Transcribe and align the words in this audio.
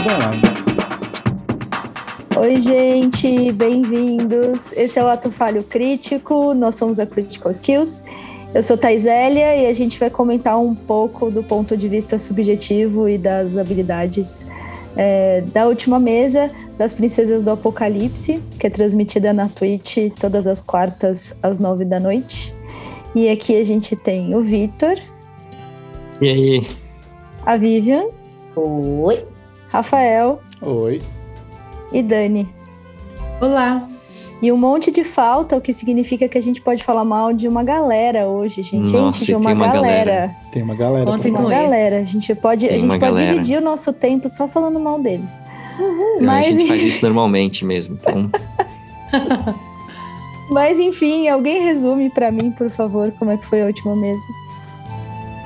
Online. 0.00 0.42
Oi, 2.38 2.60
gente, 2.62 3.52
bem-vindos. 3.52 4.72
Esse 4.72 4.98
é 4.98 5.04
o 5.04 5.08
Ato 5.08 5.30
Falho 5.30 5.62
Crítico, 5.62 6.54
nós 6.54 6.76
somos 6.76 6.98
a 6.98 7.04
Critical 7.04 7.52
Skills. 7.52 8.02
Eu 8.54 8.62
sou 8.62 8.78
Taisélia 8.78 9.56
e 9.56 9.66
a 9.66 9.72
gente 9.74 10.00
vai 10.00 10.08
comentar 10.08 10.58
um 10.58 10.74
pouco 10.74 11.30
do 11.30 11.42
ponto 11.42 11.76
de 11.76 11.86
vista 11.86 12.18
subjetivo 12.18 13.10
e 13.10 13.18
das 13.18 13.58
habilidades 13.58 14.46
é, 14.96 15.42
da 15.52 15.66
última 15.66 15.98
mesa 15.98 16.50
das 16.78 16.94
Princesas 16.94 17.42
do 17.42 17.50
Apocalipse, 17.50 18.42
que 18.58 18.66
é 18.66 18.70
transmitida 18.70 19.34
na 19.34 19.48
Twitch 19.48 19.98
todas 20.18 20.46
as 20.46 20.62
quartas 20.62 21.36
às 21.42 21.58
nove 21.58 21.84
da 21.84 22.00
noite. 22.00 22.54
E 23.14 23.28
aqui 23.28 23.54
a 23.54 23.64
gente 23.64 23.94
tem 23.94 24.34
o 24.34 24.40
Vitor. 24.40 24.96
E 26.22 26.26
aí? 26.26 26.66
A 27.44 27.58
Vivian. 27.58 28.06
Oi. 28.56 29.29
Rafael. 29.70 30.40
Oi. 30.60 31.00
E 31.92 32.02
Dani. 32.02 32.48
Olá. 33.40 33.88
E 34.42 34.50
um 34.50 34.56
monte 34.56 34.90
de 34.90 35.04
falta, 35.04 35.56
o 35.56 35.60
que 35.60 35.72
significa 35.72 36.26
que 36.26 36.36
a 36.36 36.40
gente 36.40 36.60
pode 36.62 36.82
falar 36.82 37.04
mal 37.04 37.32
de 37.32 37.46
uma 37.46 37.62
galera 37.62 38.26
hoje, 38.26 38.62
gente. 38.62 38.90
Nossa, 38.90 39.18
gente, 39.18 39.28
de 39.28 39.34
uma, 39.34 39.52
uma 39.52 39.66
galera. 39.66 39.82
galera. 39.82 40.36
Tem 40.50 40.62
uma 40.62 40.74
galera. 40.74 41.04
Contem 41.04 41.30
Uma 41.30 41.42
com 41.42 41.48
galera. 41.48 41.98
A 41.98 42.04
gente 42.04 42.34
pode, 42.34 42.66
a 42.66 42.70
Tem 42.70 42.78
gente 42.80 42.90
uma 42.90 42.98
pode 42.98 43.16
dividir 43.16 43.58
o 43.58 43.60
nosso 43.60 43.92
tempo 43.92 44.28
só 44.28 44.48
falando 44.48 44.80
mal 44.80 45.00
deles. 45.00 45.32
Não, 45.78 46.26
Mas, 46.26 46.46
a 46.46 46.50
gente 46.50 46.66
faz 46.66 46.82
isso 46.82 47.02
normalmente 47.04 47.64
mesmo. 47.64 47.98
Então, 48.00 48.30
mas 50.50 50.78
enfim, 50.78 51.28
alguém 51.28 51.62
resume 51.62 52.10
pra 52.10 52.32
mim, 52.32 52.50
por 52.50 52.70
favor, 52.70 53.12
como 53.18 53.30
é 53.30 53.36
que 53.36 53.46
foi 53.46 53.62
a 53.62 53.66
última 53.66 53.94
mesa. 53.94 54.22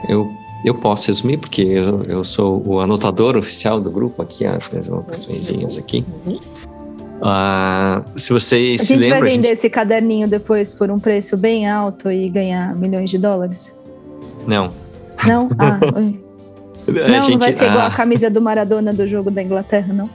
eu, 0.08 0.28
eu 0.64 0.74
posso 0.74 1.08
resumir, 1.08 1.36
porque 1.36 1.62
eu, 1.62 2.02
eu 2.04 2.24
sou 2.24 2.62
o 2.66 2.80
anotador 2.80 3.36
oficial 3.36 3.80
do 3.80 3.90
grupo 3.90 4.22
aqui, 4.22 4.46
as 4.46 4.68
minhas 4.70 4.88
anotações 4.88 5.76
aqui. 5.76 6.04
Ah, 7.22 8.02
se 8.16 8.32
vocês 8.32 8.80
A 8.80 8.84
se 8.84 8.94
gente 8.94 9.00
vai 9.00 9.10
lembram, 9.10 9.28
a 9.28 9.30
vender 9.30 9.48
gente... 9.48 9.58
esse 9.58 9.70
caderninho 9.70 10.26
depois 10.26 10.72
por 10.72 10.90
um 10.90 10.98
preço 10.98 11.36
bem 11.36 11.68
alto 11.68 12.10
e 12.10 12.28
ganhar 12.28 12.74
milhões 12.74 13.10
de 13.10 13.18
dólares? 13.18 13.74
Não. 14.46 14.72
Não? 15.26 15.48
Ah, 15.58 15.78
oi. 15.96 16.20
A 16.86 16.92
não, 16.92 17.08
não 17.08 17.22
gente, 17.22 17.38
vai 17.38 17.52
ser 17.52 17.64
igual 17.64 17.80
ah, 17.80 17.86
a 17.86 17.90
camisa 17.90 18.28
do 18.28 18.42
Maradona 18.42 18.92
do 18.92 19.08
jogo 19.08 19.30
da 19.30 19.42
Inglaterra, 19.42 19.94
não? 19.94 20.10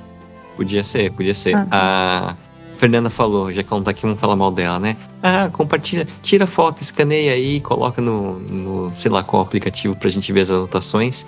Podia 0.56 0.84
ser, 0.84 1.12
podia 1.14 1.34
ser. 1.34 1.56
Ah. 1.72 2.36
A 2.36 2.78
Fernanda 2.78 3.10
falou, 3.10 3.52
já 3.52 3.64
que 3.64 3.74
ela 3.74 3.80
não 3.80 3.84
tá 3.84 3.90
aqui, 3.90 4.04
vamos 4.04 4.20
falar 4.20 4.36
mal 4.36 4.52
dela, 4.52 4.80
né? 4.80 4.96
Ah, 5.22 5.50
compartilha, 5.52 6.08
tira 6.24 6.48
foto, 6.48 6.82
escaneia 6.82 7.34
aí, 7.34 7.60
coloca 7.60 8.02
no, 8.02 8.40
no 8.40 8.94
sei 8.94 9.12
lá 9.12 9.22
qual 9.22 9.42
aplicativo 9.42 9.96
pra 9.96 10.10
gente 10.10 10.32
ver 10.32 10.42
as 10.42 10.50
anotações. 10.50 11.26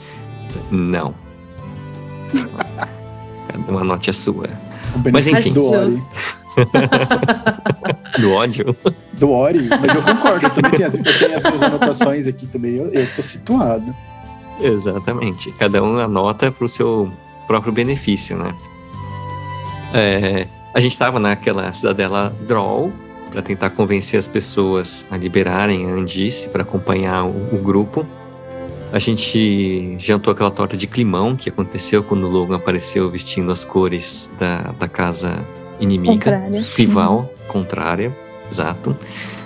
Não. 0.69 1.13
Cada 3.47 3.59
uma 3.71 3.81
anote 3.81 4.09
a 4.09 4.13
sua. 4.13 4.49
Benefício 4.97 5.39
enfim. 5.39 5.53
do 5.53 5.65
Ori. 5.65 5.91
Justo. 5.91 6.07
Do 8.19 8.31
ódio? 8.31 8.75
Do 9.13 9.31
Ori. 9.31 9.69
Mas 9.69 9.95
eu 9.95 10.01
concordo. 10.01 10.45
Eu 10.45 10.49
também 10.49 10.71
tenho 10.71 10.87
as, 10.87 10.93
eu 10.95 11.03
tenho 11.03 11.37
as 11.37 11.43
minhas 11.43 11.61
anotações 11.61 12.27
aqui 12.27 12.45
também. 12.47 12.75
Eu, 12.75 12.91
eu 12.91 13.07
tô 13.15 13.21
situado. 13.21 13.95
Exatamente. 14.59 15.51
Cada 15.53 15.81
um 15.81 15.97
anota 15.97 16.51
pro 16.51 16.67
seu 16.67 17.11
próprio 17.47 17.71
benefício, 17.71 18.37
né? 18.37 18.53
É, 19.93 20.47
a 20.73 20.79
gente 20.79 20.91
estava 20.91 21.19
naquela 21.19 21.71
cidadela 21.73 22.33
Draw 22.47 22.91
para 23.31 23.41
tentar 23.41 23.69
convencer 23.71 24.19
as 24.19 24.27
pessoas 24.27 25.05
a 25.09 25.17
liberarem 25.17 25.89
a 25.89 25.93
Andice 25.93 26.49
para 26.49 26.63
acompanhar 26.63 27.23
o, 27.25 27.55
o 27.55 27.57
grupo. 27.57 28.05
A 28.91 28.99
gente 28.99 29.95
jantou 29.97 30.33
aquela 30.33 30.51
torta 30.51 30.75
de 30.75 30.85
climão 30.85 31.35
que 31.35 31.47
aconteceu 31.49 32.03
quando 32.03 32.25
o 32.25 32.29
Logan 32.29 32.57
apareceu 32.57 33.09
vestindo 33.09 33.49
as 33.51 33.63
cores 33.63 34.29
da, 34.37 34.73
da 34.77 34.87
casa 34.87 35.39
inimiga, 35.79 36.13
Contrária. 36.13 36.65
rival, 36.75 37.33
contrária, 37.47 38.15
exato. 38.51 38.95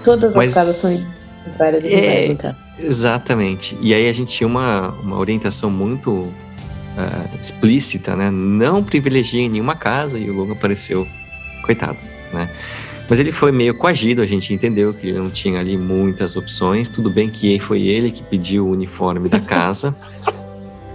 Todas 0.04 0.34
Mas- 0.34 0.50
as 0.50 0.54
casas 0.56 0.76
são 0.78 1.06
contrárias 1.46 1.84
do 1.84 1.90
É. 1.90 2.36
cara. 2.36 2.58
Exatamente. 2.80 3.78
E 3.80 3.94
aí 3.94 4.10
a 4.10 4.14
gente 4.14 4.34
tinha 4.36 4.48
uma, 4.48 4.90
uma 5.02 5.18
orientação 5.20 5.70
muito 5.70 6.34
ah, 6.98 7.26
explícita, 7.40 8.16
né? 8.16 8.32
Não 8.32 8.84
privilegia 8.84 9.48
nenhuma 9.48 9.76
casa 9.76 10.18
e 10.18 10.30
o 10.30 10.34
Logan 10.34 10.54
apareceu, 10.54 11.08
coitado, 11.64 11.98
né? 12.34 12.50
Mas 13.10 13.20
ele 13.20 13.32
foi 13.32 13.52
meio 13.52 13.76
coagido, 13.76 14.22
a 14.22 14.26
gente 14.26 14.54
entendeu 14.54 14.94
que 14.94 15.08
ele 15.08 15.20
não 15.20 15.30
tinha 15.30 15.60
ali 15.60 15.78
muitas 15.78 16.36
opções. 16.36 16.90
Tudo 16.90 17.10
bem 17.10 17.30
que 17.30 17.60
foi 17.60 17.82
ele 17.84 18.10
que 18.12 18.24
pediu 18.24 18.66
o 18.68 18.72
uniforme 18.72 19.30
da 19.30 19.40
casa. 19.40 19.96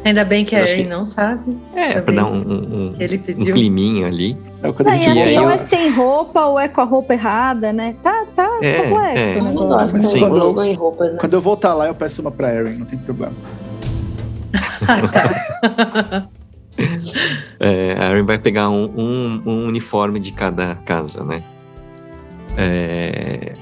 Ainda 0.03 0.25
bem 0.25 0.47
que 0.47 0.57
a 0.57 0.65
que- 0.65 0.71
Erin 0.71 0.87
não 0.89 1.05
sabe. 1.05 1.59
É, 1.77 1.93
Tá 1.93 2.03
pra 2.03 2.15
dar 2.15 2.25
um, 2.25 2.37
um, 2.37 2.55
um, 2.91 2.95
Ele 2.99 3.17
um 3.17 3.21
pediu. 3.21 3.55
climinha 3.55 4.07
ali. 4.07 4.35
É, 4.63 4.73
quando 4.73 4.89
a 4.89 4.93
Ah, 4.93 4.97
e 4.97 5.01
assim, 5.07 5.21
aí 5.21 5.37
ou 5.39 5.43
eu- 5.45 5.51
é 5.51 5.59
sem 5.59 5.91
roupa 5.91 6.47
ou 6.47 6.59
é 6.59 6.69
com 6.69 6.81
a 6.81 6.85
roupa 6.85 7.13
errada, 7.13 7.71
né? 7.71 7.95
Tá, 8.03 8.25
tá 8.35 8.49
É, 8.63 8.73
complexo 8.83 9.23
é. 9.23 9.37
o 9.41 9.45
negócio. 9.45 9.69
gosto 9.99 10.01
Sim. 10.11 10.29
do 10.29 10.35
Logan 10.37 10.67
em 10.67 10.75
roupas, 10.75 11.13
né? 11.13 11.19
Quando 11.21 11.33
eu 11.35 11.41
voltar 11.43 11.75
lá, 11.75 11.87
eu 11.87 11.95
peço 11.95 12.23
uma 12.23 12.31
pra 12.31 12.53
Erin, 12.55 12.79
não 12.79 12.87
tem 12.87 12.99
problema. 12.99 13.33
Ah, 14.89 15.07
tá. 15.07 16.29
É, 17.61 17.95
a 17.99 18.11
Erin 18.11 18.23
vai 18.23 18.39
pegar 18.39 18.71
um, 18.71 18.85
um- 18.97 19.43
um 19.45 19.67
uniforme 19.67 20.19
de 20.19 20.33
cada 20.33 20.75
casa, 20.77 21.23
né? 21.23 21.43
É, 22.57 23.55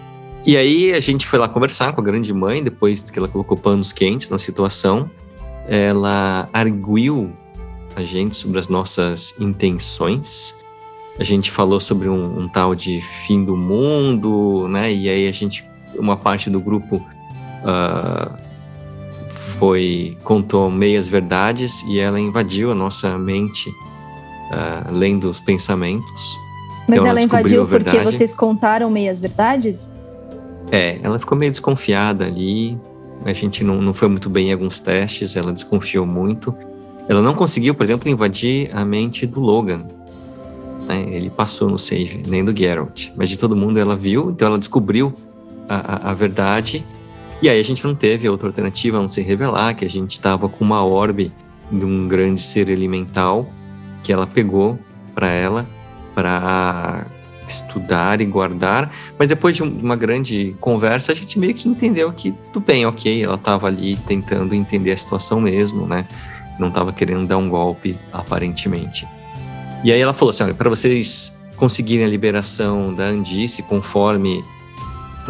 e 0.44 0.56
aí 0.56 0.92
a 0.92 1.00
gente 1.00 1.26
foi 1.26 1.38
lá 1.38 1.48
conversar 1.48 1.92
com 1.92 2.00
a 2.00 2.04
grande 2.04 2.32
mãe, 2.32 2.62
depois 2.62 3.10
que 3.10 3.18
ela 3.18 3.28
colocou 3.28 3.56
panos 3.56 3.92
quentes 3.92 4.30
na 4.30 4.38
situação. 4.38 5.10
Ela 5.66 6.48
arguiu 6.52 7.32
a 7.94 8.02
gente 8.02 8.36
sobre 8.36 8.58
as 8.58 8.68
nossas 8.68 9.34
intenções. 9.38 10.54
A 11.18 11.24
gente 11.24 11.50
falou 11.50 11.80
sobre 11.80 12.08
um, 12.08 12.40
um 12.40 12.48
tal 12.48 12.74
de 12.74 13.02
fim 13.26 13.44
do 13.44 13.56
mundo, 13.56 14.68
né? 14.68 14.92
E 14.92 15.08
aí 15.08 15.28
a 15.28 15.32
gente, 15.32 15.64
uma 15.96 16.16
parte 16.16 16.48
do 16.48 16.60
grupo 16.60 17.04
ah, 17.64 18.36
foi 19.58 20.16
contou 20.22 20.70
meias 20.70 21.08
verdades 21.08 21.82
e 21.82 21.98
ela 21.98 22.20
invadiu 22.20 22.70
a 22.70 22.74
nossa 22.74 23.18
mente 23.18 23.70
ah, 24.52 24.86
lendo 24.90 25.28
os 25.28 25.40
pensamentos. 25.40 26.38
Mas 26.88 26.98
ela 26.98 27.10
ela 27.10 27.22
invadiu 27.22 27.66
porque 27.66 27.98
vocês 27.98 28.32
contaram 28.32 28.90
meias 28.90 29.18
verdades? 29.18 29.92
É, 30.72 30.98
ela 31.02 31.18
ficou 31.18 31.36
meio 31.36 31.50
desconfiada 31.50 32.24
ali. 32.24 32.78
A 33.24 33.32
gente 33.32 33.62
não, 33.62 33.80
não 33.82 33.92
foi 33.92 34.08
muito 34.08 34.30
bem 34.30 34.48
em 34.48 34.52
alguns 34.52 34.80
testes, 34.80 35.36
ela 35.36 35.52
desconfiou 35.52 36.06
muito. 36.06 36.54
Ela 37.08 37.20
não 37.20 37.34
conseguiu, 37.34 37.74
por 37.74 37.82
exemplo, 37.82 38.08
invadir 38.08 38.70
a 38.74 38.84
mente 38.84 39.26
do 39.26 39.40
Logan. 39.40 39.84
né? 40.86 41.06
Ele 41.10 41.30
passou 41.30 41.68
no 41.68 41.78
save, 41.78 42.22
nem 42.26 42.44
do 42.44 42.56
Geralt. 42.56 43.08
Mas 43.16 43.28
de 43.28 43.38
todo 43.38 43.56
mundo 43.56 43.78
ela 43.78 43.96
viu, 43.96 44.30
então 44.30 44.48
ela 44.48 44.58
descobriu 44.58 45.12
a, 45.68 46.08
a, 46.08 46.10
a 46.10 46.14
verdade. 46.14 46.84
E 47.42 47.48
aí 47.48 47.60
a 47.60 47.64
gente 47.64 47.84
não 47.84 47.94
teve 47.94 48.28
outra 48.28 48.48
alternativa 48.48 48.98
a 48.98 49.00
não 49.00 49.08
se 49.08 49.20
revelar 49.20 49.74
que 49.74 49.84
a 49.84 49.90
gente 49.90 50.12
estava 50.12 50.48
com 50.48 50.64
uma 50.64 50.84
orbe 50.84 51.32
de 51.70 51.84
um 51.84 52.08
grande 52.08 52.40
ser 52.40 52.68
elemental 52.68 53.46
que 54.02 54.12
ela 54.12 54.26
pegou 54.26 54.78
para 55.14 55.28
ela 55.28 55.66
para 56.18 57.06
estudar 57.46 58.20
e 58.20 58.24
guardar. 58.24 58.90
Mas 59.16 59.28
depois 59.28 59.54
de 59.54 59.62
um- 59.62 59.78
uma 59.78 59.94
grande 59.94 60.56
conversa, 60.60 61.12
a 61.12 61.14
gente 61.14 61.38
meio 61.38 61.54
que 61.54 61.68
entendeu 61.68 62.12
que 62.12 62.32
tudo 62.52 62.66
bem, 62.66 62.84
ok, 62.84 63.22
ela 63.22 63.36
estava 63.36 63.68
ali 63.68 63.96
tentando 63.96 64.52
entender 64.52 64.90
a 64.90 64.96
situação 64.96 65.40
mesmo, 65.40 65.86
né? 65.86 66.04
Não 66.58 66.68
estava 66.68 66.92
querendo 66.92 67.24
dar 67.24 67.36
um 67.36 67.48
golpe, 67.48 67.96
aparentemente. 68.12 69.06
E 69.84 69.92
aí 69.92 70.00
ela 70.00 70.12
falou 70.12 70.30
assim: 70.30 70.42
olha, 70.42 70.54
para 70.54 70.68
vocês 70.68 71.32
conseguirem 71.56 72.04
a 72.04 72.08
liberação 72.08 72.92
da 72.92 73.04
Andice 73.04 73.62
conforme 73.62 74.42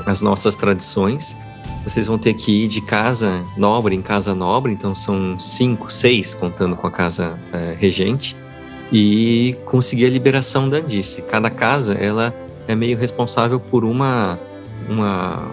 as 0.06 0.22
nossas 0.22 0.56
tradições, 0.56 1.37
vocês 1.84 2.06
vão 2.06 2.16
ter 2.16 2.32
que 2.32 2.65
ir 2.65 2.69
de 2.69 2.81
casa 2.81 3.43
nobre 3.59 3.95
em 3.95 4.01
casa 4.03 4.34
nobre, 4.34 4.72
então 4.72 4.95
são 4.95 5.39
cinco, 5.39 5.92
seis, 5.92 6.33
contando 6.33 6.77
com 6.77 6.86
a 6.86 6.91
casa 6.91 7.39
eh, 7.53 7.77
regente, 7.78 8.34
e 8.92 9.56
conseguir 9.66 10.06
a 10.06 10.10
liberação 10.10 10.68
da 10.68 10.78
Andice. 10.78 11.22
Cada 11.22 11.50
casa, 11.50 11.94
ela 11.94 12.34
é 12.66 12.74
meio 12.74 12.96
responsável 12.98 13.60
por 13.60 13.84
uma, 13.84 14.38
uma, 14.88 15.46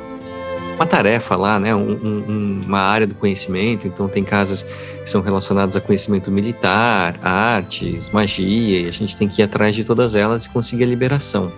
uma 0.76 0.86
tarefa 0.86 1.36
lá, 1.36 1.60
né? 1.60 1.76
Um- 1.76 1.92
um- 1.92 2.62
uma 2.66 2.80
área 2.80 3.06
do 3.08 3.16
conhecimento. 3.16 3.88
Então, 3.88 4.08
tem 4.08 4.24
casas 4.24 4.64
que 4.64 5.10
são 5.10 5.22
relacionadas 5.22 5.76
a 5.76 5.82
conhecimento 5.82 6.32
militar, 6.32 7.20
artes, 7.22 8.10
magia, 8.10 8.82
e 8.82 8.88
a 8.88 8.92
gente 8.92 9.16
tem 9.16 9.28
que 9.28 9.42
ir 9.42 9.46
atrás 9.46 9.76
de 9.76 9.84
todas 9.84 10.16
elas 10.16 10.46
e 10.46 10.50
conseguir 10.50 10.84
a 10.84 10.88
liberação. 10.88 11.52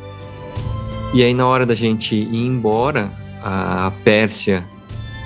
E 1.13 1.23
aí, 1.23 1.33
na 1.33 1.47
hora 1.47 1.65
da 1.65 1.75
gente 1.75 2.15
ir 2.15 2.45
embora, 2.45 3.09
a 3.43 3.91
Pérsia, 4.03 4.63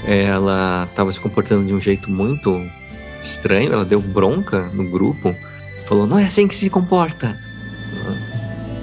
ela 0.06 0.88
estava 0.90 1.12
se 1.12 1.20
comportando 1.20 1.66
de 1.66 1.74
um 1.74 1.80
jeito 1.80 2.10
muito 2.10 2.62
estranho, 3.22 3.74
ela 3.74 3.86
deu 3.86 4.00
bronca 4.00 4.70
no 4.74 4.90
grupo, 4.90 5.36
falou: 5.92 6.08
não 6.08 6.18
é 6.18 6.24
assim 6.24 6.48
que 6.48 6.56
se 6.56 6.70
comporta. 6.70 7.38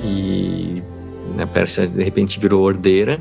E 0.05 0.83
a 1.39 1.47
Pérsia 1.47 1.89
de 1.89 2.03
repente 2.03 2.39
virou 2.39 2.63
ordeira. 2.63 3.19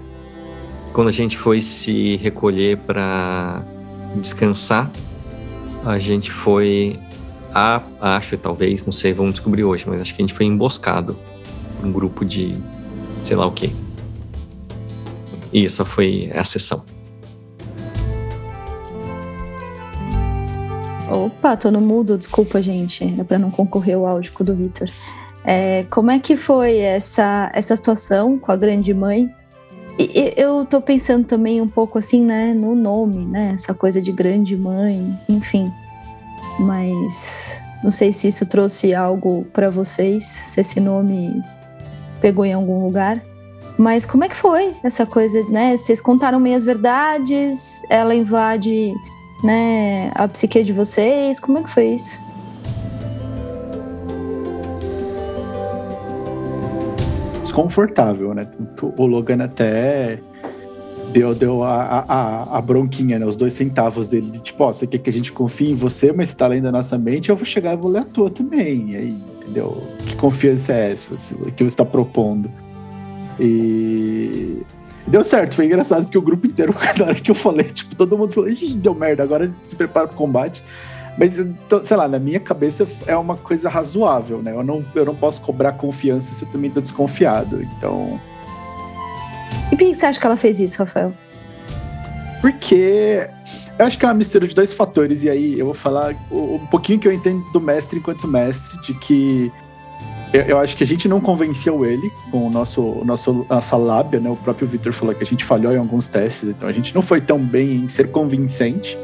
Quando 0.92 1.07
a 1.07 1.12
gente 1.12 1.38
foi 1.38 1.62
se 1.62 2.18
recolher 2.18 2.78
para 2.80 3.63
descansar, 4.16 4.92
a 5.86 5.98
gente 5.98 6.31
foi 6.31 7.00
a, 7.54 7.81
acho, 8.01 8.38
talvez, 8.38 8.86
não 8.86 8.92
sei, 8.92 9.13
vamos 9.13 9.34
descobrir 9.34 9.63
hoje, 9.63 9.86
mas 9.88 10.01
acho 10.01 10.13
que 10.13 10.22
a 10.22 10.25
gente 10.25 10.33
foi 10.33 10.45
emboscado 10.45 11.18
um 11.81 11.92
grupo 11.92 12.25
de 12.25 12.56
sei 13.24 13.38
lá 13.38 13.45
o 13.45 13.51
quê. 13.51 13.72
E 15.54 15.63
isso 15.63 15.86
foi 15.86 16.30
a 16.33 16.44
sessão. 16.44 16.83
Opa, 21.25 21.58
tô 21.58 21.72
no 21.72 21.81
mudo, 21.81 22.18
desculpa, 22.18 22.62
gente. 22.62 23.16
É 23.19 23.24
para 23.24 23.40
não 23.40 23.50
concorrer 23.50 23.98
o 23.98 24.06
áudio 24.06 24.31
do 24.40 24.54
Vitor. 24.54 24.88
É, 25.44 25.86
como 25.90 26.12
é 26.12 26.19
que 26.19 26.36
foi 26.36 26.78
essa, 26.78 27.50
essa 27.54 27.75
situação 27.75 28.38
com 28.38 28.52
a 28.52 28.56
grande 28.56 28.94
mãe? 28.94 29.30
E, 29.98 30.34
eu 30.38 30.66
tô 30.66 30.80
pensando 30.80 31.25
também 31.25 31.60
um 31.60 31.68
pouco 31.68 31.98
assim, 31.98 32.24
né, 32.24 32.54
no 32.54 32.75
nome, 32.75 33.25
né? 33.25 33.52
Essa 33.54 33.74
coisa 33.74 34.00
de 34.00 34.12
grande 34.12 34.56
mãe, 34.56 35.18
enfim. 35.28 35.72
Mas 36.60 37.58
não 37.84 37.92
sei 37.92 38.14
se 38.14 38.28
isso 38.28 38.46
trouxe 38.46 38.94
algo 38.94 39.46
para 39.54 39.69
vocês, 39.69 40.25
se 40.25 40.62
esse 40.62 40.80
nome 40.80 41.42
pegou 42.22 42.46
em 42.46 42.54
algum 42.54 42.84
lugar. 42.84 43.24
Mas 43.78 44.06
como 44.06 44.24
é 44.24 44.30
que 44.30 44.36
foi 44.36 44.75
essa 44.84 45.06
coisa, 45.06 45.44
né? 45.50 45.78
Vocês 45.78 46.02
contaram 46.02 46.40
meias 46.40 46.64
verdades, 46.64 47.81
ela 47.90 48.14
invade, 48.14 48.94
né, 49.44 50.12
a 50.16 50.28
psique 50.28 50.63
de 50.63 50.74
vocês. 50.74 51.39
Como 51.39 51.57
é 51.60 51.63
que 51.63 51.72
foi 51.72 51.88
isso? 51.89 52.19
Desconfortável, 57.44 58.34
né? 58.34 58.48
O 58.98 59.06
Logan 59.06 59.44
até 59.44 60.19
deu, 61.12 61.34
deu 61.34 61.63
a, 61.63 62.06
a, 62.07 62.57
a, 62.57 62.62
bronquinha, 62.62 63.19
né? 63.19 63.25
Os 63.25 63.38
dois 63.38 63.54
centavos 63.54 64.10
dele, 64.10 64.30
de 64.31 64.39
tipo, 64.39 64.63
ó, 64.63 64.74
você 64.74 64.86
quer 64.86 65.00
que 65.00 65.10
a 65.10 65.13
gente 65.13 65.31
confie 65.31 65.72
em 65.72 65.75
você, 65.75 66.12
mas 66.12 66.30
você 66.30 66.36
tá 66.36 66.48
lendo 66.48 66.68
a 66.68 66.72
nossa 66.72 66.98
mente, 66.98 67.30
eu 67.30 67.36
vou 67.36 67.45
chegar 67.45 67.74
e 67.74 67.78
vou 67.78 67.92
ler 67.92 68.00
a 68.00 68.06
tua 68.06 68.30
também. 68.30 68.92
E 68.92 68.95
aí, 68.95 69.22
entendeu? 69.42 69.83
Que 70.06 70.16
confiança 70.16 70.74
é 70.74 70.92
essa 70.92 71.16
que 71.51 71.63
você 71.63 71.68
está 71.68 71.86
propondo? 71.86 72.50
E 73.40 74.63
deu 75.07 75.24
certo, 75.24 75.56
foi 75.56 75.65
engraçado 75.65 76.04
porque 76.04 76.18
o 76.18 76.21
grupo 76.21 76.48
inteiro, 76.48 76.74
na 76.98 77.06
hora 77.06 77.15
que 77.15 77.31
eu 77.31 77.36
falei, 77.36 77.65
tipo, 77.65 77.95
todo 77.95 78.18
mundo 78.18 78.33
falou, 78.33 78.50
Ih, 78.50 78.75
deu 78.75 78.94
merda, 78.94 79.24
agora 79.24 79.50
se 79.63 79.75
prepara 79.75 80.07
pro 80.07 80.18
combate. 80.18 80.63
Mas, 81.18 81.33
sei 81.83 81.98
lá, 81.98 82.07
na 82.07 82.19
minha 82.19 82.39
cabeça 82.39 82.88
é 83.07 83.18
uma 83.18 83.36
coisa 83.36 83.68
razoável, 83.68 84.39
né? 84.44 84.51
Eu 84.51 84.63
não, 84.63 84.86
eu 84.94 85.04
não 85.04 85.15
posso 85.15 85.42
cobrar 85.42 85.71
confiança 85.71 86.31
se 86.31 86.44
eu 86.44 86.48
também 86.50 86.69
tô 86.69 86.80
desconfiado. 86.80 87.63
Então. 87.63 88.21
E 89.71 89.75
por 89.75 89.80
que 89.80 89.95
você 89.95 90.06
acha 90.06 90.19
que 90.19 90.25
ela 90.27 90.38
fez 90.38 90.59
isso, 90.59 90.77
Rafael? 90.77 91.12
Porque 92.39 93.27
eu 93.80 93.86
acho 93.86 93.98
que 93.98 94.06
é 94.06 94.07
uma 94.07 94.13
mistura 94.13 94.48
de 94.48 94.54
dois 94.54 94.71
fatores, 94.74 95.24
e 95.24 95.30
aí 95.30 95.59
eu 95.59 95.65
vou 95.65 95.74
falar 95.75 96.15
um 96.31 96.65
pouquinho 96.68 97.00
que 97.00 97.07
eu 97.07 97.12
entendo 97.12 97.44
do 97.51 97.59
mestre 97.59 97.98
enquanto 97.98 98.27
mestre, 98.27 98.80
de 98.81 98.94
que 98.94 99.51
eu, 100.33 100.41
eu, 100.41 100.59
acho 100.59 100.75
que 100.75 100.83
a 100.83 100.88
gente 100.88 101.07
não 101.07 101.21
convenceu 101.21 101.85
ele 101.85 102.12
com 102.31 102.47
o 102.47 102.50
nosso, 102.50 103.01
nosso 103.06 103.45
nossa 103.50 103.77
lábia, 103.77 104.19
né? 104.19 104.29
O 104.29 104.35
próprio 104.35 104.68
Victor 104.68 104.91
falou 104.94 105.15
que 105.15 105.24
a 105.24 105.27
gente 105.27 105.44
falhou 105.44 105.74
em 105.74 105.77
alguns 105.77 106.07
testes, 106.07 106.50
então 106.50 106.68
a 106.68 106.71
gente 106.71 106.94
não 106.94 107.01
foi 107.01 107.21
tão 107.21 107.39
bem 107.39 107.75
em 107.75 107.88
ser 107.88 108.12
convincente. 108.12 108.97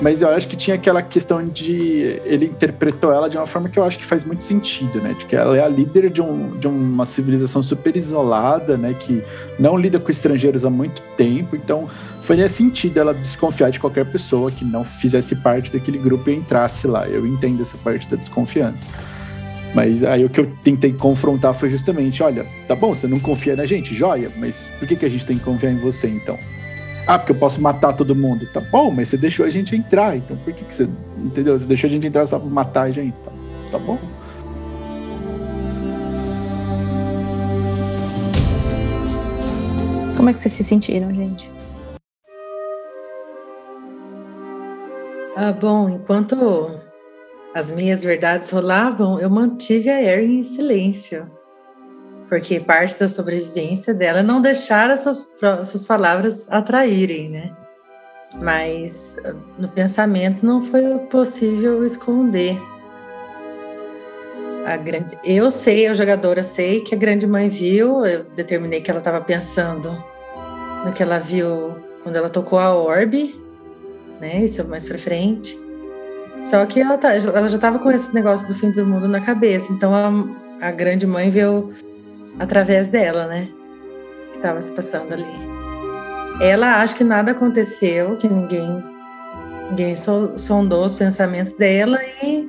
Mas 0.00 0.22
eu 0.22 0.28
acho 0.28 0.48
que 0.48 0.56
tinha 0.56 0.74
aquela 0.76 1.02
questão 1.02 1.44
de. 1.44 2.20
Ele 2.24 2.46
interpretou 2.46 3.12
ela 3.12 3.28
de 3.28 3.36
uma 3.36 3.46
forma 3.46 3.68
que 3.68 3.78
eu 3.78 3.84
acho 3.84 3.98
que 3.98 4.04
faz 4.04 4.24
muito 4.24 4.42
sentido, 4.42 5.00
né? 5.00 5.14
De 5.18 5.24
que 5.24 5.36
ela 5.36 5.56
é 5.56 5.62
a 5.62 5.68
líder 5.68 6.10
de, 6.10 6.20
um, 6.20 6.50
de 6.50 6.66
uma 6.66 7.04
civilização 7.04 7.62
super 7.62 7.96
isolada, 7.96 8.76
né? 8.76 8.94
Que 8.98 9.22
não 9.58 9.76
lida 9.76 9.98
com 9.98 10.10
estrangeiros 10.10 10.64
há 10.64 10.70
muito 10.70 11.00
tempo. 11.16 11.56
Então, 11.56 11.88
nesse 12.28 12.56
sentido 12.56 12.98
ela 12.98 13.14
desconfiar 13.14 13.70
de 13.70 13.78
qualquer 13.78 14.04
pessoa 14.04 14.50
que 14.50 14.64
não 14.64 14.84
fizesse 14.84 15.36
parte 15.36 15.72
daquele 15.72 15.98
grupo 15.98 16.28
e 16.28 16.34
entrasse 16.34 16.86
lá. 16.86 17.08
Eu 17.08 17.26
entendo 17.26 17.62
essa 17.62 17.78
parte 17.78 18.08
da 18.08 18.16
desconfiança. 18.16 18.86
Mas 19.74 20.04
aí 20.04 20.24
o 20.24 20.30
que 20.30 20.40
eu 20.40 20.46
tentei 20.62 20.92
confrontar 20.92 21.52
foi 21.52 21.68
justamente, 21.68 22.22
olha, 22.22 22.46
tá 22.68 22.76
bom, 22.76 22.94
você 22.94 23.08
não 23.08 23.18
confia 23.18 23.56
na 23.56 23.66
gente, 23.66 23.92
joia, 23.92 24.30
mas 24.36 24.70
por 24.78 24.86
que, 24.86 24.94
que 24.94 25.04
a 25.04 25.08
gente 25.08 25.26
tem 25.26 25.36
que 25.36 25.44
confiar 25.44 25.72
em 25.72 25.80
você 25.80 26.06
então? 26.06 26.38
Ah, 27.06 27.18
porque 27.18 27.32
eu 27.32 27.36
posso 27.36 27.60
matar 27.60 27.92
todo 27.92 28.14
mundo. 28.14 28.46
Tá 28.46 28.60
bom, 28.60 28.90
mas 28.90 29.08
você 29.08 29.16
deixou 29.18 29.44
a 29.44 29.50
gente 29.50 29.76
entrar, 29.76 30.16
então 30.16 30.36
por 30.38 30.54
que, 30.54 30.64
que 30.64 30.72
você. 30.72 30.88
Entendeu? 31.18 31.58
Você 31.58 31.66
deixou 31.66 31.88
a 31.88 31.90
gente 31.90 32.06
entrar 32.06 32.26
só 32.26 32.38
pra 32.38 32.48
matar 32.48 32.82
a 32.82 32.90
gente. 32.90 33.14
Tá, 33.24 33.32
tá 33.72 33.78
bom. 33.78 33.98
Como 40.16 40.30
é 40.30 40.32
que 40.32 40.40
vocês 40.40 40.54
se 40.54 40.64
sentiram, 40.64 41.12
gente? 41.12 41.50
Ah, 45.36 45.52
bom, 45.52 45.90
enquanto 45.90 46.80
as 47.54 47.70
minhas 47.70 48.02
verdades 48.02 48.50
rolavam, 48.50 49.20
eu 49.20 49.30
mantive 49.30 49.88
a 49.88 50.02
Erin 50.02 50.40
em 50.40 50.42
silêncio. 50.42 51.30
Porque 52.28 52.58
parte 52.58 52.98
da 52.98 53.06
sobrevivência 53.06 53.94
dela 53.94 54.18
é 54.18 54.22
não 54.22 54.42
deixar 54.42 54.90
as 54.90 55.00
suas, 55.00 55.24
suas 55.64 55.84
palavras 55.84 56.50
atraírem, 56.50 57.30
né? 57.30 57.56
Mas 58.42 59.16
no 59.56 59.68
pensamento 59.68 60.44
não 60.44 60.60
foi 60.60 60.98
possível 61.10 61.84
esconder. 61.84 62.60
A 64.66 64.76
grande, 64.76 65.16
eu 65.22 65.48
sei, 65.50 65.86
a 65.86 65.94
jogadora 65.94 66.42
sei 66.42 66.80
que 66.80 66.94
a 66.94 66.98
grande 66.98 67.26
mãe 67.26 67.48
viu, 67.48 68.04
eu 68.04 68.24
determinei 68.34 68.80
que 68.80 68.90
ela 68.90 68.98
estava 68.98 69.20
pensando 69.20 69.96
no 70.84 70.92
que 70.92 71.02
ela 71.02 71.18
viu 71.18 71.76
quando 72.02 72.16
ela 72.16 72.30
tocou 72.30 72.58
a 72.58 72.74
orbe, 72.74 73.40
né? 74.20 74.44
Isso 74.44 74.60
é 74.60 74.64
mais 74.64 74.84
para 74.84 74.98
frente. 74.98 75.63
Só 76.40 76.64
que 76.66 76.80
ela, 76.80 76.98
tá, 76.98 77.14
ela 77.14 77.48
já 77.48 77.56
estava 77.56 77.78
com 77.78 77.90
esse 77.90 78.14
negócio 78.14 78.46
do 78.46 78.54
fim 78.54 78.70
do 78.70 78.84
mundo 78.84 79.08
na 79.08 79.20
cabeça. 79.20 79.72
Então 79.72 79.94
a, 79.94 80.66
a 80.66 80.70
grande 80.70 81.06
mãe 81.06 81.30
viu 81.30 81.72
através 82.38 82.88
dela, 82.88 83.26
né? 83.26 83.48
Que 84.32 84.38
estava 84.38 84.60
se 84.60 84.72
passando 84.72 85.12
ali. 85.12 85.26
Ela 86.40 86.82
acha 86.82 86.94
que 86.94 87.04
nada 87.04 87.30
aconteceu, 87.30 88.16
que 88.16 88.28
ninguém, 88.28 88.82
ninguém 89.70 89.94
sondou 90.36 90.84
os 90.84 90.94
pensamentos 90.94 91.52
dela 91.52 91.98
e 92.22 92.48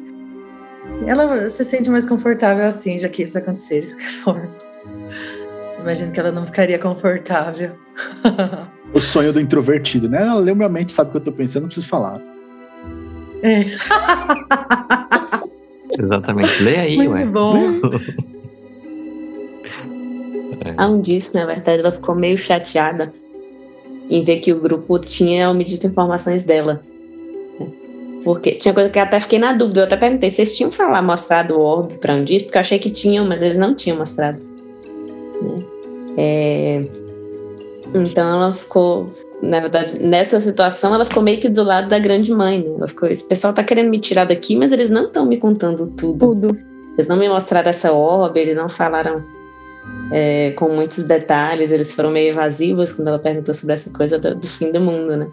ela 1.05 1.49
se 1.49 1.63
sente 1.63 1.89
mais 1.89 2.05
confortável 2.05 2.65
assim, 2.65 2.97
já 2.97 3.09
que 3.09 3.23
isso 3.23 3.37
acontecer 3.37 3.81
de 3.81 3.87
qualquer 3.87 4.11
forma. 4.23 4.55
Imagino 5.79 6.11
que 6.11 6.19
ela 6.19 6.31
não 6.31 6.45
ficaria 6.45 6.79
confortável. 6.79 7.71
o 8.93 8.99
sonho 8.99 9.31
do 9.31 9.39
introvertido, 9.39 10.09
né? 10.09 10.21
Ela 10.23 10.39
leu 10.39 10.55
minha 10.55 10.69
mente, 10.69 10.93
sabe 10.93 11.09
o 11.09 11.11
que 11.11 11.17
eu 11.17 11.21
tô 11.21 11.31
pensando, 11.31 11.63
não 11.63 11.67
preciso 11.67 11.87
falar. 11.87 12.19
É. 13.43 13.65
Exatamente. 15.97 16.63
Lê 16.63 16.75
aí, 16.77 16.97
Muito 16.97 17.11
ué. 17.11 17.25
bom. 17.25 17.57
É. 20.63 20.73
Além 20.77 21.01
disso, 21.01 21.35
na 21.35 21.45
verdade, 21.45 21.81
ela 21.81 21.91
ficou 21.91 22.15
meio 22.15 22.37
chateada 22.37 23.13
em 24.09 24.21
ver 24.21 24.37
que 24.37 24.53
o 24.53 24.59
grupo 24.59 24.97
tinha 24.99 25.49
omitido 25.49 25.85
informações 25.85 26.43
dela. 26.43 26.81
Porque 28.23 28.53
tinha 28.53 28.73
coisa 28.73 28.89
que 28.89 28.97
eu 28.97 29.03
até 29.03 29.19
fiquei 29.19 29.37
na 29.37 29.53
dúvida. 29.53 29.81
Eu 29.81 29.85
até 29.85 29.95
perguntei 29.95 30.31
se 30.31 30.41
eles 30.41 30.57
tinham 30.57 30.71
falar, 30.71 31.03
mostrado 31.03 31.55
o 31.55 31.61
orbe 31.61 31.93
para 31.95 32.15
Andice, 32.15 32.45
porque 32.45 32.57
eu 32.57 32.61
achei 32.61 32.79
que 32.79 32.89
tinham, 32.89 33.27
mas 33.27 33.43
eles 33.43 33.57
não 33.57 33.75
tinham 33.75 33.97
mostrado. 33.97 34.41
Né? 35.41 35.63
É... 36.17 36.85
Então 37.93 38.27
ela 38.27 38.53
ficou, 38.53 39.09
na 39.45 39.59
verdade, 39.59 39.99
nessa 39.99 40.39
situação, 40.39 40.93
ela 40.93 41.05
ficou 41.05 41.21
meio 41.21 41.39
que 41.39 41.47
do 41.47 41.63
lado 41.63 41.87
da 41.87 41.99
grande 41.99 42.33
mãe. 42.33 42.59
Né? 42.59 42.75
Ela 42.77 42.87
ficou, 42.87 43.07
esse 43.07 43.23
pessoal 43.23 43.53
tá 43.53 43.63
querendo 43.63 43.89
me 43.89 43.99
tirar 43.99 44.25
daqui, 44.25 44.55
mas 44.55 44.71
eles 44.71 44.89
não 44.89 45.05
estão 45.05 45.25
me 45.25 45.37
contando 45.37 45.87
tudo. 45.87 46.19
Tudo. 46.19 46.57
Eles 46.97 47.07
não 47.07 47.17
me 47.17 47.27
mostraram 47.29 47.69
essa 47.69 47.91
orbe, 47.91 48.39
eles 48.39 48.55
não 48.55 48.69
falaram 48.69 49.23
é, 50.11 50.51
com 50.51 50.69
muitos 50.69 51.03
detalhes, 51.03 51.71
eles 51.71 51.93
foram 51.93 52.09
meio 52.09 52.29
evasivos 52.29 52.91
quando 52.91 53.09
ela 53.09 53.19
perguntou 53.19 53.53
sobre 53.53 53.75
essa 53.75 53.89
coisa 53.89 54.17
do, 54.17 54.35
do, 54.35 54.47
fim 54.47 54.71
do 54.71 54.79
mundo, 54.79 55.15
né? 55.15 55.27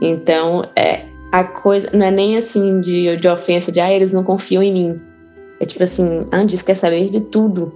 Então, 0.00 0.64
é, 0.76 1.04
a 1.32 1.44
coisa 1.44 1.88
não 1.92 2.06
é 2.06 2.10
nem 2.10 2.36
assim 2.36 2.80
de, 2.80 3.16
de 3.16 3.28
ofensa, 3.28 3.72
de 3.72 3.80
ah, 3.80 3.92
eles 3.92 4.12
não 4.12 4.24
confiam 4.24 4.62
em 4.62 4.72
mim. 4.72 5.00
É 5.60 5.64
tipo 5.64 5.82
assim, 5.82 6.26
Andis 6.32 6.62
quer 6.62 6.74
saber 6.74 7.08
de 7.08 7.20
tudo, 7.20 7.72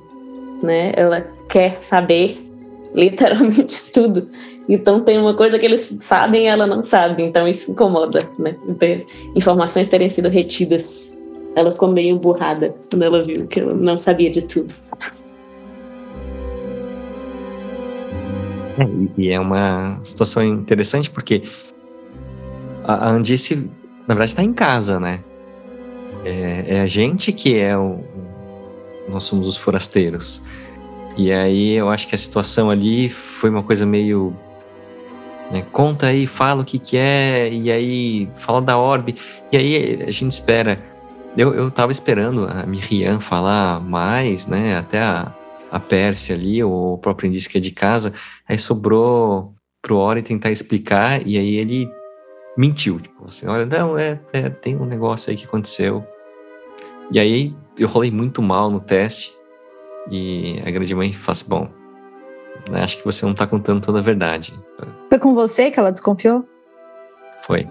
né? 0.62 0.92
Ela 0.96 1.26
quer 1.48 1.78
saber 1.82 2.38
literalmente 2.94 3.90
tudo. 3.92 4.28
Então 4.68 5.00
tem 5.00 5.18
uma 5.18 5.34
coisa 5.34 5.58
que 5.58 5.66
eles 5.66 5.92
sabem 6.00 6.44
e 6.44 6.46
ela 6.46 6.66
não 6.66 6.84
sabe, 6.84 7.22
então 7.22 7.46
isso 7.48 7.70
incomoda, 7.70 8.20
né? 8.38 8.56
Ter 8.78 9.06
informações 9.34 9.88
terem 9.88 10.08
sido 10.08 10.28
retidas. 10.28 11.12
Ela 11.54 11.70
ficou 11.70 11.88
meio 11.88 12.16
burrada 12.18 12.74
quando 12.90 13.02
ela 13.02 13.22
viu 13.22 13.46
que 13.46 13.60
ela 13.60 13.74
não 13.74 13.98
sabia 13.98 14.30
de 14.30 14.42
tudo. 14.42 14.74
É, 18.78 18.86
e 19.18 19.30
é 19.30 19.38
uma 19.38 19.98
situação 20.02 20.42
interessante 20.42 21.10
porque 21.10 21.42
a 22.84 23.10
Andice, 23.10 23.56
na 24.06 24.14
verdade, 24.14 24.30
está 24.30 24.42
em 24.42 24.52
casa, 24.52 24.98
né? 24.98 25.22
É, 26.24 26.76
é, 26.76 26.80
a 26.80 26.86
gente 26.86 27.32
que 27.32 27.58
é 27.58 27.76
o. 27.76 28.00
Nós 29.08 29.24
somos 29.24 29.48
os 29.48 29.56
forasteiros. 29.56 30.40
E 31.16 31.32
aí 31.32 31.74
eu 31.74 31.88
acho 31.88 32.08
que 32.08 32.14
a 32.14 32.18
situação 32.18 32.70
ali 32.70 33.08
foi 33.08 33.50
uma 33.50 33.62
coisa 33.62 33.84
meio. 33.84 34.34
Né, 35.52 35.62
conta 35.70 36.06
aí, 36.06 36.26
fala 36.26 36.62
o 36.62 36.64
que, 36.64 36.78
que 36.78 36.96
é, 36.96 37.52
e 37.52 37.70
aí 37.70 38.28
fala 38.34 38.62
da 38.62 38.78
orbe. 38.78 39.14
E 39.52 39.56
aí 39.56 40.02
a 40.02 40.10
gente 40.10 40.32
espera 40.32 40.82
eu, 41.36 41.54
eu 41.54 41.70
tava 41.70 41.92
esperando 41.92 42.46
a 42.46 42.66
Miriam 42.66 43.20
falar 43.20 43.80
mais, 43.80 44.46
né? 44.46 44.76
Até 44.76 45.00
a, 45.00 45.34
a 45.70 45.80
Pérsia 45.80 46.34
ali, 46.34 46.62
o 46.62 46.98
próprio 46.98 47.26
indício 47.28 47.50
que 47.50 47.58
é 47.58 47.60
de 47.60 47.70
casa. 47.70 48.12
Aí 48.46 48.58
sobrou 48.58 49.54
pro 49.80 49.96
Ori 49.96 50.22
tentar 50.22 50.50
explicar, 50.50 51.26
e 51.26 51.38
aí 51.38 51.56
ele 51.56 51.90
mentiu. 52.56 53.00
Tipo 53.00 53.24
assim, 53.26 53.46
olha, 53.46 53.64
não, 53.64 53.96
é, 53.96 54.20
é, 54.32 54.50
tem 54.50 54.76
um 54.76 54.84
negócio 54.84 55.30
aí 55.30 55.36
que 55.36 55.46
aconteceu. 55.46 56.06
E 57.10 57.18
aí 57.18 57.54
eu 57.78 57.88
rolei 57.88 58.10
muito 58.10 58.42
mal 58.42 58.70
no 58.70 58.80
teste. 58.80 59.32
E 60.10 60.60
a 60.66 60.70
grande 60.70 60.94
mãe 60.94 61.12
fala 61.12 61.32
assim, 61.32 61.48
bom, 61.48 61.68
né, 62.70 62.82
acho 62.82 62.98
que 62.98 63.04
você 63.04 63.24
não 63.26 63.34
tá 63.34 63.46
contando 63.46 63.80
toda 63.84 63.98
a 63.98 64.02
verdade. 64.02 64.54
Foi 65.08 65.18
com 65.18 65.34
você 65.34 65.70
que 65.70 65.78
ela 65.78 65.90
desconfiou? 65.90 66.44
Foi. 67.42 67.66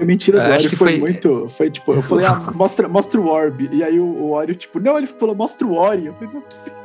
A 0.00 0.04
mentira 0.04 0.38
do 0.38 0.42
Acho 0.52 0.54
Oreo 0.66 0.70
que 0.70 0.76
foi, 0.76 0.88
foi- 0.88 0.98
muito. 0.98 1.48
Foi 1.48 1.70
tipo, 1.70 1.92
eu 1.92 2.02
falei, 2.02 2.26
ah, 2.28 2.38
mostra, 2.54 2.86
mostra 2.88 3.18
o 3.20 3.26
Orb. 3.28 3.68
E 3.72 3.82
aí 3.82 3.98
o, 3.98 4.04
o 4.04 4.32
Oreo, 4.32 4.54
tipo, 4.54 4.78
não, 4.78 4.98
ele 4.98 5.06
falou, 5.06 5.34
mostra 5.34 5.66
o 5.66 5.74
Ori. 5.74 6.06
Eu 6.06 6.14
falei, 6.14 6.28
não 6.34 6.40
é 6.40 6.44
possível. 6.44 6.76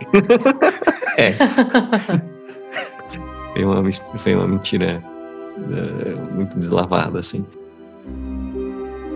Foi 3.53 3.65
uma, 3.65 3.91
foi 4.19 4.35
uma 4.35 4.47
mentira 4.47 5.03
eh, 5.57 6.15
muito 6.33 6.57
deslavada, 6.57 7.19
assim. 7.19 7.45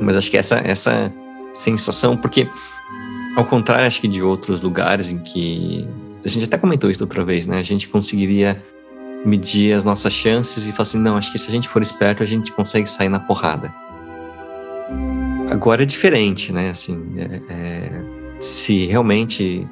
Mas 0.02 0.18
acho 0.18 0.30
que 0.30 0.38
essa, 0.38 0.56
essa 0.58 1.12
sensação, 1.54 2.18
porque 2.18 2.50
ao 3.38 3.46
contrário, 3.46 3.86
acho 3.88 4.02
que 4.02 4.08
de 4.08 4.22
outros 4.22 4.62
lugares 4.62 5.10
em 5.10 5.20
que. 5.20 5.88
A 6.26 6.30
gente 6.30 6.46
até 6.46 6.58
comentou 6.58 6.90
isso 6.90 7.04
outra 7.04 7.24
vez, 7.24 7.46
né? 7.46 7.60
A 7.60 7.64
gente 7.64 7.88
conseguiria 7.88 8.62
medir 9.24 9.74
as 9.74 9.86
nossas 9.86 10.12
chances 10.12 10.68
e 10.68 10.72
falar 10.72 10.84
assim: 10.84 11.00
não, 11.00 11.18
acho 11.18 11.32
que 11.32 11.38
se 11.38 11.48
a 11.48 11.52
gente 11.52 11.70
for 11.70 11.82
esperto, 11.82 12.24
a 12.24 12.26
gente 12.26 12.52
consegue 12.52 12.90
sair 12.90 13.10
na 13.10 13.20
porrada. 13.20 13.74
Agora 15.50 15.84
é 15.84 15.86
diferente, 15.86 16.52
né? 16.52 16.70
Assim, 16.70 17.16
é- 17.18 17.54
é, 17.54 18.02
se 18.40 18.86
realmente 18.86 19.68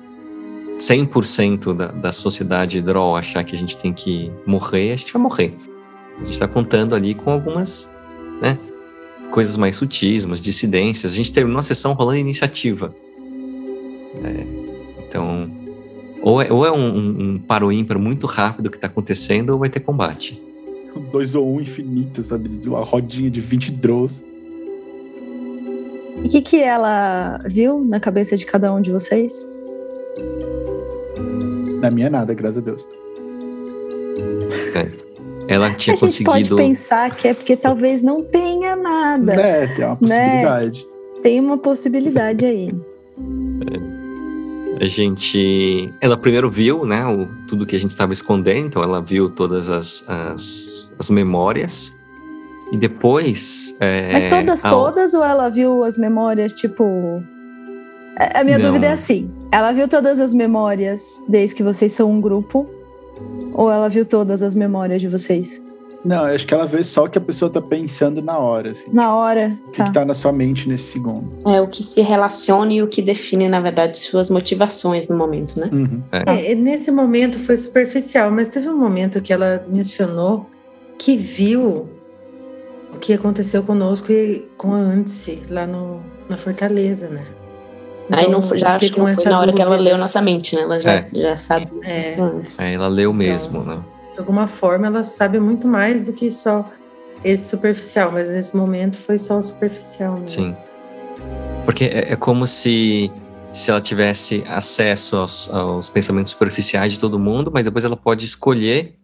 100% 0.78 1.74
da, 1.74 1.88
da 1.88 2.12
sociedade 2.12 2.82
Droll 2.82 3.16
achar 3.16 3.44
que 3.44 3.56
a 3.56 3.58
gente 3.58 3.76
tem 3.78 3.92
que 3.92 4.32
morrer, 4.46 4.94
a 4.94 4.96
gente 4.96 5.12
vai 5.12 5.22
morrer. 5.22 5.54
A 6.18 6.24
gente 6.24 6.34
está 6.34 6.48
contando 6.48 6.94
ali 6.94 7.16
com 7.16 7.32
algumas 7.32 7.90
né, 8.42 8.58
coisas 9.32 9.58
mais 9.58 9.76
sutis, 9.76 10.26
umas 10.26 10.40
dissidências. 10.40 11.12
A 11.12 11.16
gente 11.16 11.34
terminou 11.34 11.60
a 11.60 11.64
sessão 11.64 11.94
rolando 11.94 12.20
iniciativa. 12.20 12.94
É, 14.24 15.04
então, 15.08 15.50
ou 16.24 16.42
é, 16.42 16.52
ou 16.52 16.66
é 16.66 16.72
um, 16.72 16.98
um, 16.98 17.22
um 17.22 17.40
par 17.40 17.64
ou 17.64 17.72
ímpar 17.72 18.00
muito 18.00 18.26
rápido 18.26 18.70
que 18.70 18.78
está 18.78 18.88
acontecendo, 18.88 19.52
ou 19.52 19.60
vai 19.60 19.70
ter 19.70 19.82
combate. 19.82 20.42
Um 20.96 21.02
dois 21.12 21.36
ou 21.36 21.56
um 21.56 21.60
infinito, 21.60 22.24
sabe? 22.24 22.48
De 22.48 22.70
uma 22.70 22.82
rodinha 22.82 23.30
de 23.30 23.42
20 23.42 23.72
draws. 23.72 24.24
E 26.24 26.28
o 26.28 26.30
que, 26.30 26.42
que 26.42 26.62
ela 26.62 27.42
viu 27.46 27.84
na 27.84 28.00
cabeça 28.00 28.38
de 28.38 28.46
cada 28.46 28.74
um 28.74 28.82
de 28.82 28.92
vocês? 28.92 29.50
Na 31.82 31.92
minha 31.92 32.10
nada, 32.10 32.34
graças 32.34 32.60
a 32.60 32.62
Deus. 32.62 32.88
Ela 35.48 35.74
tinha 35.74 35.94
a 35.94 35.98
gente 35.98 36.24
pode 36.24 36.50
conseguido. 36.50 36.56
pensar 36.56 37.16
que 37.16 37.28
é 37.28 37.34
porque 37.34 37.58
talvez 37.58 38.02
não 38.02 38.24
tenha 38.24 38.76
nada. 38.76 39.34
É, 39.34 39.68
tem 39.68 39.86
uma 39.86 39.98
possibilidade. 39.98 40.88
Tem 41.22 41.40
uma 41.40 41.58
possibilidade 41.58 42.46
aí. 42.46 42.74
A 44.84 44.88
gente. 44.90 45.94
Ela 46.02 46.18
primeiro 46.18 46.50
viu, 46.50 46.84
né, 46.86 47.06
o, 47.06 47.26
tudo 47.48 47.66
que 47.66 47.74
a 47.74 47.80
gente 47.80 47.92
estava 47.92 48.12
escondendo, 48.12 48.68
então 48.68 48.84
ela 48.84 49.00
viu 49.02 49.30
todas 49.30 49.70
as, 49.70 50.04
as, 50.10 50.92
as 51.00 51.10
memórias. 51.10 51.94
E 52.70 52.76
depois. 52.78 53.74
é, 53.80 54.12
Mas 54.12 54.28
todas, 54.28 54.66
a- 54.66 54.70
todas, 54.70 55.14
ou 55.14 55.24
ela 55.24 55.48
viu 55.48 55.86
as 55.86 55.98
memórias, 55.98 56.52
tipo. 56.52 56.84
A 58.18 58.42
a 58.42 58.44
minha 58.44 58.58
Não. 58.58 58.68
dúvida 58.68 58.88
é 58.88 58.92
assim: 58.92 59.32
ela 59.54 59.72
viu 59.72 59.88
todas 59.88 60.20
as 60.20 60.34
memórias 60.34 61.02
desde 61.30 61.56
que 61.56 61.64
vocês 61.64 61.94
são 61.94 62.12
um 62.12 62.20
grupo? 62.20 62.70
Ou 63.54 63.72
ela 63.72 63.88
viu 63.88 64.04
todas 64.06 64.44
as 64.44 64.54
memórias 64.54 65.00
de 65.02 65.08
vocês? 65.08 65.62
Não, 66.04 66.28
eu 66.28 66.36
acho 66.36 66.46
que 66.46 66.54
ela 66.54 66.66
vê 66.66 66.84
só 66.84 67.06
o 67.06 67.10
que 67.10 67.18
a 67.18 67.22
pessoa 67.22 67.50
tá 67.50 67.62
pensando 67.62 68.22
na 68.22 68.38
hora, 68.38 68.72
assim. 68.72 68.88
Na 68.92 69.16
hora? 69.16 69.58
O 69.68 69.72
que, 69.72 69.78
Tá. 69.78 69.86
que 69.86 69.94
tá 69.94 70.04
na 70.06 70.14
sua 70.14 70.32
mente 70.34 70.68
nesse 70.68 70.92
segundo. 70.92 71.32
É 71.48 71.62
o 71.62 71.68
que 71.70 71.82
se 71.82 72.02
relaciona 72.02 72.74
e 72.74 72.82
o 72.84 72.88
que 72.88 73.02
define, 73.02 73.48
na 73.48 73.62
verdade, 73.62 73.98
suas 73.98 74.30
motivações 74.30 75.08
no 75.08 75.18
momento, 75.18 75.58
né? 75.60 75.70
Uhum. 75.72 76.04
É, 76.12 76.52
e 76.52 76.56
nesse 76.56 76.92
momento 76.92 77.40
foi 77.40 77.56
superficial, 77.56 78.30
mas 78.32 78.50
teve 78.50 78.68
um 78.70 78.78
momento 78.78 79.22
que 79.22 79.32
ela 79.32 79.66
mencionou 79.70 80.46
que 80.98 81.16
viu 81.16 81.88
o 82.94 82.98
que 83.00 83.14
aconteceu 83.14 83.64
conosco 83.64 84.12
e 84.12 84.46
com 84.58 84.74
a 84.74 84.78
Anse 84.78 85.42
lá 85.50 85.66
no, 85.66 86.00
na 86.30 86.38
Fortaleza, 86.38 87.08
né? 87.08 87.26
Aí 88.12 88.24
não 88.24 88.40
Então, 88.40 88.42
foi, 88.42 88.58
eu 88.58 88.60
já 88.62 88.76
acho 88.76 88.92
que 88.92 89.00
não 89.00 89.08
foi 89.16 89.24
na 89.26 89.40
hora 89.40 89.54
que 89.54 89.62
ela 89.62 89.72
dúvida. 89.78 89.90
leu 89.92 89.98
nossa 89.98 90.22
mente, 90.22 90.54
né? 90.56 90.62
Ela 90.64 90.80
já, 90.80 90.92
É. 90.92 91.08
já 91.14 91.38
sabe 91.38 91.68
É. 91.84 92.00
isso 92.12 92.22
antes. 92.22 92.60
Aí 92.60 92.74
ela 92.74 92.88
leu 92.90 93.14
mesmo, 93.14 93.64
né? 93.64 93.80
De 94.14 94.20
alguma 94.20 94.48
forma, 94.48 94.88
ela 94.88 95.04
sabe 95.04 95.40
muito 95.40 95.68
mais 95.68 96.04
do 96.04 96.14
que 96.14 96.32
só 96.32 96.70
esse 97.24 97.50
superficial, 97.50 98.12
mas 98.12 98.30
nesse 98.30 98.56
momento 98.56 98.98
foi 98.98 99.18
só 99.18 99.40
o 99.40 99.44
superficial 99.44 100.14
mesmo. 100.14 100.44
Sim. 100.44 100.58
Porque 101.66 101.86
é, 101.86 102.14
é 102.14 102.16
como 102.16 102.46
se, 102.46 103.12
se 103.54 103.72
ela 103.72 103.82
tivesse 103.82 104.44
acesso 104.48 105.16
aos, 105.16 105.50
aos 105.50 105.90
pensamentos 105.90 106.32
superficiais 106.32 106.94
de 106.94 107.00
todo 107.00 107.18
mundo, 107.18 107.52
mas 107.54 107.64
depois 107.64 107.86
ela 107.86 107.96
pode 107.96 108.26
escolher 108.26 108.96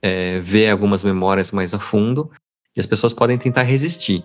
é, 0.00 0.38
ver 0.40 0.70
algumas 0.70 1.02
memórias 1.02 1.50
mais 1.50 1.74
a 1.74 1.78
fundo 1.78 2.30
e 2.76 2.80
as 2.80 2.86
pessoas 2.86 3.12
podem 3.12 3.36
tentar 3.36 3.62
resistir. 3.62 4.24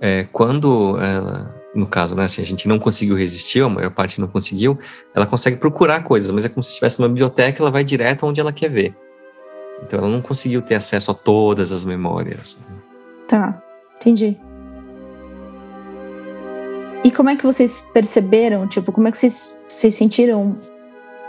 É, 0.00 0.24
quando 0.24 0.98
ela, 0.98 1.54
no 1.74 1.86
caso, 1.86 2.16
né, 2.16 2.24
assim, 2.24 2.40
a 2.40 2.44
gente 2.44 2.66
não 2.66 2.78
conseguiu 2.78 3.16
resistir, 3.16 3.62
a 3.62 3.68
maior 3.68 3.90
parte 3.90 4.20
não 4.20 4.28
conseguiu, 4.28 4.78
ela 5.14 5.26
consegue 5.26 5.56
procurar 5.56 6.02
coisas, 6.04 6.30
mas 6.30 6.44
é 6.44 6.48
como 6.48 6.62
se 6.62 6.70
estivesse 6.70 6.98
numa 7.00 7.08
biblioteca, 7.08 7.62
ela 7.62 7.70
vai 7.70 7.84
direto 7.84 8.26
onde 8.26 8.40
ela 8.40 8.52
quer 8.52 8.70
ver. 8.70 8.96
Então 9.82 9.98
ela 9.98 10.08
não 10.08 10.20
conseguiu 10.20 10.62
ter 10.62 10.74
acesso 10.76 11.10
a 11.10 11.14
todas 11.14 11.72
as 11.72 11.84
memórias. 11.84 12.58
né? 12.68 12.76
Tá, 13.26 13.62
entendi. 13.96 14.36
E 17.02 17.10
como 17.10 17.30
é 17.30 17.36
que 17.36 17.44
vocês 17.44 17.80
perceberam? 17.94 18.66
Tipo, 18.66 18.92
como 18.92 19.08
é 19.08 19.10
que 19.10 19.16
vocês, 19.16 19.58
vocês 19.68 19.94
sentiram 19.94 20.58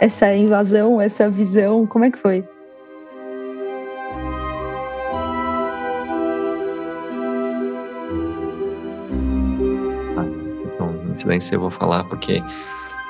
essa 0.01 0.34
invasão, 0.36 1.00
essa 1.00 1.29
visão? 1.29 1.86
Como 1.88 2.03
é 2.03 2.12
que 2.12 2.17
foi? 2.17 2.43
Então, 10.65 10.93
em 11.10 11.15
silêncio 11.15 11.55
eu 11.55 11.62
vou 11.62 11.72
falar, 11.72 12.03
porque 12.05 12.43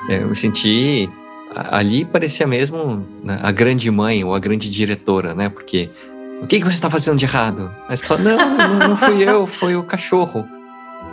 é, 0.08 0.22
eu 0.22 0.28
me 0.28 0.36
senti. 0.36 1.10
Ali 1.54 2.04
parecia 2.04 2.46
mesmo 2.46 3.06
né, 3.22 3.38
a 3.42 3.50
grande 3.50 3.90
mãe 3.90 4.24
ou 4.24 4.34
a 4.34 4.38
grande 4.38 4.70
diretora, 4.70 5.34
né? 5.34 5.48
Porque 5.48 5.90
o 6.42 6.46
que, 6.46 6.58
que 6.58 6.64
você 6.64 6.70
está 6.74 6.90
fazendo 6.90 7.18
de 7.18 7.24
errado? 7.24 7.70
Aí 7.88 7.96
você 7.96 8.04
fala, 8.04 8.20
não, 8.20 8.88
não 8.88 8.96
fui 8.96 9.22
eu, 9.22 9.46
foi 9.46 9.76
o 9.76 9.82
cachorro. 9.82 10.46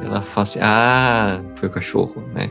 Ela 0.03 0.21
fala 0.21 0.43
assim, 0.43 0.59
ah, 0.61 1.39
foi 1.55 1.67
o 1.67 1.71
cachorro, 1.71 2.23
né? 2.33 2.49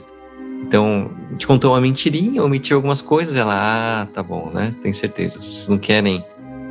Então, 0.63 1.11
te 1.39 1.47
contou 1.47 1.73
uma 1.73 1.81
mentirinha, 1.81 2.43
omitiu 2.43 2.77
algumas 2.77 3.01
coisas, 3.01 3.37
ela, 3.37 3.55
ah, 4.03 4.07
tá 4.07 4.23
bom, 4.23 4.51
né? 4.53 4.73
Tem 4.83 4.93
certeza. 4.93 5.41
Vocês 5.41 5.69
não 5.69 5.79
querem 5.79 6.25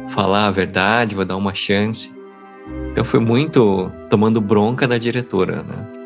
falar 0.10 0.48
a 0.48 0.52
verdade, 0.52 1.16
vou 1.16 1.26
dar 1.26 1.36
uma 1.36 1.54
chance. 1.54 2.16
Então 2.92 3.04
foi 3.04 3.20
muito 3.20 3.92
tomando 4.10 4.42
bronca 4.42 4.88
da 4.88 4.98
diretora, 4.98 5.64
né? 5.64 5.97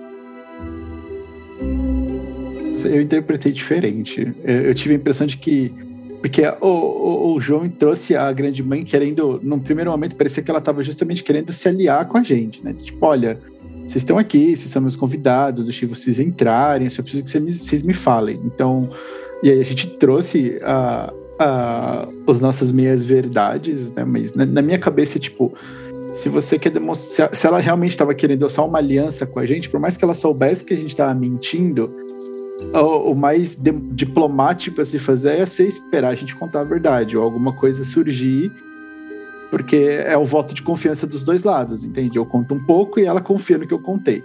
Eu 2.88 3.02
interpretei 3.02 3.52
diferente. 3.52 4.34
Eu, 4.44 4.74
tive 4.74 4.94
a 4.94 4.98
impressão 4.98 5.28
de 5.28 5.38
que. 5.38 5.74
Porque 6.22 6.42
o, 6.62 6.68
o, 6.68 7.34
o 7.34 7.42
João 7.42 7.68
trouxe 7.68 8.16
a 8.16 8.32
grande 8.32 8.62
mãe 8.62 8.84
querendo. 8.84 9.40
Num 9.44 9.60
primeiro 9.60 9.92
momento, 9.92 10.16
parecia 10.16 10.44
que 10.44 10.50
ela 10.50 10.60
estava 10.60 10.84
justamente 10.84 11.24
querendo 11.24 11.52
se 11.52 11.68
aliar 11.68 12.08
com 12.08 12.18
a 12.18 12.24
gente, 12.24 12.64
né? 12.64 12.74
Tipo, 12.74 13.06
olha, 13.06 13.40
vocês 13.88 13.98
estão 13.98 14.18
aqui, 14.18 14.56
vocês 14.56 14.70
são 14.72 14.82
meus 14.82 14.96
convidados, 14.96 15.66
deixei 15.66 15.88
vocês 15.88 16.20
entrarem, 16.20 16.86
eu 16.86 16.92
só 16.92 17.02
preciso 17.02 17.24
que 17.24 17.30
vocês 17.30 17.44
me, 17.44 17.52
vocês 17.52 17.84
me 17.84 17.94
falem. 17.94 18.40
Então. 18.44 18.90
E 19.44 19.50
aí 19.50 19.60
a 19.60 19.66
gente 19.66 19.88
trouxe 19.88 20.60
a, 20.62 21.12
a, 21.40 22.08
as 22.28 22.40
nossas 22.40 22.72
meias 22.72 23.04
verdades, 23.04 23.92
né? 23.92 24.04
Mas 24.06 24.34
na, 24.34 24.46
na 24.46 24.62
minha 24.62 24.80
cabeça, 24.80 25.20
tipo. 25.20 25.54
Se 26.14 26.28
você 26.28 26.60
quer 26.60 26.72
demonstrar. 26.72 27.34
Se 27.34 27.48
ela 27.48 27.58
realmente 27.58 27.92
estava 27.92 28.14
querendo 28.14 28.48
só 28.50 28.68
uma 28.68 28.78
aliança 28.78 29.26
com 29.26 29.40
a 29.40 29.46
gente, 29.46 29.70
por 29.70 29.80
mais 29.80 29.96
que 29.96 30.04
ela 30.04 30.14
soubesse 30.14 30.64
que 30.64 30.74
a 30.74 30.78
gente 30.78 30.90
estava 30.90 31.14
mentindo, 31.14 31.90
o, 32.74 33.14
mais 33.14 33.58
diplomático 33.92 34.80
a 34.82 34.86
se 34.86 35.00
fazer 35.00 35.40
é 35.40 35.46
você 35.46 35.68
esperar 35.68 36.10
a 36.10 36.16
gente 36.16 36.36
contar 36.36 36.62
a 36.62 36.64
verdade, 36.64 37.18
ou 37.18 37.24
alguma 37.24 37.54
coisa 37.54 37.84
surgir, 37.84 38.52
porque 39.50 39.76
é 39.76 40.18
o 40.18 40.24
voto 40.24 40.54
de 40.54 40.62
confiança 40.62 41.06
dos 41.06 41.24
dois 41.24 41.44
lados, 41.44 41.84
entende? 41.84 42.18
Eu 42.18 42.26
conto 42.26 42.54
um 42.54 42.64
pouco 42.64 43.00
e 43.00 43.06
ela 43.06 43.20
confia 43.20 43.58
no 43.58 43.68
que 43.68 43.74
eu 43.74 43.80
contei. 43.80 44.24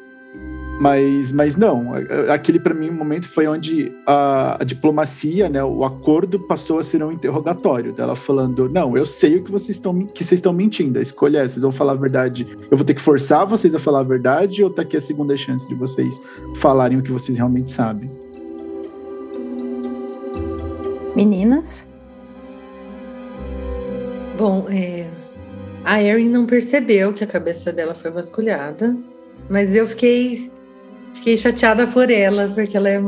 Mas, 0.78 1.32
mas 1.32 1.56
não, 1.56 1.94
aquele 2.30 2.60
para 2.60 2.74
mim 2.74 2.90
momento 2.90 3.26
foi 3.28 3.46
onde 3.46 3.90
a, 4.06 4.60
a, 4.60 4.64
diplomacia, 4.64 5.48
né, 5.48 5.64
o 5.64 5.84
acordo 5.84 6.38
passou 6.38 6.78
a 6.78 6.82
ser 6.82 7.02
um 7.02 7.10
interrogatório 7.10 7.94
dela 7.94 8.14
falando, 8.14 8.68
não, 8.68 8.94
eu 8.94 9.06
sei 9.06 9.38
o 9.38 9.42
que 9.42 9.50
vocês 9.50 9.76
estão 9.76 10.06
que 10.06 10.22
vocês 10.22 10.38
estão 10.38 10.52
mentindo, 10.52 10.98
a 10.98 11.02
escolha 11.02 11.38
é, 11.38 11.48
vocês 11.48 11.62
vão 11.62 11.72
falar 11.72 11.92
a 11.92 11.96
verdade, 11.96 12.46
eu 12.70 12.76
vou 12.76 12.84
ter 12.84 12.92
que 12.92 13.00
forçar 13.00 13.46
vocês 13.46 13.74
a 13.74 13.78
falar 13.78 14.00
a 14.00 14.04
verdade 14.04 14.62
ou 14.62 14.68
tá 14.68 14.82
aqui 14.82 14.98
a 14.98 15.00
segunda 15.00 15.34
chance 15.34 15.66
de 15.66 15.74
vocês 15.74 16.20
falarem 16.56 16.98
o 16.98 17.02
que 17.02 17.10
vocês 17.10 17.38
realmente 17.38 17.70
sabem. 17.70 18.25
Meninas? 21.16 21.82
Bom, 24.36 24.66
é, 24.68 25.06
a 25.82 26.02
Erin 26.02 26.28
não 26.28 26.44
percebeu 26.44 27.14
que 27.14 27.24
a 27.24 27.26
cabeça 27.26 27.72
dela 27.72 27.94
foi 27.94 28.10
vasculhada, 28.10 28.94
mas 29.48 29.74
eu 29.74 29.88
fiquei 29.88 30.52
fiquei 31.14 31.38
chateada 31.38 31.86
por 31.86 32.10
ela, 32.10 32.48
porque 32.54 32.76
ela 32.76 32.90
é, 32.90 33.00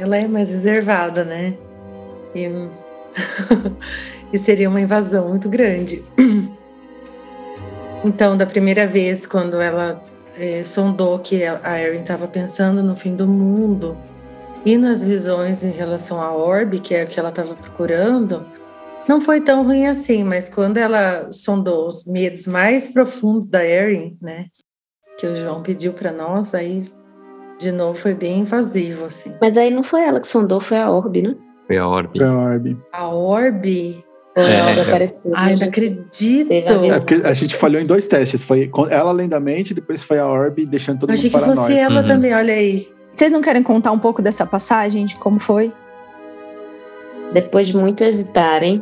ela 0.00 0.16
é 0.16 0.26
mais 0.26 0.50
reservada, 0.50 1.22
né? 1.22 1.54
E, 2.34 2.48
e 4.34 4.38
seria 4.38 4.68
uma 4.68 4.80
invasão 4.80 5.28
muito 5.28 5.48
grande. 5.48 6.04
Então, 8.04 8.36
da 8.36 8.46
primeira 8.46 8.84
vez, 8.84 9.26
quando 9.26 9.60
ela 9.60 10.02
é, 10.36 10.64
sondou 10.64 11.20
que 11.20 11.44
a 11.44 11.80
Erin 11.80 12.00
estava 12.00 12.26
pensando 12.26 12.82
no 12.82 12.96
fim 12.96 13.14
do 13.14 13.28
mundo 13.28 13.96
e 14.64 14.76
nas 14.76 15.04
visões 15.04 15.62
em 15.62 15.70
relação 15.70 16.20
à 16.20 16.34
Orbe, 16.34 16.80
que 16.80 16.94
é 16.94 17.04
o 17.04 17.06
que 17.06 17.18
ela 17.18 17.30
estava 17.30 17.54
procurando, 17.54 18.44
não 19.08 19.20
foi 19.20 19.40
tão 19.40 19.64
ruim 19.64 19.86
assim, 19.86 20.22
mas 20.22 20.48
quando 20.48 20.76
ela 20.76 21.30
sondou 21.30 21.88
os 21.88 22.04
medos 22.06 22.46
mais 22.46 22.88
profundos 22.88 23.48
da 23.48 23.64
Erin, 23.64 24.18
né, 24.20 24.46
que 25.18 25.26
o 25.26 25.34
João 25.34 25.62
pediu 25.62 25.92
para 25.92 26.12
nós, 26.12 26.54
aí 26.54 26.84
de 27.58 27.72
novo 27.72 27.98
foi 27.98 28.14
bem 28.14 28.40
invasivo, 28.40 29.06
assim. 29.06 29.34
Mas 29.40 29.56
aí 29.56 29.70
não 29.70 29.82
foi 29.82 30.02
ela 30.02 30.20
que 30.20 30.28
sondou, 30.28 30.60
foi 30.60 30.76
a 30.76 30.90
Orbe, 30.90 31.22
né? 31.22 31.34
Foi 31.66 31.76
a 31.76 31.88
Orbe. 31.88 32.18
Foi 32.18 32.26
a 32.26 32.32
Orbe. 32.32 32.76
A 32.92 33.08
Orbe? 33.08 34.04
É, 34.36 34.60
a 34.60 34.82
apareceu. 34.82 35.32
Ai, 35.34 35.56
não 35.56 35.66
acredito. 35.66 36.52
É 36.52 36.98
porque 37.00 37.14
a 37.14 37.32
gente 37.32 37.56
falhou 37.56 37.80
em 37.80 37.86
dois 37.86 38.06
testes. 38.06 38.44
Foi 38.44 38.70
ela 38.88 39.10
além 39.10 39.28
da 39.28 39.40
mente, 39.40 39.74
depois 39.74 40.02
foi 40.02 40.18
a 40.18 40.26
Orbe, 40.28 40.64
deixando 40.64 41.00
todo 41.00 41.10
Achei 41.10 41.28
mundo 41.28 41.40
paranoico. 41.40 41.62
Achei 41.62 41.76
que 41.76 41.82
fosse 41.82 41.92
ela 41.92 42.00
uhum. 42.02 42.06
também, 42.06 42.34
olha 42.34 42.54
aí. 42.54 42.88
Vocês 43.18 43.32
não 43.32 43.40
querem 43.40 43.64
contar 43.64 43.90
um 43.90 43.98
pouco 43.98 44.22
dessa 44.22 44.46
passagem, 44.46 45.04
de 45.04 45.16
como 45.16 45.40
foi? 45.40 45.72
Depois 47.32 47.66
de 47.66 47.76
muito 47.76 48.04
hesitarem, 48.04 48.80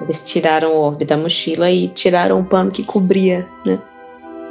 eles 0.00 0.20
tiraram 0.24 0.72
o 0.72 0.80
orbe 0.80 1.04
da 1.04 1.16
mochila 1.16 1.70
e 1.70 1.86
tiraram 1.86 2.40
o 2.40 2.44
pano 2.44 2.72
que 2.72 2.82
cobria, 2.82 3.46
né? 3.64 3.78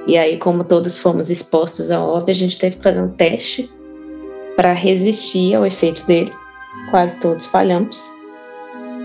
E 0.08 0.18
aí, 0.18 0.38
como 0.38 0.64
todos 0.64 0.98
fomos 0.98 1.30
expostos 1.30 1.92
ao 1.92 2.08
orbe, 2.08 2.32
a 2.32 2.36
gente 2.36 2.58
teve 2.58 2.78
que 2.78 2.82
fazer 2.82 3.02
um 3.02 3.10
teste 3.10 3.70
para 4.56 4.72
resistir 4.72 5.56
ao 5.56 5.66
efeito 5.66 6.06
dele. 6.08 6.32
Quase 6.90 7.18
todos 7.18 7.48
falhamos. 7.48 8.10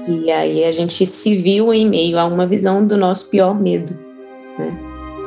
E 0.06 0.30
aí 0.30 0.62
a 0.62 0.70
gente 0.70 1.04
se 1.04 1.34
viu 1.34 1.74
em 1.74 1.84
meio 1.90 2.16
a 2.16 2.26
uma 2.26 2.46
visão 2.46 2.86
do 2.86 2.96
nosso 2.96 3.28
pior 3.28 3.60
medo. 3.60 3.92
Né? 4.56 4.72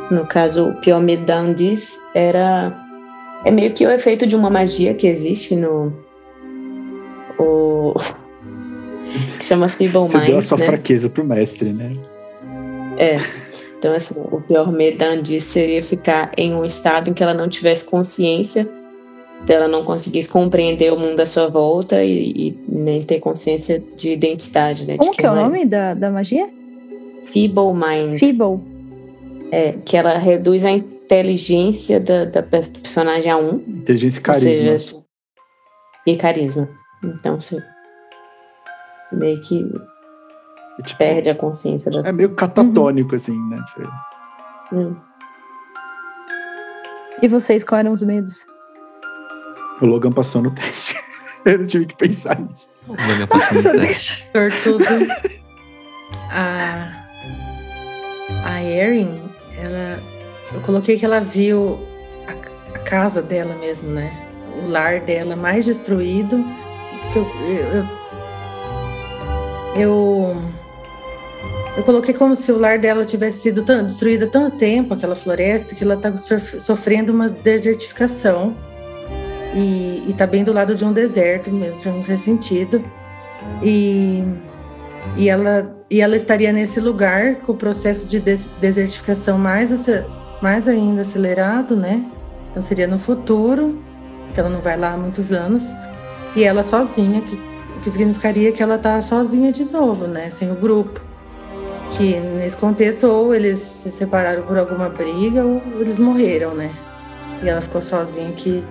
No 0.10 0.25
caso, 0.25 0.70
o 0.70 0.75
pior 0.75 1.01
medo 1.01 1.25
da 1.25 1.38
Andis 1.38 2.00
era 2.16 2.87
é 3.46 3.51
meio 3.51 3.74
que 3.74 3.86
o 3.86 3.91
efeito 3.91 4.25
de 4.25 4.36
uma 4.36 4.50
magia 4.50 4.94
que 4.94 5.08
existe 5.08 5.56
no 5.56 5.94
o 7.39 7.94
que 9.38 9.44
chama-se 9.46 9.77
Feeble 9.77 10.01
Mind. 10.01 10.12
Você 10.12 10.20
deu 10.20 10.38
a 10.38 10.41
sua 10.41 10.58
né? 10.58 10.65
fraqueza 10.65 11.10
pro 11.10 11.24
mestre, 11.24 11.72
né? 11.72 11.96
É. 12.98 13.15
Então, 13.77 13.94
assim, 13.94 14.15
o 14.17 14.41
pior 14.41 14.72
medo 14.72 14.98
da 14.98 15.10
Andy 15.10 15.39
seria 15.39 15.84
ficar 15.84 16.32
em 16.36 16.53
um 16.53 16.65
estado 16.65 17.12
em 17.12 17.13
que 17.13 17.22
ela 17.22 17.34
não 17.34 17.48
tivesse 17.48 17.84
consciência, 17.84 18.67
ela 19.48 19.67
não 19.67 19.84
conseguisse 19.84 20.27
compreender 20.27 20.91
o 20.91 21.00
mundo 21.00 21.20
à 21.20 21.25
sua 21.27 21.48
volta 21.48 22.03
e, 22.03 22.32
e 22.32 22.60
nem 22.67 23.03
ter 23.03 23.20
consciência 23.20 23.82
de 23.96 24.12
identidade, 24.12 24.86
né? 24.86 24.98
Como 24.98 25.12
que 25.12 25.25
é 25.25 25.32
o 25.32 25.36
é. 25.36 25.44
nome 25.44 25.65
da, 25.65 25.94
da 25.94 26.10
magia? 26.10 26.50
Feeble 27.32 27.74
Mind. 27.74 28.20
Feeble. 28.20 28.60
É, 29.51 29.75
que 29.86 29.96
ela 29.96 30.17
reduz 30.17 30.65
a 30.65 30.72
inteligência 31.07 31.99
da, 31.99 32.25
da 32.25 32.43
personagem 32.43 33.31
a 33.31 33.37
um. 33.37 33.55
Inteligência 33.55 34.19
e 34.19 34.21
carisma. 34.21 34.77
Seja, 34.77 35.03
e 36.05 36.17
carisma. 36.17 36.70
Então, 37.03 37.39
você 37.39 37.63
meio 39.11 39.39
que 39.41 39.65
é 40.79 40.83
tipo, 40.83 40.98
perde 40.98 41.29
a 41.29 41.35
consciência 41.35 41.89
da 41.89 42.07
É 42.07 42.11
meio 42.11 42.35
catatônico, 42.35 43.09
uhum. 43.11 43.15
assim, 43.15 43.50
né? 43.50 43.57
Você... 43.57 44.75
Hum. 44.75 44.96
E 47.22 47.27
vocês, 47.27 47.63
quais 47.63 47.79
eram 47.79 47.93
os 47.93 48.01
medos? 48.01 48.46
O 49.81 49.85
Logan 49.85 50.11
passou 50.11 50.41
no 50.41 50.51
teste. 50.51 50.96
Eu 51.46 51.59
não 51.59 51.67
tive 51.67 51.85
que 51.85 51.96
pensar 51.96 52.39
nisso. 52.39 52.70
O 52.87 52.91
Logan 52.91 53.27
passou 53.27 53.63
no 53.63 53.79
teste. 53.79 54.27
Sortudo. 54.35 54.83
a, 56.31 56.91
a 58.46 58.63
Erin, 58.63 59.22
ela. 59.57 60.00
Eu 60.53 60.62
coloquei 60.62 60.98
que 60.98 61.05
ela 61.05 61.20
viu 61.20 61.79
a, 62.27 62.75
a 62.75 62.79
casa 62.79 63.22
dela 63.22 63.55
mesmo, 63.55 63.90
né? 63.90 64.12
O 64.64 64.70
lar 64.70 65.01
dela 65.01 65.36
mais 65.36 65.66
destruído. 65.66 66.44
Eu, 67.16 67.27
eu, 69.75 69.81
eu 69.81 70.38
eu 71.77 71.83
coloquei 71.83 72.12
como 72.12 72.36
se 72.36 72.51
o 72.51 72.57
lar 72.57 72.79
dela 72.79 73.05
tivesse 73.05 73.42
sido 73.42 73.62
tão, 73.62 73.83
destruído 73.83 74.25
há 74.25 74.27
tanto 74.27 74.57
tempo, 74.57 74.96
aquela 74.96 75.16
floresta, 75.16 75.75
que 75.75 75.83
ela 75.83 75.94
está 75.94 76.12
sofrendo 76.57 77.14
uma 77.14 77.29
desertificação. 77.29 78.55
E 79.53 80.03
está 80.10 80.25
bem 80.25 80.44
do 80.44 80.51
lado 80.51 80.74
de 80.74 80.83
um 80.83 80.92
deserto 80.92 81.51
mesmo, 81.51 81.79
para 81.83 81.92
mim 81.92 82.03
faz 82.03 82.22
sentido. 82.22 82.83
E, 83.62 84.24
e, 85.16 85.29
ela, 85.29 85.72
e 85.88 86.01
ela 86.01 86.16
estaria 86.16 86.51
nesse 86.51 86.79
lugar 86.79 87.36
com 87.42 87.51
o 87.51 87.55
processo 87.55 88.07
de 88.07 88.20
des, 88.20 88.50
desertificação 88.60 89.38
mais, 89.38 89.72
mais 90.41 90.67
ainda 90.67 91.01
acelerado, 91.01 91.75
né? 91.75 92.05
Então 92.51 92.61
seria 92.61 92.87
no 92.87 93.00
futuro, 93.00 93.77
que 94.33 94.39
ela 94.39 94.50
não 94.50 94.61
vai 94.61 94.77
lá 94.77 94.93
há 94.93 94.97
muitos 94.97 95.33
anos. 95.33 95.73
E 96.35 96.43
ela 96.43 96.63
sozinha, 96.63 97.21
que, 97.21 97.35
o 97.35 97.79
que 97.81 97.89
significaria 97.89 98.51
que 98.51 98.61
ela 98.61 98.75
está 98.75 99.01
sozinha 99.01 99.51
de 99.51 99.65
novo, 99.65 100.07
né? 100.07 100.29
Sem 100.29 100.51
o 100.51 100.55
grupo 100.55 101.01
que 101.91 102.15
nesse 102.19 102.57
contexto 102.57 103.07
ou 103.07 103.33
eles 103.33 103.59
se 103.59 103.89
separaram 103.89 104.43
por 104.43 104.57
alguma 104.57 104.89
briga 104.89 105.43
ou 105.43 105.61
eles 105.79 105.97
morreram, 105.97 106.53
né? 106.53 106.73
E 107.41 107.50
ela 107.50 107.61
ficou 107.61 107.81
sozinha 107.81 108.31
que 108.33 108.63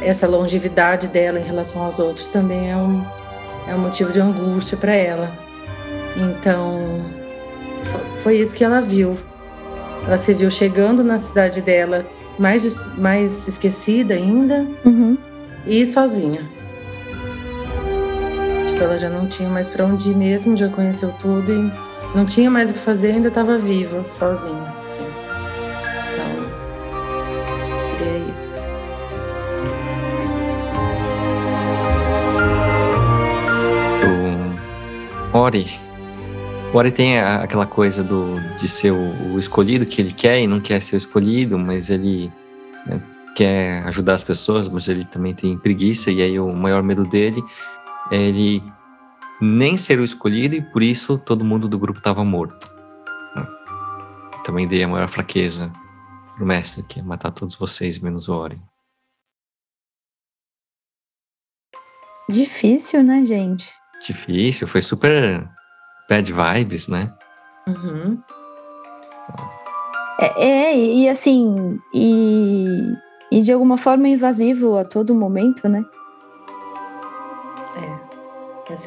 essa 0.00 0.26
longevidade 0.26 1.08
dela 1.08 1.38
em 1.38 1.44
relação 1.44 1.82
aos 1.82 1.98
outros 1.98 2.26
também 2.26 2.70
é 2.70 2.76
um, 2.76 3.04
é 3.68 3.74
um 3.74 3.78
motivo 3.78 4.12
de 4.12 4.20
angústia 4.20 4.76
para 4.76 4.94
ela. 4.94 5.30
Então, 6.16 7.00
foi 8.22 8.38
isso 8.38 8.54
que 8.54 8.64
ela 8.64 8.80
viu. 8.80 9.16
Ela 10.06 10.18
se 10.18 10.32
viu 10.34 10.50
chegando 10.50 11.04
na 11.04 11.18
cidade 11.18 11.60
dela 11.60 12.06
mais, 12.38 12.76
mais 12.96 13.46
esquecida 13.46 14.14
ainda 14.14 14.66
uhum. 14.84 15.16
e 15.66 15.84
sozinha. 15.84 16.48
Tipo, 18.66 18.82
ela 18.82 18.98
já 18.98 19.10
não 19.10 19.26
tinha 19.26 19.48
mais 19.48 19.68
para 19.68 19.84
onde 19.84 20.10
ir 20.10 20.16
mesmo, 20.16 20.56
já 20.56 20.68
conheceu 20.68 21.12
tudo 21.20 21.52
e 21.52 21.70
não 22.16 22.24
tinha 22.24 22.50
mais 22.50 22.70
o 22.70 22.74
que 22.74 22.80
fazer, 22.80 23.12
ainda 23.12 23.28
estava 23.28 23.58
viva, 23.58 24.02
sozinha. 24.04 24.74
Assim. 24.84 25.06
Então, 26.14 26.46
é 28.06 28.30
isso. 28.30 28.60
O 35.32 35.89
Ori 36.72 36.92
tem 36.92 37.18
aquela 37.18 37.66
coisa 37.66 38.02
do, 38.02 38.36
de 38.56 38.68
ser 38.68 38.92
o, 38.92 39.32
o, 39.32 39.38
escolhido 39.38 39.84
que 39.84 40.00
ele 40.00 40.12
quer 40.12 40.40
e 40.40 40.46
não 40.46 40.60
quer 40.60 40.80
ser 40.80 40.94
o 40.94 40.98
escolhido, 40.98 41.58
mas 41.58 41.90
ele 41.90 42.32
né, 42.86 43.02
quer 43.34 43.84
ajudar 43.86 44.14
as 44.14 44.22
pessoas, 44.22 44.68
mas 44.68 44.86
ele 44.86 45.04
também 45.04 45.34
tem 45.34 45.58
preguiça, 45.58 46.12
e 46.12 46.22
aí 46.22 46.38
o 46.38 46.52
maior 46.52 46.80
medo 46.82 47.04
dele 47.04 47.42
é 48.12 48.16
ele 48.16 48.62
nem 49.40 49.76
ser 49.76 49.98
o 49.98 50.04
escolhido 50.04 50.54
e 50.54 50.62
por 50.62 50.80
isso 50.82 51.18
todo 51.18 51.44
mundo 51.44 51.68
do 51.68 51.78
grupo 51.78 51.98
estava 51.98 52.24
morto. 52.24 52.70
Também 54.44 54.66
dei 54.68 54.82
a 54.84 54.88
maior 54.88 55.08
fraqueza 55.08 55.72
pro 56.36 56.46
mestre, 56.46 56.84
que 56.84 57.00
é 57.00 57.02
matar 57.02 57.32
todos 57.32 57.56
vocês, 57.56 57.98
menos 57.98 58.28
o 58.28 58.34
Ori. 58.34 58.60
Difícil, 62.28 63.02
né, 63.02 63.24
gente? 63.24 63.68
Difícil, 64.06 64.68
foi 64.68 64.80
super 64.80 65.48
bad 66.10 66.32
vibes, 66.32 66.88
né? 66.88 67.08
Uhum. 67.68 68.18
É, 70.20 70.44
é, 70.44 70.76
e 70.76 71.08
assim, 71.08 71.78
e, 71.94 72.66
e 73.30 73.40
de 73.40 73.52
alguma 73.52 73.78
forma 73.78 74.08
invasivo 74.08 74.76
a 74.76 74.84
todo 74.84 75.14
momento, 75.14 75.68
né? 75.68 75.84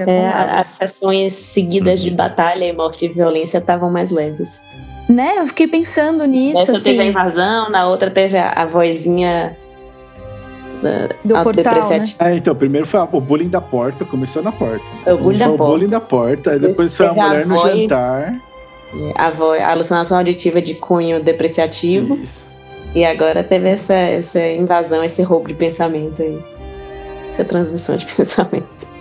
É, 0.07 0.11
é 0.11 0.27
as 0.29 0.69
sessões 0.69 1.33
seguidas 1.33 2.01
de 2.01 2.11
batalha 2.11 2.65
e 2.65 2.73
morte 2.73 3.05
e 3.05 3.07
violência 3.07 3.57
estavam 3.57 3.89
mais 3.89 4.11
leves. 4.11 4.61
Né? 5.09 5.39
Eu 5.39 5.47
fiquei 5.47 5.67
pensando 5.67 6.25
nisso. 6.25 6.59
Nessa 6.59 6.73
assim. 6.73 6.83
teve 6.83 7.01
a 7.01 7.05
invasão, 7.05 7.69
na 7.69 7.87
outra 7.87 8.09
teve 8.09 8.37
a, 8.37 8.49
a 8.51 8.65
vozinha 8.65 9.57
do 11.23 11.33
portal, 11.43 11.89
né? 11.89 12.03
É, 12.19 12.35
então, 12.35 12.55
primeiro 12.55 12.85
foi 12.85 12.99
o 12.99 13.21
bullying 13.21 13.49
da 13.49 13.61
porta, 13.61 14.05
começou 14.05 14.41
na 14.43 14.51
porta. 14.51 14.83
O 15.05 15.17
bullying 15.17 15.37
da 15.37 15.45
foi 15.47 15.57
porta. 15.57 15.63
o 15.63 15.75
bullying 15.75 15.89
da 15.89 15.99
porta, 15.99 16.51
aí 16.51 16.59
depois 16.59 16.95
foi 16.95 17.07
a 17.07 17.13
mulher 17.13 17.45
no 17.45 17.55
voz, 17.55 17.77
jantar. 17.77 18.33
A, 19.15 19.29
voz, 19.31 19.61
a 19.61 19.71
alucinação 19.71 20.17
auditiva 20.17 20.61
de 20.61 20.75
cunho 20.75 21.23
depreciativo. 21.23 22.15
Isso. 22.15 22.43
E 22.95 23.03
agora 23.03 23.43
teve 23.43 23.69
essa, 23.69 23.93
essa 23.93 24.39
invasão, 24.39 25.03
esse 25.03 25.21
roubo 25.23 25.47
de 25.47 25.55
pensamento 25.55 26.21
aí. 26.21 26.39
Essa 27.33 27.43
transmissão 27.43 27.95
de 27.95 28.05
pensamento. 28.13 28.93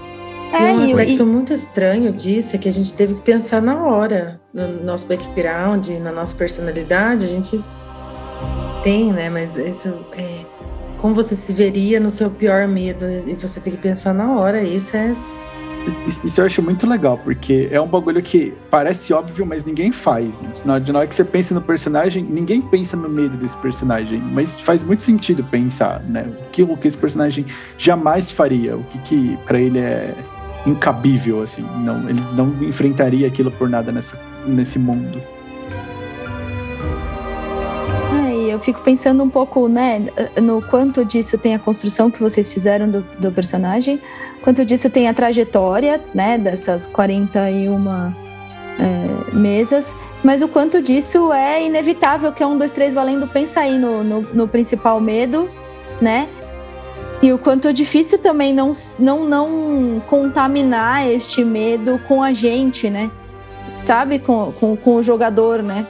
É, 0.52 0.70
e 0.70 0.76
um 0.76 0.84
aspecto 0.84 1.22
e- 1.22 1.26
muito 1.26 1.52
estranho 1.52 2.12
disso 2.12 2.54
é 2.56 2.58
que 2.58 2.68
a 2.68 2.72
gente 2.72 2.92
teve 2.94 3.14
que 3.14 3.20
pensar 3.22 3.60
na 3.60 3.84
hora, 3.84 4.40
no 4.52 4.82
nosso 4.84 5.06
background, 5.06 5.88
na 6.00 6.12
nossa 6.12 6.34
personalidade, 6.34 7.24
a 7.24 7.28
gente 7.28 7.62
tem, 8.82 9.12
né? 9.12 9.30
Mas 9.30 9.56
isso 9.56 10.04
é 10.16 10.44
como 11.02 11.14
você 11.14 11.34
se 11.34 11.52
veria 11.52 11.98
no 11.98 12.10
seu 12.12 12.30
pior 12.30 12.66
medo 12.68 13.04
e 13.26 13.34
você 13.34 13.58
tem 13.58 13.72
que 13.72 13.78
pensar 13.78 14.14
na 14.14 14.32
hora. 14.38 14.62
Isso 14.62 14.96
é 14.96 15.14
Isso- 16.24 16.40
eu 16.40 16.46
acho 16.46 16.62
muito 16.62 16.86
legal, 16.86 17.18
porque 17.18 17.68
é 17.72 17.80
um 17.80 17.88
bagulho 17.88 18.22
que 18.22 18.54
parece 18.70 19.12
óbvio, 19.12 19.44
mas 19.44 19.64
ninguém 19.64 19.90
faz. 19.90 20.38
né? 20.38 20.48
Na 20.64 20.78
na 20.78 20.98
hora 21.00 21.08
que 21.08 21.14
você 21.16 21.24
pensa 21.24 21.52
no 21.52 21.60
personagem, 21.60 22.22
ninguém 22.22 22.62
pensa 22.62 22.96
no 22.96 23.08
medo 23.08 23.36
desse 23.36 23.56
personagem, 23.56 24.20
mas 24.20 24.60
faz 24.60 24.84
muito 24.84 25.02
sentido 25.02 25.42
pensar, 25.42 26.00
né? 26.04 26.24
O 26.46 26.50
que, 26.50 26.62
o 26.62 26.76
que 26.76 26.86
esse 26.86 26.96
personagem 26.96 27.44
jamais 27.76 28.30
faria, 28.30 28.76
o 28.76 28.84
que, 28.84 28.98
que 28.98 29.36
para 29.44 29.58
ele 29.60 29.80
é 29.80 30.14
incabível, 30.64 31.42
assim. 31.42 31.62
Não, 31.78 32.08
ele 32.08 32.20
não 32.36 32.62
enfrentaria 32.62 33.26
aquilo 33.26 33.50
por 33.50 33.68
nada 33.68 33.90
nessa, 33.90 34.16
nesse 34.46 34.78
mundo. 34.78 35.20
Eu 38.52 38.60
fico 38.60 38.80
pensando 38.80 39.22
um 39.22 39.30
pouco, 39.30 39.68
né, 39.68 40.06
no 40.40 40.62
quanto 40.62 41.04
disso 41.04 41.38
tem 41.38 41.54
a 41.54 41.58
construção 41.58 42.10
que 42.10 42.20
vocês 42.20 42.52
fizeram 42.52 42.88
do, 42.88 43.00
do 43.18 43.32
personagem, 43.32 44.00
quanto 44.42 44.64
disso 44.64 44.90
tem 44.90 45.08
a 45.08 45.14
trajetória, 45.14 46.00
né, 46.14 46.38
dessas 46.38 46.86
41 46.86 47.88
é, 48.78 49.34
mesas, 49.34 49.96
mas 50.22 50.42
o 50.42 50.48
quanto 50.48 50.82
disso 50.82 51.32
é 51.32 51.64
inevitável, 51.64 52.32
que 52.32 52.42
é 52.42 52.46
um, 52.46 52.58
dois, 52.58 52.72
três 52.72 52.94
valendo, 52.94 53.26
pensa 53.26 53.60
aí 53.60 53.78
no, 53.78 54.04
no, 54.04 54.20
no 54.20 54.46
principal 54.48 55.00
medo, 55.00 55.48
né, 56.00 56.28
e 57.22 57.32
o 57.32 57.38
quanto 57.38 57.68
é 57.68 57.72
difícil 57.72 58.18
também 58.18 58.52
não, 58.52 58.72
não, 58.98 59.24
não 59.24 60.02
contaminar 60.08 61.08
este 61.08 61.44
medo 61.44 62.00
com 62.06 62.22
a 62.22 62.32
gente, 62.32 62.90
né, 62.90 63.10
sabe, 63.72 64.18
com, 64.18 64.52
com, 64.52 64.76
com 64.76 64.96
o 64.96 65.02
jogador, 65.02 65.62
né, 65.62 65.86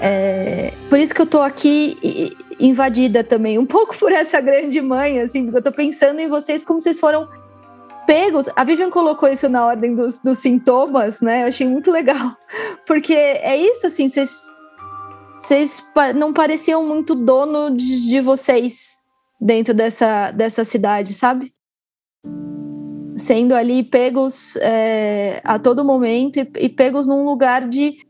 é, 0.00 0.72
por 0.88 0.98
isso 0.98 1.14
que 1.14 1.20
eu 1.20 1.26
tô 1.26 1.40
aqui 1.40 2.36
invadida 2.60 3.22
também, 3.24 3.58
um 3.58 3.66
pouco 3.66 3.96
por 3.96 4.12
essa 4.12 4.40
grande 4.40 4.80
mãe, 4.80 5.20
assim, 5.20 5.44
porque 5.44 5.58
eu 5.58 5.62
tô 5.62 5.72
pensando 5.72 6.20
em 6.20 6.28
vocês 6.28 6.64
como 6.64 6.80
vocês 6.80 6.98
foram 6.98 7.28
pegos. 8.06 8.48
A 8.56 8.64
Vivian 8.64 8.90
colocou 8.90 9.28
isso 9.28 9.48
na 9.48 9.66
ordem 9.66 9.94
dos, 9.94 10.18
dos 10.18 10.38
sintomas, 10.38 11.20
né? 11.20 11.42
Eu 11.42 11.48
achei 11.48 11.66
muito 11.66 11.90
legal. 11.90 12.34
Porque 12.86 13.12
é 13.12 13.54
isso, 13.54 13.86
assim, 13.86 14.08
vocês, 14.08 14.30
vocês 15.36 15.84
não 16.16 16.32
pareciam 16.32 16.86
muito 16.86 17.14
dono 17.14 17.70
de, 17.70 18.08
de 18.08 18.20
vocês 18.20 18.98
dentro 19.38 19.74
dessa, 19.74 20.30
dessa 20.30 20.64
cidade, 20.64 21.12
sabe? 21.12 21.52
Sendo 23.18 23.54
ali 23.54 23.82
pegos 23.82 24.56
é, 24.56 25.42
a 25.44 25.58
todo 25.58 25.84
momento 25.84 26.38
e, 26.38 26.50
e 26.60 26.68
pegos 26.70 27.06
num 27.06 27.26
lugar 27.26 27.68
de 27.68 28.07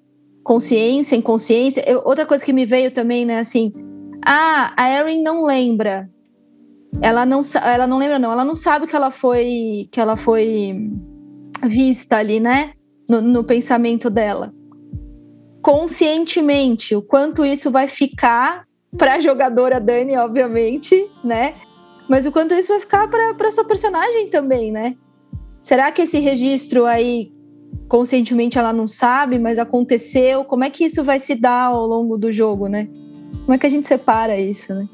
consciência, 0.49 1.15
inconsciência. 1.15 1.85
Eu- 1.87 2.01
outra 2.07 2.25
coisa 2.25 2.43
que 2.43 2.55
me 2.55 2.65
veio 2.65 2.91
também, 2.91 3.27
né, 3.27 3.39
assim, 3.39 3.71
ah, 4.25 4.73
a 4.79 4.91
Erin 4.91 5.23
não 5.23 5.45
lembra. 5.45 6.09
Ela 7.03 7.27
não, 7.27 7.43
ela 7.63 7.87
não 7.87 7.99
lembra, 7.99 8.19
não. 8.19 8.33
Ela 8.33 8.47
não 8.47 8.55
sabe 8.55 8.87
que 8.87 8.97
ela 8.97 9.11
foi, 9.11 9.87
que 9.93 10.01
ela 10.01 10.17
foi 10.17 10.75
vista 11.67 12.17
ali, 12.17 12.41
né, 12.41 12.73
no, 13.07 13.21
no 13.21 13.45
pensamento 13.45 14.09
dela. 14.09 14.51
Conscientemente, 15.61 16.97
o 16.97 17.03
quanto 17.03 17.45
isso 17.45 17.71
vai 17.71 17.87
ficar 17.87 18.65
para 18.97 19.17
a 19.17 19.21
jogadora 19.21 19.79
Dani, 19.79 20.17
obviamente, 20.17 21.07
né? 21.23 21.57
Mas 22.09 22.25
o 22.25 22.33
quanto 22.33 22.55
isso 22.55 22.69
vai 22.69 22.81
ficar 22.81 23.07
para 23.07 23.51
sua 23.51 23.65
personagem 23.65 24.31
também, 24.31 24.73
né? 24.73 24.97
Será 25.61 25.93
que 25.93 26.03
esse 26.03 26.19
registro 26.19 26.87
aí 26.87 27.31
conscientemente 27.89 28.59
ela 28.59 28.73
não 28.73 28.87
sabe, 28.87 29.39
mas 29.39 29.59
aconteceu. 29.59 30.45
Como 30.45 30.65
é 30.65 30.71
que 30.71 30.85
isso 30.85 31.03
vai 31.03 31.19
se 31.19 31.35
dar 31.35 31.67
ao 31.69 31.87
longo 31.87 32.17
do 32.17 32.31
jogo, 32.31 32.69
né? 32.69 32.89
Como 33.45 33.55
é 33.55 33.59
que 33.59 33.67
a 33.67 33.71
gente 33.71 33.89
separa 33.89 34.39
isso, 34.39 34.75
né? 34.75 34.89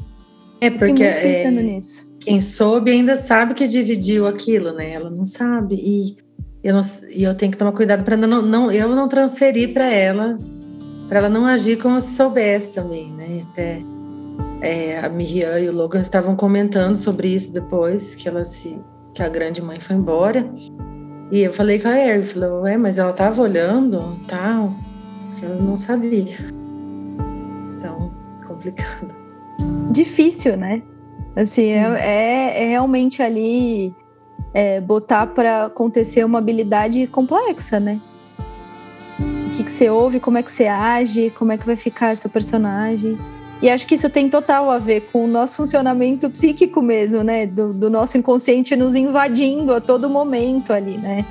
é 0.60 0.70
porque 0.70 1.02
é, 1.02 1.50
nisso. 1.50 2.08
quem 2.20 2.40
soube 2.40 2.90
ainda 2.90 3.16
sabe 3.16 3.54
que 3.54 3.66
dividiu 3.66 4.26
aquilo, 4.26 4.72
né? 4.72 4.92
Ela 4.92 5.10
não 5.10 5.24
sabe 5.24 5.74
e 5.74 6.16
eu, 6.62 6.74
não, 6.74 6.80
e 7.10 7.22
eu 7.22 7.34
tenho 7.34 7.52
que 7.52 7.58
tomar 7.58 7.72
cuidado 7.72 8.04
para 8.04 8.16
não, 8.16 8.40
não 8.40 8.72
eu 8.72 8.88
não 8.88 9.08
transferir 9.08 9.72
para 9.72 9.90
ela, 9.90 10.38
para 11.08 11.18
ela 11.18 11.28
não 11.28 11.44
agir 11.44 11.76
como 11.76 12.00
se 12.00 12.14
soubesse 12.14 12.68
também, 12.68 13.12
né? 13.12 13.42
Até 13.50 13.82
é, 14.60 14.98
a 14.98 15.08
Miriam 15.08 15.58
e 15.58 15.68
o 15.68 15.72
Logan 15.72 16.00
estavam 16.00 16.34
comentando 16.34 16.96
sobre 16.96 17.28
isso 17.28 17.52
depois 17.52 18.14
que 18.14 18.28
ela 18.28 18.44
se 18.44 18.78
que 19.12 19.22
a 19.22 19.28
grande 19.28 19.62
mãe 19.62 19.80
foi 19.80 19.94
embora. 19.94 20.44
E 21.30 21.40
eu 21.40 21.52
falei 21.52 21.78
com 21.78 21.88
a 21.88 21.98
Erin, 21.98 22.22
falou, 22.22 22.62
ué, 22.62 22.76
mas 22.76 22.98
ela 22.98 23.12
tava 23.12 23.42
olhando, 23.42 24.18
tal, 24.28 24.74
porque 25.30 25.46
ela 25.46 25.56
não 25.56 25.78
sabia. 25.78 26.38
Então, 27.78 28.12
complicado. 28.46 29.14
Difícil, 29.90 30.56
né? 30.56 30.82
Assim, 31.34 31.70
é, 31.70 31.82
é, 31.98 32.64
é 32.64 32.68
realmente 32.68 33.22
ali 33.22 33.94
é, 34.52 34.80
botar 34.80 35.26
para 35.26 35.66
acontecer 35.66 36.24
uma 36.24 36.38
habilidade 36.38 37.06
complexa, 37.08 37.80
né? 37.80 38.00
O 39.18 39.50
que, 39.56 39.64
que 39.64 39.70
você 39.70 39.88
ouve, 39.88 40.20
como 40.20 40.38
é 40.38 40.42
que 40.42 40.52
você 40.52 40.66
age, 40.66 41.30
como 41.30 41.52
é 41.52 41.58
que 41.58 41.66
vai 41.66 41.76
ficar 41.76 42.10
essa 42.10 42.28
personagem. 42.28 43.18
E 43.62 43.70
acho 43.70 43.86
que 43.86 43.94
isso 43.94 44.10
tem 44.10 44.28
total 44.28 44.70
a 44.70 44.78
ver 44.78 45.08
com 45.12 45.24
o 45.24 45.26
nosso 45.26 45.56
funcionamento 45.56 46.28
psíquico 46.28 46.82
mesmo, 46.82 47.22
né? 47.22 47.46
Do, 47.46 47.72
do 47.72 47.88
nosso 47.88 48.18
inconsciente 48.18 48.76
nos 48.76 48.94
invadindo 48.94 49.72
a 49.72 49.80
todo 49.80 50.08
momento 50.10 50.72
ali, 50.72 50.98
né? 50.98 51.24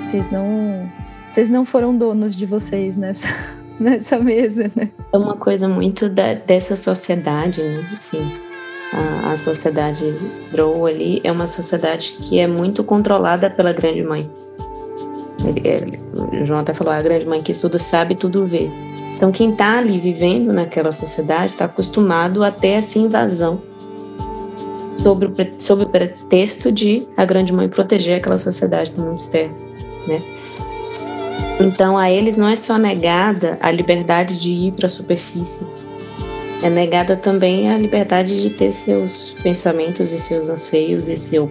Vocês 0.00 0.30
não, 0.30 0.88
vocês 1.28 1.50
não 1.50 1.64
foram 1.64 1.96
donos 1.96 2.34
de 2.34 2.46
vocês 2.46 2.96
nessa, 2.96 3.28
nessa 3.78 4.18
mesa, 4.18 4.70
né? 4.74 4.88
É 5.12 5.16
uma 5.18 5.36
coisa 5.36 5.68
muito 5.68 6.08
da- 6.08 6.34
dessa 6.34 6.76
sociedade, 6.76 7.62
né? 7.62 7.84
Assim, 7.98 8.32
a, 8.92 9.32
a 9.32 9.36
sociedade 9.36 10.14
Drow 10.52 10.86
ali 10.86 11.20
é 11.24 11.30
uma 11.32 11.46
sociedade 11.48 12.16
que 12.20 12.38
é 12.38 12.46
muito 12.46 12.82
controlada 12.84 13.50
pela 13.50 13.72
grande 13.72 14.02
mãe. 14.02 14.30
Ele- 15.44 15.68
ele- 15.68 16.00
o 16.40 16.44
João 16.44 16.60
até 16.60 16.72
falou, 16.72 16.94
a 16.94 17.02
grande 17.02 17.26
mãe 17.26 17.42
que 17.42 17.52
tudo 17.52 17.78
sabe, 17.78 18.14
tudo 18.14 18.46
vê. 18.46 18.70
Então, 19.16 19.30
quem 19.30 19.50
está 19.50 19.78
ali 19.78 19.98
vivendo 20.00 20.52
naquela 20.52 20.92
sociedade 20.92 21.46
está 21.46 21.64
acostumado 21.66 22.42
a 22.42 22.50
ter 22.50 22.68
essa 22.68 22.98
invasão 22.98 23.62
sobre 24.90 25.26
o, 25.28 25.30
pre- 25.30 25.54
sob 25.58 25.84
o 25.84 25.88
pretexto 25.88 26.70
de 26.72 27.06
a 27.16 27.24
grande 27.24 27.52
mãe 27.52 27.68
proteger 27.68 28.18
aquela 28.18 28.38
sociedade 28.38 28.90
do 28.92 29.02
mundo 29.02 29.18
externo, 29.18 29.54
né? 30.06 30.20
Então, 31.60 31.96
a 31.96 32.10
eles 32.10 32.36
não 32.36 32.48
é 32.48 32.56
só 32.56 32.76
negada 32.76 33.56
a 33.60 33.70
liberdade 33.70 34.36
de 34.38 34.50
ir 34.50 34.72
para 34.72 34.86
a 34.86 34.88
superfície, 34.88 35.60
é 36.62 36.68
negada 36.70 37.16
também 37.16 37.70
a 37.70 37.78
liberdade 37.78 38.40
de 38.40 38.50
ter 38.50 38.72
seus 38.72 39.36
pensamentos 39.42 40.12
e 40.12 40.18
seus 40.18 40.48
anseios 40.48 41.08
e, 41.08 41.16
seu, 41.16 41.50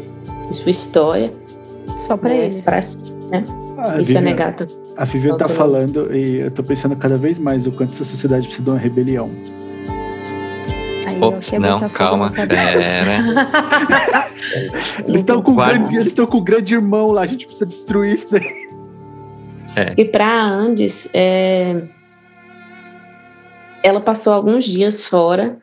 e 0.50 0.54
sua 0.54 0.72
história 0.72 1.34
Só 2.00 2.18
para 2.18 2.30
né, 2.30 2.46
eles. 2.46 2.62
pra 2.62 2.82
si, 2.82 3.00
né? 3.30 3.46
A 3.78 4.02
Isso 4.02 4.18
é 4.18 4.22
negado. 4.22 4.68
A 4.96 5.06
Vivian 5.06 5.38
tá 5.38 5.50
falando 5.50 6.16
e 6.16 6.38
eu 6.42 6.52
tô 6.52 6.64
pensando 6.64 6.96
cada 6.96 7.18
vez 7.18 7.40
mais 7.40 7.66
o 7.66 7.72
quanto 7.72 7.92
essa 7.94 8.04
sociedade 8.04 8.48
precisa 8.48 8.64
de 8.64 8.70
uma 8.70 8.80
rebelião. 8.80 9.30
Aí, 11.08 11.20
Ops, 11.22 11.52
não, 11.54 11.80
calma, 11.90 12.26
na 12.30 12.32
cabeça. 12.32 12.62
pera. 12.72 13.18
Eles 15.08 15.22
estão 15.22 15.42
com, 15.42 15.56
grande- 15.56 15.96
eles 15.96 16.08
estão 16.08 16.28
com 16.28 16.38
o 16.38 16.42
grande 16.42 16.76
irmão 16.76 17.12
lá, 17.12 17.22
a 17.24 17.26
gente 17.26 17.46
precisa 17.46 17.66
destruir 17.66 18.14
isso 18.14 18.28
daí. 18.30 18.44
E 19.98 20.06
para 20.06 20.44
Andes, 20.44 21.08
é, 21.12 21.82
ela 23.82 24.00
passou 24.00 24.32
alguns 24.32 24.66
dias 24.66 25.06
fora 25.08 25.58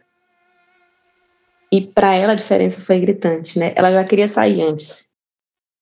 e 1.70 1.80
para 1.82 2.14
ela 2.14 2.32
a 2.32 2.36
diferença 2.36 2.80
foi 2.80 2.98
gritante, 2.98 3.56
né? 3.56 3.72
Ela 3.76 3.92
já 3.92 4.02
queria 4.02 4.26
sair 4.26 4.60
antes. 4.62 5.06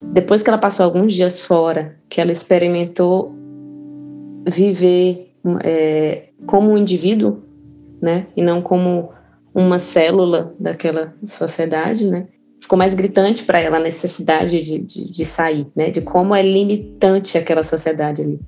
Depois 0.03 0.43
que 0.43 0.49
ela 0.49 0.59
passou 0.59 0.83
alguns 0.85 1.13
dias 1.15 1.41
fora, 1.41 1.97
que 2.07 2.21
ela 2.21 2.31
experimentou 2.31 3.35
viver 4.47 5.33
é, 5.63 6.29
como 6.45 6.71
um 6.71 6.77
indivíduo, 6.77 7.43
né? 8.01 8.27
E 8.35 8.41
não 8.41 8.61
como 8.61 9.09
uma 9.53 9.79
célula 9.79 10.55
daquela 10.59 11.13
sociedade, 11.25 12.09
né? 12.09 12.27
Ficou 12.61 12.77
mais 12.77 12.93
gritante 12.93 13.43
para 13.43 13.59
ela 13.59 13.77
a 13.77 13.81
necessidade 13.81 14.61
de, 14.61 14.79
de, 14.79 15.11
de, 15.11 15.25
sair, 15.25 15.67
né? 15.75 15.89
De 15.89 16.01
como 16.01 16.35
é 16.35 16.41
limitante 16.41 17.37
aquela 17.37 17.63
sociedade 17.63 18.21
ali, 18.21 18.39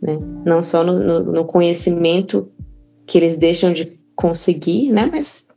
né? 0.00 0.18
Não 0.44 0.62
só 0.62 0.84
no, 0.84 0.98
no, 0.98 1.32
no 1.32 1.44
conhecimento 1.44 2.48
que 3.06 3.18
eles 3.18 3.36
deixam 3.36 3.72
de 3.72 3.98
conseguir, 4.14 4.92
né? 4.92 5.08
Mas 5.10 5.48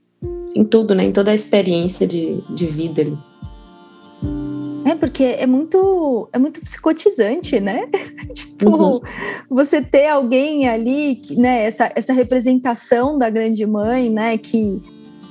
em 0.55 0.63
tudo, 0.63 0.95
né? 0.95 1.03
Em 1.03 1.11
toda 1.11 1.31
a 1.31 1.35
experiência 1.35 2.07
de, 2.07 2.41
de 2.49 2.65
vida 2.65 3.01
ali. 3.01 3.17
É, 4.85 4.95
porque 4.95 5.23
é 5.23 5.45
muito, 5.45 6.29
é 6.33 6.39
muito 6.39 6.61
psicotizante, 6.61 7.59
né? 7.59 7.87
tipo, 8.33 8.69
uhum. 8.69 8.99
você 9.49 9.81
ter 9.81 10.07
alguém 10.07 10.67
ali, 10.67 11.21
né? 11.37 11.65
Essa, 11.65 11.91
essa 11.95 12.13
representação 12.13 13.17
da 13.17 13.29
grande 13.29 13.65
mãe, 13.65 14.09
né? 14.09 14.37
Que 14.37 14.81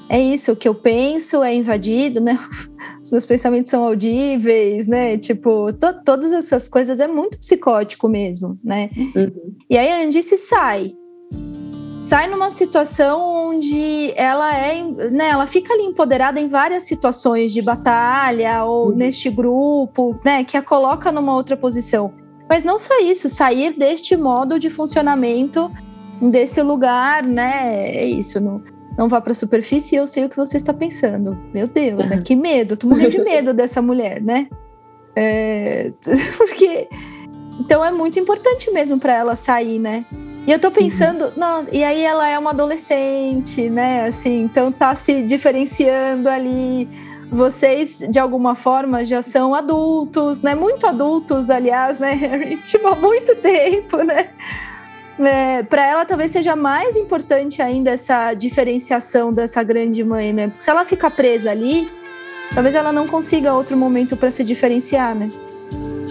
é 0.08 0.20
isso, 0.20 0.52
o 0.52 0.56
que 0.56 0.68
eu 0.68 0.74
penso 0.74 1.42
é 1.42 1.54
invadido, 1.54 2.20
né? 2.20 2.38
Os 3.00 3.10
meus 3.10 3.26
pensamentos 3.26 3.70
são 3.70 3.84
audíveis, 3.84 4.86
né? 4.86 5.16
Tipo, 5.18 5.72
to, 5.72 6.02
todas 6.04 6.32
essas 6.32 6.68
coisas 6.68 7.00
é 7.00 7.06
muito 7.06 7.38
psicótico 7.38 8.08
mesmo, 8.08 8.58
né? 8.62 8.90
Uhum. 8.96 9.54
E 9.68 9.78
aí 9.78 9.88
a 9.90 10.04
Andice 10.04 10.36
sai, 10.36 10.92
sai 12.10 12.26
numa 12.26 12.50
situação 12.50 13.20
onde 13.50 14.12
ela 14.16 14.52
é, 14.52 14.82
né, 15.12 15.28
ela 15.28 15.46
fica 15.46 15.72
ali 15.72 15.84
empoderada 15.84 16.40
em 16.40 16.48
várias 16.48 16.82
situações 16.82 17.52
de 17.52 17.62
batalha 17.62 18.64
ou 18.64 18.88
uhum. 18.88 18.96
neste 18.96 19.30
grupo, 19.30 20.18
né, 20.24 20.42
que 20.42 20.56
a 20.56 20.62
coloca 20.62 21.12
numa 21.12 21.32
outra 21.32 21.56
posição. 21.56 22.12
Mas 22.48 22.64
não 22.64 22.80
só 22.80 22.98
isso, 23.00 23.28
sair 23.28 23.74
deste 23.74 24.16
modo 24.16 24.58
de 24.58 24.68
funcionamento 24.68 25.70
desse 26.20 26.60
lugar, 26.62 27.22
né, 27.22 27.86
é 27.86 28.04
isso, 28.04 28.40
não, 28.40 28.60
não 28.98 29.08
vá 29.08 29.20
para 29.20 29.30
a 29.30 29.36
superfície, 29.36 29.94
eu 29.94 30.04
sei 30.04 30.24
o 30.24 30.28
que 30.28 30.36
você 30.36 30.56
está 30.56 30.74
pensando. 30.74 31.38
Meu 31.54 31.68
Deus, 31.68 32.04
né, 32.06 32.20
que 32.26 32.34
medo, 32.34 32.76
tô 32.76 32.88
morrendo 32.88 33.10
de 33.10 33.20
medo 33.20 33.54
dessa 33.54 33.80
mulher, 33.80 34.20
né? 34.20 34.48
É, 35.14 35.92
porque 36.36 36.88
então 37.60 37.84
é 37.84 37.92
muito 37.92 38.18
importante 38.18 38.68
mesmo 38.72 38.98
para 38.98 39.14
ela 39.14 39.36
sair, 39.36 39.78
né? 39.78 40.04
E 40.46 40.52
eu 40.52 40.58
tô 40.58 40.70
pensando, 40.70 41.26
uhum. 41.26 41.32
nossa, 41.36 41.74
e 41.74 41.84
aí 41.84 42.02
ela 42.02 42.26
é 42.26 42.38
uma 42.38 42.50
adolescente, 42.50 43.68
né? 43.68 44.04
Assim, 44.06 44.42
então 44.42 44.72
tá 44.72 44.94
se 44.94 45.22
diferenciando 45.22 46.28
ali. 46.28 46.88
Vocês, 47.30 47.98
de 48.10 48.18
alguma 48.18 48.56
forma, 48.56 49.04
já 49.04 49.22
são 49.22 49.54
adultos, 49.54 50.40
né? 50.42 50.54
Muito 50.54 50.86
adultos, 50.86 51.48
aliás, 51.48 51.98
né, 51.98 52.12
Harry? 52.20 52.56
Tipo, 52.56 52.88
há 52.88 52.96
muito 52.96 53.36
tempo, 53.36 53.98
né? 53.98 54.30
É, 55.18 55.62
para 55.62 55.86
ela 55.86 56.04
talvez 56.06 56.32
seja 56.32 56.56
mais 56.56 56.96
importante 56.96 57.60
ainda 57.60 57.90
essa 57.90 58.32
diferenciação 58.32 59.32
dessa 59.32 59.62
grande 59.62 60.02
mãe, 60.02 60.32
né? 60.32 60.50
Se 60.56 60.70
ela 60.70 60.84
ficar 60.84 61.10
presa 61.10 61.50
ali, 61.50 61.92
talvez 62.54 62.74
ela 62.74 62.90
não 62.90 63.06
consiga 63.06 63.52
outro 63.52 63.76
momento 63.76 64.16
para 64.16 64.30
se 64.30 64.42
diferenciar, 64.42 65.14
né? 65.14 65.28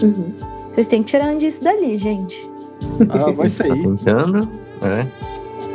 Uhum. 0.00 0.32
Vocês 0.70 0.86
têm 0.86 1.02
que 1.02 1.10
tirar 1.10 1.34
disso 1.34 1.62
dali, 1.62 1.98
gente. 1.98 2.49
Ah, 3.08 3.30
vai 3.32 3.48
sair. 3.48 3.68
Tá 3.68 3.74
tentando, 3.74 4.48
é. 4.82 5.06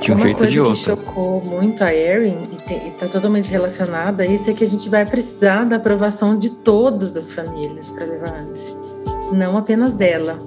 De 0.02 0.12
um 0.12 0.16
Uma 0.16 0.24
jeito 0.26 0.38
coisa 0.38 0.52
de 0.52 0.60
outro. 0.60 0.76
que 0.76 0.84
chocou 0.84 1.44
muito 1.44 1.84
a 1.84 1.94
Erin 1.94 2.50
e 2.70 2.88
está 2.90 3.08
totalmente 3.08 3.50
relacionada 3.50 4.24
a 4.24 4.26
isso 4.26 4.50
é 4.50 4.54
que 4.54 4.64
a 4.64 4.68
gente 4.68 4.90
vai 4.90 5.06
precisar 5.06 5.64
da 5.66 5.78
aprovação 5.78 6.38
de 6.38 6.50
todas 6.50 7.16
as 7.16 7.32
famílias 7.32 7.90
para 7.90 8.06
levar 8.06 8.34
antes, 8.40 8.78
não 9.32 9.58
apenas 9.58 9.96
dela. 9.96 10.40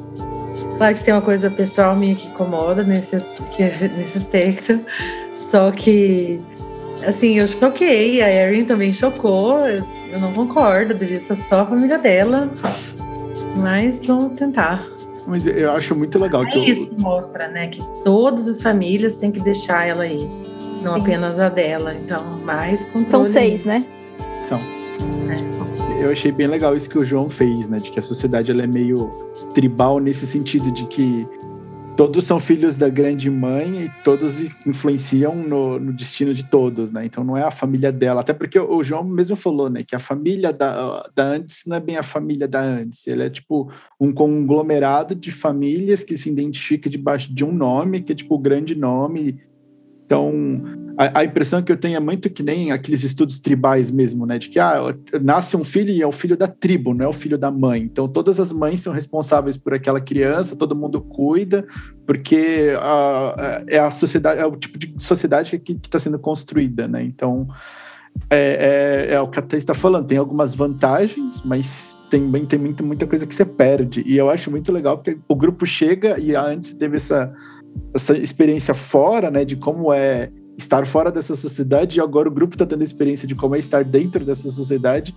Claro 0.76 0.94
que 0.94 1.04
tem 1.04 1.14
uma 1.14 1.22
coisa 1.22 1.50
pessoal 1.50 1.96
minha 1.96 2.14
que 2.14 2.28
incomoda 2.28 2.83
nesse, 2.83 3.16
nesse 3.96 4.18
aspecto, 4.18 4.81
só 5.37 5.70
que 5.70 6.40
assim, 7.07 7.38
eu 7.38 7.46
choquei, 7.46 8.20
a 8.22 8.31
Erin 8.31 8.64
também 8.64 8.92
chocou, 8.92 9.59
eu 9.68 10.18
não 10.20 10.33
concordo, 10.35 10.94
devia 10.94 11.20
ser 11.20 11.37
só 11.37 11.61
a 11.61 11.66
família 11.66 11.98
dela, 11.98 12.50
mas 13.57 14.04
vamos 14.04 14.38
tentar. 14.38 14.85
Mas 15.28 15.46
eu 15.46 15.70
acho 15.72 15.94
muito 15.94 16.18
legal. 16.18 16.42
É 16.42 16.50
que 16.50 16.58
isso 16.58 16.88
que 16.88 17.00
mostra, 17.00 17.48
né? 17.48 17.68
Que 17.68 17.82
todas 18.02 18.48
as 18.48 18.62
famílias 18.62 19.14
têm 19.14 19.30
que 19.30 19.40
deixar 19.40 19.86
ela 19.86 20.04
aí. 20.04 20.26
Não 20.82 20.94
Sim. 20.94 21.00
apenas 21.02 21.38
a 21.38 21.50
dela. 21.50 21.94
Então, 21.94 22.38
mais 22.44 22.82
controle. 22.84 23.10
São 23.10 23.24
seis, 23.24 23.64
né? 23.64 23.84
São. 24.42 24.58
É. 24.58 26.04
Eu 26.04 26.10
achei 26.10 26.32
bem 26.32 26.46
legal 26.46 26.74
isso 26.74 26.88
que 26.88 26.96
o 26.96 27.04
João 27.04 27.28
fez, 27.28 27.68
né? 27.68 27.78
De 27.78 27.90
que 27.90 27.98
a 27.98 28.02
sociedade 28.02 28.50
ela 28.50 28.62
é 28.62 28.66
meio 28.66 29.10
tribal 29.52 29.98
nesse 29.98 30.26
sentido 30.26 30.70
de 30.70 30.86
que 30.86 31.26
todos 31.98 32.26
são 32.26 32.38
filhos 32.38 32.78
da 32.78 32.88
grande 32.88 33.28
mãe 33.28 33.87
e 33.87 33.90
todos 34.04 34.38
influenciam 34.64 35.34
no, 35.34 35.80
no, 35.80 35.92
destino 35.92 36.32
de 36.32 36.44
todos, 36.44 36.92
né? 36.92 37.04
Então 37.04 37.24
não 37.24 37.37
é 37.37 37.42
a 37.42 37.50
família 37.50 37.90
dela, 37.90 38.20
até 38.20 38.32
porque 38.32 38.56
o 38.56 38.84
João 38.84 39.02
mesmo 39.02 39.34
falou, 39.34 39.68
né, 39.68 39.82
que 39.82 39.96
a 39.96 39.98
família 39.98 40.52
da, 40.52 41.11
da 41.12 41.24
antes 41.24 41.64
não 41.66 41.76
é 41.76 41.80
bem 41.80 41.96
a 41.96 42.04
família 42.04 42.46
da 42.46 42.61
antes, 42.62 43.04
ele 43.04 43.24
é 43.24 43.28
tipo 43.28 43.68
um 44.00 44.12
conglomerado 44.12 45.12
de 45.12 45.32
famílias 45.32 46.04
que 46.04 46.16
se 46.16 46.30
identifica 46.30 46.88
debaixo 46.88 47.34
de 47.34 47.44
um 47.44 47.50
nome, 47.52 48.00
que 48.00 48.12
é 48.12 48.14
tipo 48.14 48.37
o 48.37 48.38
grande 48.38 48.76
nome. 48.76 49.42
Então 50.04 50.62
a, 50.98 51.20
a, 51.20 51.24
impressão 51.24 51.62
que 51.62 51.70
eu 51.70 51.76
tenho 51.76 51.96
é 51.96 52.00
muito 52.00 52.28
que 52.28 52.42
nem 52.42 52.72
aqueles 52.72 53.04
estudos 53.04 53.38
tribais 53.38 53.88
mesmo, 53.88 54.26
né? 54.26 54.37
De 54.37 54.48
que 54.48 54.58
ah, 54.58 54.92
nasce 55.22 55.56
um 55.56 55.62
filho 55.62 55.90
e 55.90 56.02
é 56.02 56.06
o 56.06 56.11
filho 56.11 56.37
da 56.37 56.48
tribo, 56.48 56.92
não 56.92 57.04
é 57.04 57.08
o 57.08 57.12
filho 57.12 57.38
da 57.38 57.52
mãe. 57.52 57.82
Então 57.82 58.08
todas 58.08 58.40
as 58.40 58.50
mães 58.50 58.80
são 58.80 58.92
responsáveis 58.92 59.56
por 59.56 59.72
aquela 59.72 60.00
criança, 60.00 60.56
todo 60.56 60.74
mundo 60.74 61.00
cuida, 61.00 61.64
porque 62.04 62.74
a, 62.80 63.62
é 63.68 63.78
a 63.78 63.92
sociedade, 63.92 64.40
é 64.40 64.46
o 64.46 64.56
tipo 64.56 64.76
de 64.76 64.92
sociedade 64.98 65.56
que 65.61 65.72
está 65.72 66.00
sendo 66.00 66.18
construída, 66.18 66.88
né? 66.88 67.04
Então 67.04 67.46
é, 68.28 69.06
é, 69.08 69.14
é 69.14 69.20
o 69.20 69.28
que 69.28 69.38
a 69.38 69.42
Thais 69.42 69.62
está 69.62 69.74
falando, 69.74 70.08
tem 70.08 70.18
algumas 70.18 70.52
vantagens, 70.52 71.40
mas 71.44 71.96
também 72.11 72.44
tem 72.44 72.58
muita, 72.58 72.82
muita 72.82 73.06
coisa 73.06 73.24
que 73.24 73.34
você 73.34 73.44
perde. 73.44 74.02
E 74.04 74.16
eu 74.16 74.28
acho 74.28 74.50
muito 74.50 74.72
legal 74.72 74.98
porque 74.98 75.16
o 75.28 75.37
grupo 75.37 75.64
chega 75.64 76.18
e 76.18 76.34
antes 76.34 76.74
teve 76.74 76.96
essa, 76.96 77.32
essa 77.94 78.18
experiência 78.18 78.74
fora, 78.74 79.30
né, 79.30 79.44
de 79.44 79.54
como 79.54 79.92
é 79.92 80.30
estar 80.58 80.84
fora 80.84 81.12
dessa 81.12 81.36
sociedade 81.36 81.98
e 81.98 82.02
agora 82.02 82.28
o 82.28 82.32
grupo 82.32 82.54
está 82.54 82.66
tendo 82.66 82.80
a 82.80 82.84
experiência 82.84 83.28
de 83.28 83.34
como 83.34 83.54
é 83.54 83.58
estar 83.60 83.84
dentro 83.84 84.24
dessa 84.24 84.48
sociedade 84.48 85.14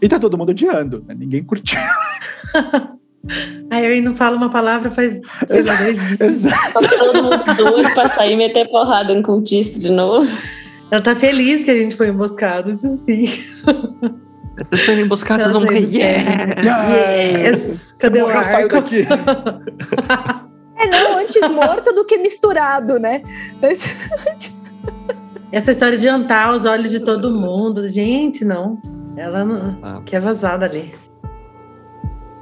e 0.00 0.08
tá 0.08 0.18
todo 0.18 0.38
mundo 0.38 0.50
odiando, 0.50 1.04
né? 1.06 1.14
Ninguém 1.14 1.42
curtiu. 1.42 1.78
A 3.68 3.82
Erin 3.82 4.02
não 4.02 4.14
fala 4.14 4.36
uma 4.36 4.48
palavra 4.48 4.88
faz 4.88 5.20
dois 5.48 5.96
dias. 6.06 6.20
Exato. 6.20 6.74
Tá 6.74 6.88
todo 6.96 7.24
mundo 7.24 7.56
doido 7.56 7.92
pra 7.92 8.08
sair 8.08 8.34
e 8.34 8.36
meter 8.36 8.68
porrada 8.68 9.12
em 9.12 9.20
cultista 9.20 9.80
de 9.80 9.90
novo. 9.90 10.30
Ela 10.92 11.02
tá 11.02 11.16
feliz 11.16 11.64
que 11.64 11.72
a 11.72 11.74
gente 11.74 11.96
foi 11.96 12.08
emboscado, 12.08 12.70
isso 12.70 12.88
sim. 12.88 13.24
Vocês 14.56 14.84
foram 14.84 15.00
emboscados, 15.00 15.46
vocês 15.46 15.52
vão 15.52 15.64
morrer. 15.64 15.88
Yes! 15.92 17.68
yes. 17.68 17.94
Cadê 17.98 18.22
o 18.22 18.28
arco? 18.28 18.68
daqui. 18.68 19.04
É, 20.78 20.86
não, 20.88 21.18
antes 21.18 21.40
morto 21.50 21.90
do 21.94 22.04
que 22.04 22.18
misturado, 22.18 22.98
né? 22.98 23.22
Essa 25.52 25.72
história 25.72 25.96
de 25.96 26.04
jantar 26.04 26.48
aos 26.48 26.64
olhos 26.64 26.90
de 26.90 27.00
todo 27.00 27.30
mundo, 27.30 27.88
gente, 27.88 28.44
não. 28.44 28.80
Ela 29.16 29.44
não 29.44 29.78
ah. 29.82 30.02
quer 30.04 30.20
vazar 30.20 30.58
dali. 30.58 30.94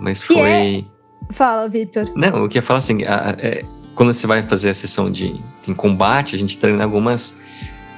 Mas 0.01 0.23
foi. 0.23 0.51
É... 0.51 0.85
Fala, 1.31 1.69
Vitor. 1.69 2.11
Não, 2.17 2.39
eu 2.39 2.49
queria 2.49 2.63
falar 2.63 2.79
assim: 2.79 3.05
a, 3.05 3.35
é, 3.39 3.65
quando 3.95 4.13
você 4.13 4.27
vai 4.27 4.43
fazer 4.43 4.71
a 4.71 4.75
sessão 4.75 5.11
de 5.11 5.41
em 5.67 5.75
combate, 5.75 6.35
a 6.35 6.39
gente 6.39 6.59
treina 6.59 6.85
algumas, 6.85 7.35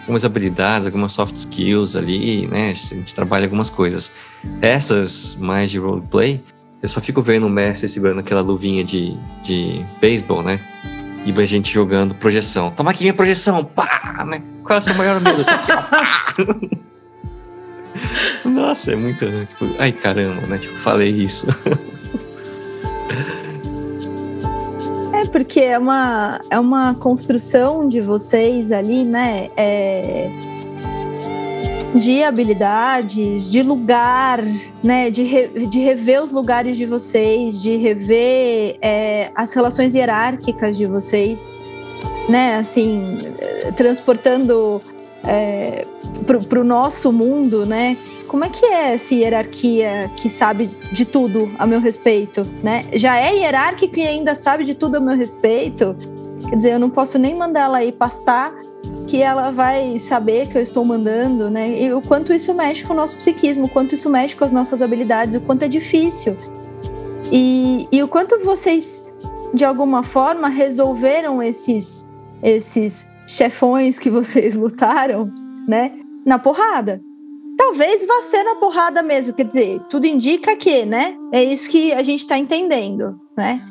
algumas 0.00 0.24
habilidades, 0.24 0.87
algumas 0.87 1.12
soft 1.12 1.35
skills 1.35 1.96
ali, 1.96 2.46
né? 2.46 2.70
A 2.70 2.74
gente 2.74 3.14
trabalha 3.14 3.46
algumas 3.46 3.70
coisas. 3.70 4.12
Essas 4.61 5.37
mais 5.37 5.70
de 5.70 5.78
roleplay, 5.78 6.42
eu 6.82 6.88
só 6.88 7.00
fico 7.00 7.22
vendo 7.22 7.46
o 7.46 7.50
mestre 7.50 7.88
segurando 7.88 8.20
aquela 8.20 8.42
luvinha 8.42 8.85
de, 8.85 9.16
de 9.42 9.85
beisebol, 10.00 10.42
né? 10.42 10.61
E 11.27 11.41
a 11.41 11.45
gente 11.45 11.75
jogando 11.75 12.15
projeção. 12.15 12.71
Toma 12.71 12.93
aqui 12.93 13.03
minha 13.03 13.12
projeção, 13.12 13.65
pá, 13.65 14.25
né? 14.27 14.41
Qual 14.62 14.77
é 14.77 14.79
o 14.79 14.83
seu 14.83 14.95
maior 14.95 15.21
medo? 15.21 15.45
Tá 15.45 16.31
aqui, 16.37 16.81
Nossa, 18.49 18.93
é 18.93 18.97
muito. 18.97 19.27
Tipo, 19.47 19.67
ai 19.79 19.91
caramba, 19.91 20.47
né? 20.47 20.57
Tipo, 20.57 20.77
falei 20.77 21.11
isso. 21.11 21.47
É 25.12 25.25
porque 25.29 25.61
é 25.61 25.79
uma, 25.79 26.41
é 26.49 26.61
uma 26.61 26.95
construção 26.95 27.89
de 27.89 28.01
vocês 28.01 28.71
ali, 28.71 29.05
né? 29.05 29.51
É 29.57 30.56
de 31.94 32.22
habilidades, 32.22 33.51
de 33.51 33.62
lugar, 33.62 34.40
né? 34.83 35.11
De, 35.11 35.22
re, 35.22 35.66
de 35.66 35.79
rever 35.79 36.22
os 36.22 36.33
lugares 36.33 36.77
de 36.77 36.87
vocês, 36.87 37.61
de 37.61 37.77
rever 37.77 38.77
é, 38.81 39.31
as 39.35 39.53
relações 39.53 39.94
hierárquicas 39.94 40.77
de 40.77 40.87
vocês, 40.87 41.40
né? 42.29 42.57
Assim, 42.57 43.20
transportando 43.77 44.83
é, 45.25 45.87
para 46.49 46.61
o 46.61 46.64
nosso 46.64 47.12
mundo, 47.12 47.66
né? 47.66 47.96
Como 48.29 48.44
é 48.44 48.49
que 48.49 48.64
é 48.66 48.94
essa 48.94 49.14
hierarquia 49.14 50.11
que 50.16 50.29
sabe 50.29 50.66
de 50.92 51.05
tudo 51.05 51.51
a 51.59 51.66
meu 51.66 51.81
respeito, 51.81 52.42
né? 52.62 52.85
Já 52.94 53.18
é 53.18 53.37
hierárquico 53.37 53.99
e 53.99 54.07
ainda 54.07 54.35
sabe 54.35 54.64
de 54.64 54.75
tudo 54.75 54.96
a 54.96 55.01
meu 55.01 55.16
respeito? 55.16 55.96
Quer 56.49 56.57
dizer, 56.57 56.72
eu 56.72 56.79
não 56.79 56.90
posso 56.90 57.18
nem 57.18 57.35
mandar 57.35 57.64
ela 57.64 57.85
ir 57.85 57.92
pastar 57.92 58.53
que 59.07 59.23
ela 59.23 59.51
vai 59.51 59.99
saber 59.99 60.49
que 60.49 60.59
eu 60.59 60.62
estou 60.62 60.85
mandando, 60.85 61.49
né? 61.49 61.83
E 61.83 61.92
o 61.92 62.01
quanto 62.03 62.33
isso 62.33 62.53
mexe 62.53 62.85
com 62.85 62.92
o 62.92 62.97
nosso 62.97 63.16
psiquismo, 63.16 63.66
o 63.66 63.69
quanto 63.69 63.95
isso 63.95 64.11
mexe 64.11 64.35
com 64.35 64.45
as 64.45 64.53
nossas 64.53 64.83
habilidades, 64.83 65.37
o 65.37 65.40
quanto 65.40 65.62
é 65.64 65.69
difícil. 65.69 66.37
E, 67.31 67.88
e 67.90 68.03
o 68.03 68.09
quanto 68.09 68.38
vocês, 68.45 69.05
de 69.55 69.64
alguma 69.64 70.03
forma, 70.03 70.49
resolveram 70.49 71.42
esses, 71.42 72.07
esses 72.42 73.07
chefões 73.27 73.99
que 73.99 74.11
vocês 74.11 74.55
lutaram, 74.57 75.31
né? 75.69 75.92
na 76.27 76.40
porrada. 76.40 77.01
Talvez 77.57 78.05
vá 78.05 78.21
ser 78.23 78.42
na 78.42 78.57
porrada 78.57 79.01
mesmo, 79.03 79.33
quer 79.33 79.45
dizer, 79.45 79.81
tudo 79.88 80.07
indica 80.07 80.57
que, 80.57 80.85
né? 80.85 81.16
É 81.33 81.42
isso 81.42 81.71
que 81.71 81.92
a 81.92 82.03
gente 82.03 82.21
está 82.21 82.37
entendendo, 82.37 83.19
né? 83.37 83.62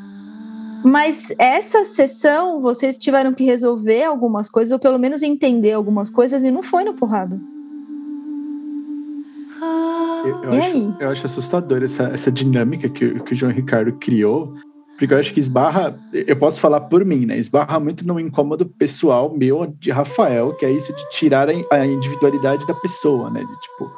Mas 0.86 1.34
essa 1.39 1.84
sessão, 1.84 2.62
vocês 2.62 2.95
tiveram 2.95 3.34
que 3.34 3.43
resolver 3.43 4.04
algumas 4.04 4.48
coisas, 4.48 4.71
ou 4.71 4.78
pelo 4.78 5.00
menos 5.00 5.24
entender 5.24 5.74
algumas 5.74 6.12
coisas, 6.12 6.43
e 6.43 6.52
não 6.52 6.62
foi 6.62 6.84
na 6.84 6.93
porrada. 6.93 7.39
Eu, 10.24 10.43
eu, 10.43 10.54
acho, 10.54 10.95
eu 11.00 11.10
acho, 11.10 11.26
assustador 11.26 11.84
essa, 11.84 12.04
essa 12.04 12.32
dinâmica 12.32 12.88
que, 12.88 13.19
que 13.19 13.34
o 13.34 13.36
João 13.36 13.52
Ricardo 13.52 13.93
criou, 13.93 14.54
porque 14.95 15.12
eu 15.12 15.17
acho 15.17 15.34
que 15.34 15.39
esbarra, 15.39 16.00
eu 16.13 16.36
posso 16.36 16.60
falar 16.60 16.82
por 16.82 17.04
mim, 17.04 17.26
né? 17.26 17.36
Esbarra 17.36 17.80
muito 17.80 18.06
no 18.06 18.19
incômodo 18.19 18.65
pessoal 18.65 19.36
meu 19.36 19.74
de 19.80 19.89
Rafael, 19.89 20.54
que 20.54 20.67
é 20.67 20.71
isso 20.71 20.93
de 20.93 21.10
tirar 21.10 21.50
a 21.50 21.88
individualidade 21.88 22.65
da 22.67 22.76
pessoa, 22.76 23.32
né? 23.32 23.39
De 23.39 23.60
tipo, 23.60 23.91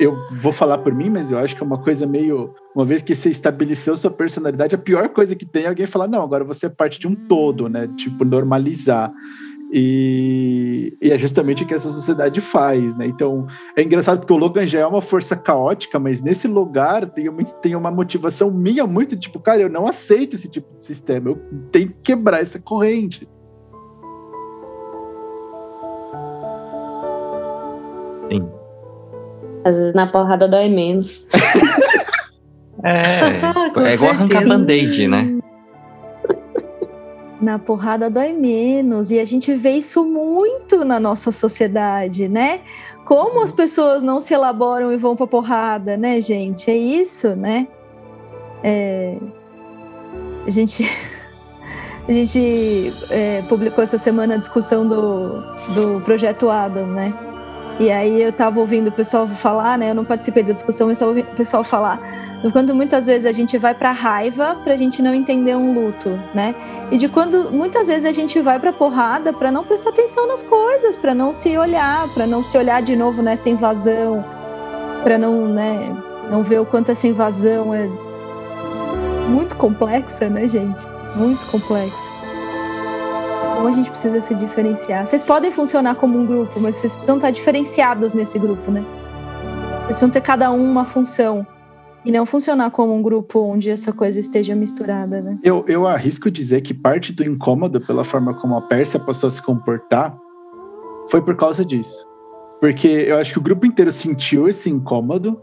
eu 0.00 0.16
vou 0.32 0.52
falar 0.52 0.78
por 0.78 0.92
mim, 0.94 1.10
mas 1.10 1.30
eu 1.30 1.38
acho 1.38 1.54
que 1.54 1.62
é 1.62 1.66
uma 1.66 1.78
coisa 1.78 2.06
meio. 2.06 2.54
Uma 2.74 2.84
vez 2.84 3.02
que 3.02 3.14
você 3.14 3.28
estabeleceu 3.28 3.96
sua 3.96 4.10
personalidade, 4.10 4.74
a 4.74 4.78
pior 4.78 5.08
coisa 5.10 5.34
que 5.36 5.46
tem 5.46 5.64
é 5.64 5.68
alguém 5.68 5.86
falar, 5.86 6.08
não, 6.08 6.22
agora 6.22 6.44
você 6.44 6.66
é 6.66 6.68
parte 6.68 6.98
de 6.98 7.06
um 7.06 7.14
todo, 7.14 7.68
né? 7.68 7.88
Tipo, 7.96 8.24
normalizar. 8.24 9.12
E, 9.70 10.96
e, 11.00 11.10
é 11.10 11.18
justamente 11.18 11.62
o 11.62 11.66
que 11.66 11.74
essa 11.74 11.90
sociedade 11.90 12.40
faz, 12.40 12.96
né? 12.96 13.06
Então, 13.06 13.46
é 13.76 13.82
engraçado 13.82 14.18
porque 14.18 14.32
o 14.32 14.36
Logan 14.36 14.64
já 14.64 14.80
é 14.80 14.86
uma 14.86 15.02
força 15.02 15.36
caótica, 15.36 15.98
mas 15.98 16.22
nesse 16.22 16.48
lugar 16.48 17.04
tem 17.06 17.28
uma, 17.28 17.44
tem 17.44 17.76
uma 17.76 17.90
motivação 17.90 18.50
minha 18.50 18.86
muito 18.86 19.16
tipo, 19.16 19.38
cara, 19.38 19.60
eu 19.60 19.68
não 19.68 19.86
aceito 19.86 20.36
esse 20.36 20.48
tipo 20.48 20.74
de 20.74 20.82
sistema, 20.82 21.30
eu 21.30 21.36
tenho 21.70 21.88
que 21.88 21.96
quebrar 22.02 22.40
essa 22.40 22.58
corrente. 22.58 23.28
Sim. 28.30 28.57
Às 29.68 29.76
vezes 29.76 29.92
na 29.92 30.06
porrada 30.06 30.48
dói 30.48 30.68
menos. 30.70 31.26
é, 32.82 33.84
é 33.90 33.94
igual 33.94 34.10
arrancar 34.12 34.48
band-aid, 34.48 35.06
né? 35.06 35.38
na 37.38 37.58
porrada 37.58 38.08
dói 38.08 38.32
menos. 38.32 39.10
E 39.10 39.20
a 39.20 39.24
gente 39.26 39.52
vê 39.54 39.72
isso 39.72 40.02
muito 40.04 40.84
na 40.84 40.98
nossa 40.98 41.30
sociedade, 41.30 42.28
né? 42.28 42.60
Como 43.04 43.42
as 43.42 43.52
pessoas 43.52 44.02
não 44.02 44.22
se 44.22 44.32
elaboram 44.32 44.90
e 44.90 44.96
vão 44.96 45.14
pra 45.14 45.26
porrada, 45.26 45.96
né, 45.96 46.18
gente? 46.20 46.70
É 46.70 46.76
isso, 46.76 47.28
né? 47.36 47.68
É... 48.62 49.16
A 50.46 50.50
gente. 50.50 50.90
A 52.08 52.12
gente 52.12 52.90
é, 53.10 53.42
publicou 53.50 53.84
essa 53.84 53.98
semana 53.98 54.36
a 54.36 54.38
discussão 54.38 54.88
do, 54.88 55.42
do 55.74 56.00
projeto 56.06 56.48
Adam, 56.48 56.86
né? 56.86 57.12
E 57.78 57.90
aí 57.90 58.20
eu 58.22 58.32
tava 58.32 58.58
ouvindo 58.58 58.88
o 58.88 58.92
pessoal 58.92 59.28
falar, 59.28 59.78
né? 59.78 59.90
Eu 59.90 59.94
não 59.94 60.04
participei 60.04 60.42
da 60.42 60.52
discussão, 60.52 60.88
mas 60.88 60.96
estava 60.96 61.10
ouvindo 61.10 61.30
o 61.32 61.36
pessoal 61.36 61.62
falar 61.62 62.00
do 62.42 62.52
quanto 62.52 62.74
muitas 62.74 63.06
vezes 63.06 63.26
a 63.26 63.32
gente 63.32 63.58
vai 63.58 63.74
para 63.74 63.90
raiva 63.90 64.56
para 64.62 64.74
a 64.74 64.76
gente 64.76 65.02
não 65.02 65.14
entender 65.14 65.56
um 65.56 65.74
luto, 65.74 66.10
né? 66.32 66.54
E 66.90 66.96
de 66.96 67.08
quando 67.08 67.50
muitas 67.50 67.88
vezes 67.88 68.04
a 68.04 68.12
gente 68.12 68.40
vai 68.40 68.58
para 68.58 68.72
porrada 68.72 69.32
para 69.32 69.50
não 69.50 69.64
prestar 69.64 69.90
atenção 69.90 70.26
nas 70.26 70.42
coisas, 70.42 70.96
para 70.96 71.14
não 71.14 71.34
se 71.34 71.56
olhar, 71.58 72.08
para 72.14 72.26
não 72.26 72.42
se 72.42 72.56
olhar 72.56 72.80
de 72.80 72.94
novo 72.94 73.22
nessa 73.22 73.48
invasão, 73.48 74.24
para 75.02 75.18
não, 75.18 75.46
né, 75.46 75.96
não 76.30 76.42
ver 76.42 76.60
o 76.60 76.66
quanto 76.66 76.90
essa 76.90 77.06
invasão 77.06 77.74
é 77.74 77.88
muito 79.28 79.56
complexa, 79.56 80.28
né, 80.28 80.46
gente? 80.48 80.78
Muito 81.16 81.44
complexa. 81.50 82.07
Então 83.58 83.66
a 83.66 83.72
gente 83.72 83.90
precisa 83.90 84.20
se 84.20 84.36
diferenciar. 84.36 85.04
Vocês 85.04 85.24
podem 85.24 85.50
funcionar 85.50 85.96
como 85.96 86.16
um 86.16 86.24
grupo, 86.24 86.60
mas 86.60 86.76
vocês 86.76 86.92
precisam 86.92 87.16
estar 87.16 87.32
diferenciados 87.32 88.14
nesse 88.14 88.38
grupo, 88.38 88.70
né? 88.70 88.84
Vocês 89.80 89.86
precisam 89.86 90.10
ter 90.10 90.20
cada 90.20 90.52
um 90.52 90.62
uma 90.62 90.84
função. 90.84 91.44
E 92.04 92.12
não 92.12 92.24
funcionar 92.24 92.70
como 92.70 92.94
um 92.94 93.02
grupo 93.02 93.40
onde 93.40 93.68
essa 93.68 93.92
coisa 93.92 94.20
esteja 94.20 94.54
misturada, 94.54 95.20
né? 95.20 95.36
Eu, 95.42 95.64
eu 95.66 95.88
arrisco 95.88 96.30
dizer 96.30 96.60
que 96.60 96.72
parte 96.72 97.12
do 97.12 97.24
incômodo 97.24 97.80
pela 97.80 98.04
forma 98.04 98.32
como 98.32 98.56
a 98.56 98.60
Pérsia 98.62 99.00
passou 99.00 99.26
a 99.26 99.30
se 99.32 99.42
comportar 99.42 100.16
foi 101.10 101.20
por 101.20 101.34
causa 101.34 101.64
disso. 101.64 102.06
Porque 102.60 102.86
eu 102.86 103.18
acho 103.18 103.32
que 103.32 103.38
o 103.40 103.42
grupo 103.42 103.66
inteiro 103.66 103.90
sentiu 103.90 104.48
esse 104.48 104.70
incômodo 104.70 105.36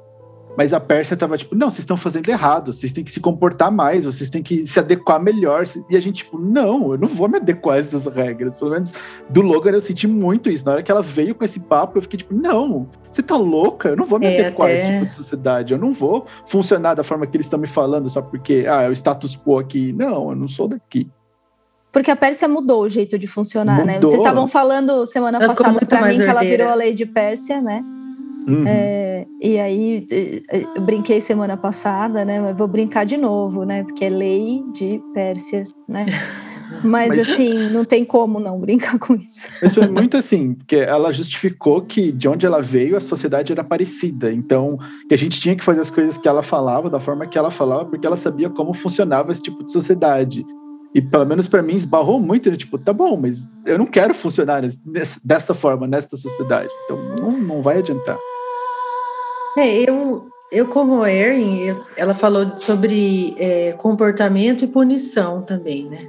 mas 0.57 0.73
a 0.73 0.79
Pérsia 0.79 1.17
tava 1.17 1.37
tipo, 1.37 1.55
não, 1.55 1.69
vocês 1.69 1.79
estão 1.79 1.97
fazendo 1.97 2.29
errado, 2.29 2.71
vocês 2.71 2.93
têm 2.93 3.03
que 3.03 3.11
se 3.11 3.19
comportar 3.19 3.71
mais, 3.71 4.05
vocês 4.05 4.29
têm 4.29 4.41
que 4.41 4.65
se 4.65 4.79
adequar 4.79 5.21
melhor. 5.21 5.65
E 5.89 5.97
a 5.97 5.99
gente, 5.99 6.23
tipo, 6.23 6.37
não, 6.39 6.91
eu 6.91 6.97
não 6.97 7.07
vou 7.07 7.27
me 7.27 7.37
adequar 7.37 7.75
a 7.75 7.79
essas 7.79 8.05
regras. 8.05 8.55
Pelo 8.55 8.71
menos 8.71 8.93
do 9.29 9.41
Logan 9.41 9.71
eu 9.71 9.81
senti 9.81 10.07
muito 10.07 10.49
isso. 10.49 10.65
Na 10.65 10.73
hora 10.73 10.83
que 10.83 10.91
ela 10.91 11.01
veio 11.01 11.35
com 11.35 11.43
esse 11.43 11.59
papo, 11.59 11.97
eu 11.97 12.01
fiquei 12.01 12.17
tipo, 12.17 12.33
não, 12.33 12.87
você 13.11 13.21
tá 13.21 13.35
louca? 13.35 13.89
Eu 13.89 13.95
não 13.97 14.05
vou 14.05 14.19
me 14.19 14.27
é, 14.27 14.39
adequar 14.39 14.69
até... 14.69 14.75
a 14.75 14.77
esse 14.77 14.91
tipo 14.93 15.09
de 15.09 15.15
sociedade. 15.15 15.73
Eu 15.73 15.79
não 15.79 15.91
vou 15.91 16.25
funcionar 16.45 16.93
da 16.93 17.03
forma 17.03 17.27
que 17.27 17.35
eles 17.35 17.45
estão 17.45 17.59
me 17.59 17.67
falando 17.67 18.09
só 18.09 18.21
porque, 18.21 18.65
ah, 18.67 18.83
é 18.83 18.89
o 18.89 18.93
status 18.93 19.35
quo 19.35 19.59
aqui. 19.59 19.91
Não, 19.93 20.29
eu 20.29 20.35
não 20.35 20.47
sou 20.47 20.67
daqui. 20.67 21.09
Porque 21.91 22.11
a 22.11 22.15
Pérsia 22.15 22.45
mudou 22.47 22.83
o 22.83 22.89
jeito 22.89 23.17
de 23.17 23.25
funcionar, 23.25 23.79
mudou. 23.79 23.87
né? 23.87 23.99
Vocês 24.01 24.15
estavam 24.15 24.47
falando 24.49 25.05
semana 25.05 25.37
ela 25.37 25.55
passada 25.55 25.85
para 25.85 26.07
mim 26.07 26.17
que 26.17 26.23
ela 26.23 26.41
virou 26.41 26.67
a 26.67 26.75
lei 26.75 26.93
de 26.93 27.05
Pérsia, 27.05 27.61
né? 27.61 27.81
Uhum. 28.47 28.63
É, 28.67 29.25
e 29.41 29.59
aí 29.59 30.05
eu 30.75 30.81
brinquei 30.81 31.19
semana 31.19 31.57
passada, 31.57 32.23
né? 32.23 32.39
Mas 32.39 32.57
vou 32.57 32.67
brincar 32.67 33.05
de 33.05 33.17
novo, 33.17 33.63
né? 33.63 33.83
Porque 33.83 34.05
é 34.05 34.09
lei 34.09 34.61
de 34.73 35.01
Pérsia, 35.13 35.67
né? 35.87 36.05
Mas, 36.83 37.09
Mas, 37.09 37.29
assim, 37.29 37.69
não 37.69 37.85
tem 37.85 38.03
como 38.03 38.39
não 38.39 38.59
brincar 38.59 38.97
com 38.97 39.15
isso. 39.15 39.47
Mas 39.61 39.73
foi 39.73 39.87
muito 39.87 40.17
assim, 40.17 40.53
porque 40.53 40.77
ela 40.77 41.11
justificou 41.11 41.81
que 41.81 42.11
de 42.11 42.27
onde 42.27 42.45
ela 42.45 42.61
veio 42.61 42.97
a 42.97 42.99
sociedade 42.99 43.51
era 43.51 43.63
parecida. 43.63 44.31
Então, 44.31 44.77
que 45.07 45.13
a 45.13 45.17
gente 45.17 45.39
tinha 45.39 45.55
que 45.55 45.63
fazer 45.63 45.81
as 45.81 45.89
coisas 45.89 46.17
que 46.17 46.27
ela 46.27 46.41
falava, 46.41 46.89
da 46.89 46.99
forma 46.99 47.27
que 47.27 47.37
ela 47.37 47.51
falava, 47.51 47.85
porque 47.85 48.05
ela 48.05 48.17
sabia 48.17 48.49
como 48.49 48.73
funcionava 48.73 49.31
esse 49.31 49.41
tipo 49.41 49.63
de 49.63 49.71
sociedade. 49.71 50.43
E 50.93 51.01
pelo 51.01 51.25
menos 51.25 51.47
para 51.47 51.61
mim 51.61 51.75
esbarrou 51.75 52.19
muito, 52.19 52.49
né? 52.49 52.55
tipo, 52.55 52.77
tá 52.77 52.93
bom, 52.93 53.17
mas 53.17 53.47
eu 53.65 53.77
não 53.77 53.85
quero 53.85 54.13
funcionar 54.13 54.63
dessa 55.23 55.53
forma, 55.53 55.85
nesta 55.85 56.15
sociedade. 56.15 56.69
Então 56.85 56.97
não, 57.17 57.31
não 57.31 57.61
vai 57.61 57.79
adiantar. 57.79 58.17
É, 59.57 59.89
eu, 59.89 60.27
eu 60.51 60.67
como 60.67 61.05
Erin, 61.05 61.75
ela 61.95 62.13
falou 62.13 62.57
sobre 62.57 63.35
é, 63.39 63.71
comportamento 63.73 64.65
e 64.65 64.67
punição 64.67 65.41
também, 65.41 65.85
né? 65.85 66.07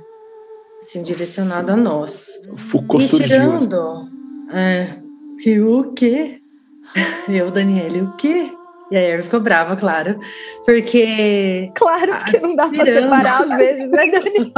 Assim, 0.83 1.03
direcionado 1.03 1.73
a 1.73 1.77
nós. 1.77 2.29
Foucault 2.57 3.05
e 3.05 3.09
tirando, 3.09 4.09
é, 4.53 4.97
que 5.41 5.61
o 5.61 5.93
quê? 5.93 6.41
Eu, 7.29 7.51
Daniele, 7.51 8.03
o 8.03 8.13
quê? 8.17 8.53
E 8.91 8.97
a 8.97 9.01
Erin 9.01 9.25
ficou 9.25 9.41
brava, 9.41 9.75
claro, 9.75 10.21
porque... 10.65 11.73
Claro, 11.75 12.13
porque 12.19 12.39
não 12.39 12.55
dá 12.55 12.69
para 12.69 12.85
separar 12.85 13.43
às 13.43 13.57
vezes, 13.57 13.91
né, 13.91 14.11
Dani? 14.11 14.53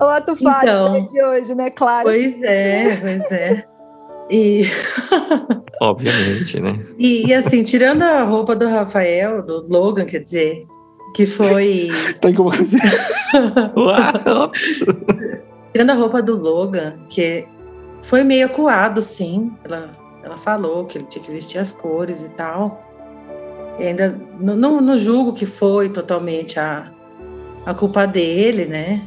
o 0.00 0.04
ato 0.04 0.36
falho 0.36 0.62
então, 0.62 1.06
de 1.06 1.22
hoje, 1.22 1.54
né? 1.54 1.70
Claro. 1.70 2.04
Pois 2.04 2.42
é, 2.42 2.96
pois 2.96 3.30
é. 3.30 3.64
E. 4.30 4.64
Obviamente, 5.80 6.60
né? 6.60 6.78
E, 6.98 7.28
e, 7.28 7.34
assim, 7.34 7.62
tirando 7.62 8.02
a 8.02 8.24
roupa 8.24 8.56
do 8.56 8.68
Rafael, 8.68 9.42
do 9.42 9.66
Logan, 9.68 10.04
quer 10.04 10.20
dizer, 10.20 10.66
que 11.14 11.26
foi. 11.26 11.88
Tem 12.20 12.34
como 12.34 12.50
dizer. 12.56 12.80
tirando 15.72 15.90
a 15.90 15.94
roupa 15.94 16.20
do 16.20 16.36
Logan, 16.36 16.94
que 17.08 17.46
foi 18.02 18.24
meio 18.24 18.46
acuado, 18.46 19.02
sim. 19.02 19.52
Ela, 19.64 19.90
ela 20.22 20.38
falou 20.38 20.84
que 20.84 20.98
ele 20.98 21.06
tinha 21.06 21.24
que 21.24 21.30
vestir 21.30 21.58
as 21.58 21.72
cores 21.72 22.22
e 22.22 22.30
tal. 22.30 22.84
E 23.78 23.84
ainda 23.84 24.18
não, 24.40 24.80
não 24.80 24.98
julgo 24.98 25.32
que 25.32 25.46
foi 25.46 25.88
totalmente 25.88 26.58
a, 26.58 26.90
a 27.64 27.72
culpa 27.72 28.06
dele, 28.06 28.64
né? 28.64 29.02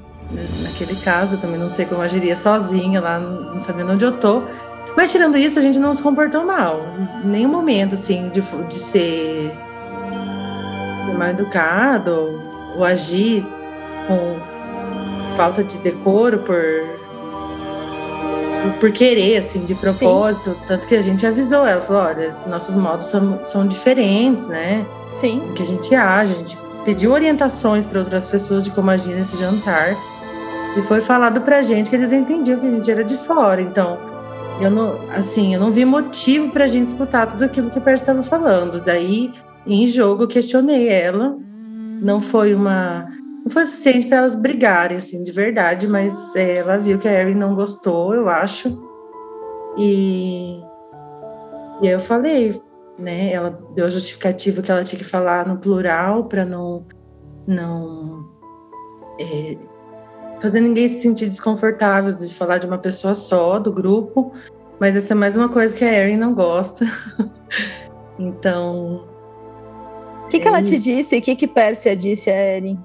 Naquele 0.64 0.96
caso, 0.96 1.36
eu 1.36 1.42
também 1.42 1.60
não 1.60 1.70
sei 1.70 1.86
como 1.86 2.02
agiria 2.02 2.38
sozinha 2.38 3.02
lá, 3.02 3.20
não 3.20 3.60
sabendo 3.60 3.92
onde 3.92 4.06
eu 4.06 4.14
tô. 4.14 4.44
Mas 4.96 5.12
tirando 5.12 5.38
isso, 5.38 5.58
a 5.58 5.62
gente 5.62 5.80
não 5.80 5.94
se 5.94 6.02
comportou 6.02 6.46
mal. 6.46 6.82
Em 7.24 7.28
nenhum 7.28 7.50
momento, 7.50 7.96
assim, 7.96 8.30
de, 8.30 8.42
de 8.42 8.80
ser, 8.80 9.52
ser 11.06 11.14
mal 11.14 11.30
educado 11.30 12.42
ou 12.76 12.84
agir 12.84 13.46
com 14.08 14.36
falta 15.38 15.64
de 15.64 15.78
decoro 15.78 16.40
por, 16.40 16.62
por, 18.62 18.80
por 18.80 18.92
querer, 18.92 19.38
assim, 19.38 19.64
de 19.64 19.74
propósito. 19.76 20.52
Sim. 20.52 20.58
Tanto 20.68 20.88
que 20.88 20.96
a 20.96 21.02
gente 21.02 21.26
avisou 21.26 21.66
ela, 21.66 21.82
falou, 21.82 22.04
olha, 22.04 22.36
nossos 22.48 22.76
modos 22.76 23.08
são, 23.08 23.40
são 23.46 23.66
diferentes, 23.68 24.48
né? 24.48 24.86
Sim. 25.20 25.40
O 25.50 25.54
que 25.54 25.64
a 25.64 25.66
gente 25.66 25.96
age, 25.96 26.34
a 26.34 26.36
gente 26.36 26.58
pediu 26.84 27.12
orientações 27.12 27.86
para 27.86 28.00
outras 28.00 28.26
pessoas 28.26 28.64
de 28.64 28.72
como 28.72 28.90
agir 28.90 29.16
nesse 29.16 29.38
jantar. 29.38 29.96
E 30.78 30.82
foi 30.82 31.02
falado 31.02 31.42
pra 31.42 31.62
gente 31.62 31.90
que 31.90 31.96
eles 31.96 32.12
entendiam 32.12 32.60
que 32.60 32.68
a 32.68 32.72
gente 32.72 32.90
era 32.90 33.04
de 33.04 33.18
fora. 33.18 33.62
Então, 33.62 34.11
eu 34.62 34.70
não, 34.70 35.10
assim, 35.10 35.54
eu 35.54 35.60
não 35.60 35.72
vi 35.72 35.84
motivo 35.86 36.52
para 36.52 36.66
a 36.66 36.68
gente 36.68 36.88
escutar 36.88 37.28
tudo 37.28 37.44
aquilo 37.44 37.70
que 37.70 37.80
a 37.80 37.82
Percy 37.82 38.04
estava 38.04 38.24
falando. 38.24 38.82
Daí, 38.82 39.32
em 39.66 39.88
jogo, 39.88 40.28
questionei 40.28 40.88
ela. 40.88 41.38
Não 42.02 42.22
foi 42.22 42.54
uma 42.54 43.08
não 43.44 43.50
foi 43.52 43.66
suficiente 43.66 44.08
para 44.08 44.20
elas 44.20 44.36
brigarem, 44.36 44.98
assim, 44.98 45.24
de 45.24 45.32
verdade, 45.32 45.88
mas 45.88 46.36
é, 46.36 46.58
ela 46.58 46.78
viu 46.78 47.00
que 47.00 47.08
a 47.08 47.14
Erin 47.14 47.34
não 47.34 47.56
gostou, 47.56 48.14
eu 48.14 48.30
acho. 48.30 48.70
E, 49.78 50.62
e 51.82 51.88
eu 51.88 52.00
falei, 52.00 52.60
né? 53.00 53.34
Ela 53.34 53.60
deu 53.74 53.88
a 53.88 53.90
justificativa 53.90 54.62
que 54.62 54.72
ela 54.72 54.84
tinha 54.84 55.00
que 55.00 55.06
falar 55.06 55.48
no 55.48 55.58
plural 55.58 56.26
para 56.26 56.46
não, 56.46 56.86
não 57.48 58.30
é, 59.20 59.58
fazer 60.42 60.60
ninguém 60.60 60.90
se 60.90 61.02
sentir 61.02 61.26
desconfortável 61.26 62.14
de 62.14 62.34
falar 62.34 62.58
de 62.58 62.68
uma 62.68 62.78
pessoa 62.78 63.14
só, 63.14 63.60
do 63.60 63.72
grupo. 63.72 64.34
Mas 64.80 64.96
essa 64.96 65.14
é 65.14 65.16
mais 65.16 65.38
uma 65.38 65.48
coisa 65.48 65.78
que 65.78 65.86
a 65.86 65.94
Erin 65.94 66.18
não 66.18 66.34
gosta. 66.34 66.86
então. 68.18 69.06
O 70.26 70.30
que, 70.30 70.40
que 70.40 70.48
ela 70.48 70.64
te 70.64 70.80
disse? 70.80 71.18
O 71.18 71.22
que, 71.22 71.36
que 71.36 71.48
Pérsia 71.48 71.96
disse 71.96 72.30
a 72.30 72.58
Erin? 72.58 72.80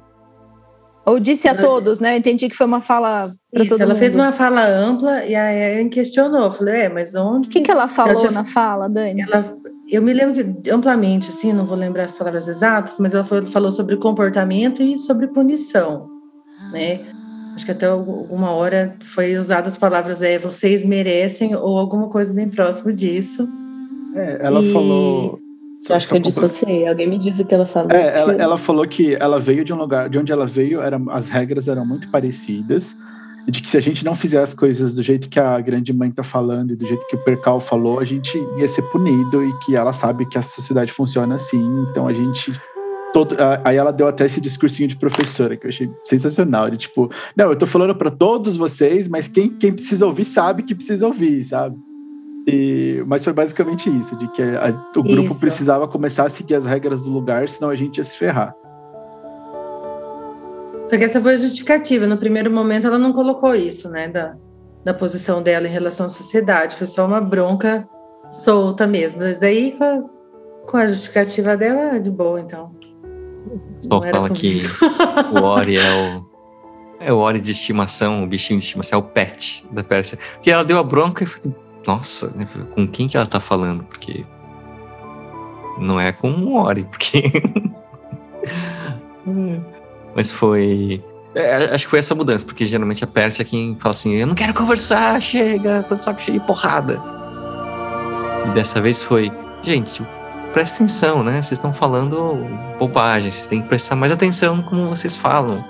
Ou 1.06 1.20
disse 1.20 1.46
a 1.48 1.52
ela, 1.52 1.60
todos, 1.60 2.00
né? 2.00 2.14
Eu 2.14 2.18
entendi 2.18 2.48
que 2.48 2.56
foi 2.56 2.66
uma 2.66 2.80
fala 2.80 3.32
todo 3.68 3.80
ela 3.80 3.94
mundo. 3.94 3.98
fez 3.98 4.14
uma 4.14 4.32
fala 4.32 4.66
ampla 4.66 5.24
e 5.24 5.34
a 5.34 5.52
Erin 5.52 5.88
questionou. 5.88 6.46
Eu 6.46 6.52
falei, 6.52 6.82
é, 6.82 6.88
mas 6.88 7.14
onde. 7.14 7.48
O 7.48 7.50
que, 7.50 7.62
que 7.62 7.70
ela 7.70 7.88
falou 7.88 8.10
ela 8.10 8.20
tinha... 8.20 8.32
na 8.32 8.44
fala, 8.44 8.88
Dani? 8.88 9.22
Ela, 9.22 9.56
eu 9.88 10.02
me 10.02 10.12
lembro 10.12 10.34
que 10.34 10.70
amplamente, 10.70 11.28
assim, 11.28 11.52
não 11.52 11.64
vou 11.64 11.78
lembrar 11.78 12.04
as 12.04 12.12
palavras 12.12 12.48
exatas, 12.48 12.98
mas 12.98 13.14
ela 13.14 13.24
falou 13.24 13.70
sobre 13.70 13.96
comportamento 13.96 14.82
e 14.82 14.98
sobre 14.98 15.28
punição, 15.28 16.10
né? 16.72 17.15
Acho 17.56 17.64
que 17.64 17.72
até 17.72 17.86
alguma 17.86 18.52
hora 18.52 18.94
foi 19.00 19.36
usada 19.36 19.66
as 19.66 19.76
palavras 19.76 20.22
é 20.22 20.38
vocês 20.38 20.84
merecem 20.84 21.56
ou 21.56 21.78
alguma 21.78 22.08
coisa 22.08 22.32
bem 22.32 22.48
próximo 22.48 22.92
disso. 22.92 23.48
É, 24.14 24.38
ela 24.42 24.60
e... 24.60 24.72
falou 24.72 25.40
eu 25.88 25.96
acho 25.96 26.08
que 26.08 26.16
eu 26.16 26.20
dissociei. 26.20 26.86
Alguém 26.86 27.08
me 27.08 27.18
disse 27.18 27.44
que 27.44 27.54
ela 27.54 27.66
falou. 27.66 27.90
É, 27.92 28.18
ela, 28.18 28.32
ela, 28.34 28.58
falou 28.58 28.86
que 28.86 29.14
ela 29.14 29.38
veio 29.38 29.64
de 29.64 29.72
um 29.72 29.76
lugar, 29.76 30.08
de 30.08 30.18
onde 30.18 30.32
ela 30.32 30.46
veio, 30.46 30.80
era, 30.80 31.00
as 31.10 31.28
regras 31.28 31.68
eram 31.68 31.86
muito 31.86 32.08
parecidas. 32.10 32.94
E 33.46 33.50
de 33.50 33.62
que 33.62 33.68
se 33.68 33.76
a 33.76 33.80
gente 33.80 34.04
não 34.04 34.14
fizer 34.14 34.42
as 34.42 34.52
coisas 34.52 34.96
do 34.96 35.02
jeito 35.02 35.28
que 35.28 35.38
a 35.38 35.60
grande 35.60 35.92
mãe 35.92 36.10
tá 36.10 36.24
falando 36.24 36.72
e 36.72 36.76
do 36.76 36.84
jeito 36.84 37.06
que 37.06 37.14
o 37.14 37.24
Percal 37.24 37.60
falou, 37.60 38.00
a 38.00 38.04
gente 38.04 38.36
ia 38.58 38.66
ser 38.66 38.82
punido 38.82 39.44
e 39.44 39.56
que 39.60 39.76
ela 39.76 39.92
sabe 39.92 40.26
que 40.26 40.36
a 40.36 40.42
sociedade 40.42 40.92
funciona 40.92 41.36
assim. 41.36 41.62
Então 41.88 42.08
a 42.08 42.12
gente. 42.12 42.52
Todo, 43.12 43.36
aí 43.64 43.76
ela 43.76 43.92
deu 43.92 44.06
até 44.06 44.26
esse 44.26 44.40
discursinho 44.40 44.88
de 44.88 44.96
professora, 44.96 45.56
que 45.56 45.66
eu 45.66 45.70
achei 45.70 45.88
sensacional. 46.04 46.68
De 46.68 46.76
tipo, 46.76 47.10
não, 47.34 47.50
eu 47.50 47.56
tô 47.56 47.66
falando 47.66 47.94
para 47.94 48.10
todos 48.10 48.56
vocês, 48.56 49.08
mas 49.08 49.26
quem, 49.26 49.48
quem 49.48 49.72
precisa 49.72 50.04
ouvir 50.04 50.24
sabe 50.24 50.62
que 50.62 50.74
precisa 50.74 51.06
ouvir, 51.06 51.44
sabe? 51.44 51.76
E, 52.46 53.02
mas 53.06 53.24
foi 53.24 53.32
basicamente 53.32 53.90
isso, 53.90 54.14
de 54.16 54.28
que 54.28 54.42
a, 54.42 54.68
o 54.96 55.02
grupo 55.02 55.32
isso. 55.32 55.40
precisava 55.40 55.88
começar 55.88 56.24
a 56.24 56.28
seguir 56.28 56.54
as 56.54 56.64
regras 56.64 57.02
do 57.02 57.10
lugar, 57.10 57.48
senão 57.48 57.70
a 57.70 57.74
gente 57.74 57.98
ia 57.98 58.04
se 58.04 58.16
ferrar. 58.16 58.54
Só 60.86 60.96
que 60.96 61.02
essa 61.02 61.20
foi 61.20 61.32
a 61.32 61.36
justificativa. 61.36 62.06
No 62.06 62.16
primeiro 62.16 62.50
momento, 62.50 62.86
ela 62.86 62.98
não 62.98 63.12
colocou 63.12 63.54
isso, 63.54 63.88
né, 63.90 64.06
da, 64.06 64.36
da 64.84 64.94
posição 64.94 65.42
dela 65.42 65.66
em 65.66 65.70
relação 65.70 66.06
à 66.06 66.08
sociedade. 66.08 66.76
Foi 66.76 66.86
só 66.86 67.04
uma 67.04 67.20
bronca 67.20 67.88
solta 68.30 68.86
mesmo. 68.86 69.20
Mas 69.20 69.42
aí, 69.42 69.72
com 69.72 69.84
a, 69.84 70.02
com 70.70 70.76
a 70.76 70.86
justificativa 70.86 71.56
dela, 71.56 71.98
de 71.98 72.10
boa, 72.10 72.40
então. 72.40 72.70
Só 73.80 74.02
fala 74.02 74.30
que 74.30 74.62
o 75.32 75.42
Ori 75.44 75.76
é 75.76 75.92
o. 75.92 76.36
É 76.98 77.12
o 77.12 77.18
Ori 77.18 77.40
de 77.40 77.52
estimação, 77.52 78.24
o 78.24 78.26
bichinho 78.26 78.58
de 78.58 78.64
estimação, 78.64 78.98
é 78.98 79.02
o 79.02 79.04
pet 79.04 79.66
da 79.70 79.84
Pérsia. 79.84 80.18
Porque 80.34 80.50
ela 80.50 80.64
deu 80.64 80.78
a 80.78 80.82
bronca 80.82 81.24
e 81.24 81.26
falei, 81.26 81.54
nossa, 81.86 82.32
né, 82.34 82.48
com 82.74 82.88
quem 82.88 83.06
que 83.06 83.16
ela 83.16 83.26
tá 83.26 83.38
falando? 83.38 83.84
Porque 83.84 84.24
não 85.78 86.00
é 86.00 86.12
com 86.12 86.30
o 86.30 86.54
Ori, 86.56 86.84
porque. 86.84 87.30
Mas 90.14 90.30
foi. 90.30 91.02
É, 91.34 91.66
acho 91.66 91.84
que 91.84 91.90
foi 91.90 91.98
essa 91.98 92.14
mudança, 92.14 92.46
porque 92.46 92.64
geralmente 92.64 93.04
a 93.04 93.06
Pérsia 93.06 93.42
é 93.42 93.44
quem 93.44 93.76
fala 93.78 93.94
assim: 93.94 94.14
eu 94.14 94.26
não 94.26 94.34
quero 94.34 94.54
conversar, 94.54 95.20
chega, 95.20 95.84
de 95.88 96.02
saco 96.02 96.20
cheio 96.22 96.40
de 96.40 96.46
porrada. 96.46 97.00
E 98.46 98.50
dessa 98.50 98.80
vez 98.80 99.02
foi: 99.02 99.30
gente, 99.62 100.02
presta 100.56 100.76
atenção, 100.76 101.22
né? 101.22 101.32
Vocês 101.34 101.52
estão 101.52 101.70
falando 101.70 102.48
bobagem, 102.78 103.30
vocês 103.30 103.46
têm 103.46 103.60
que 103.60 103.68
prestar 103.68 103.94
mais 103.94 104.10
atenção 104.10 104.56
no 104.56 104.62
como 104.62 104.86
vocês 104.86 105.14
falam. 105.14 105.62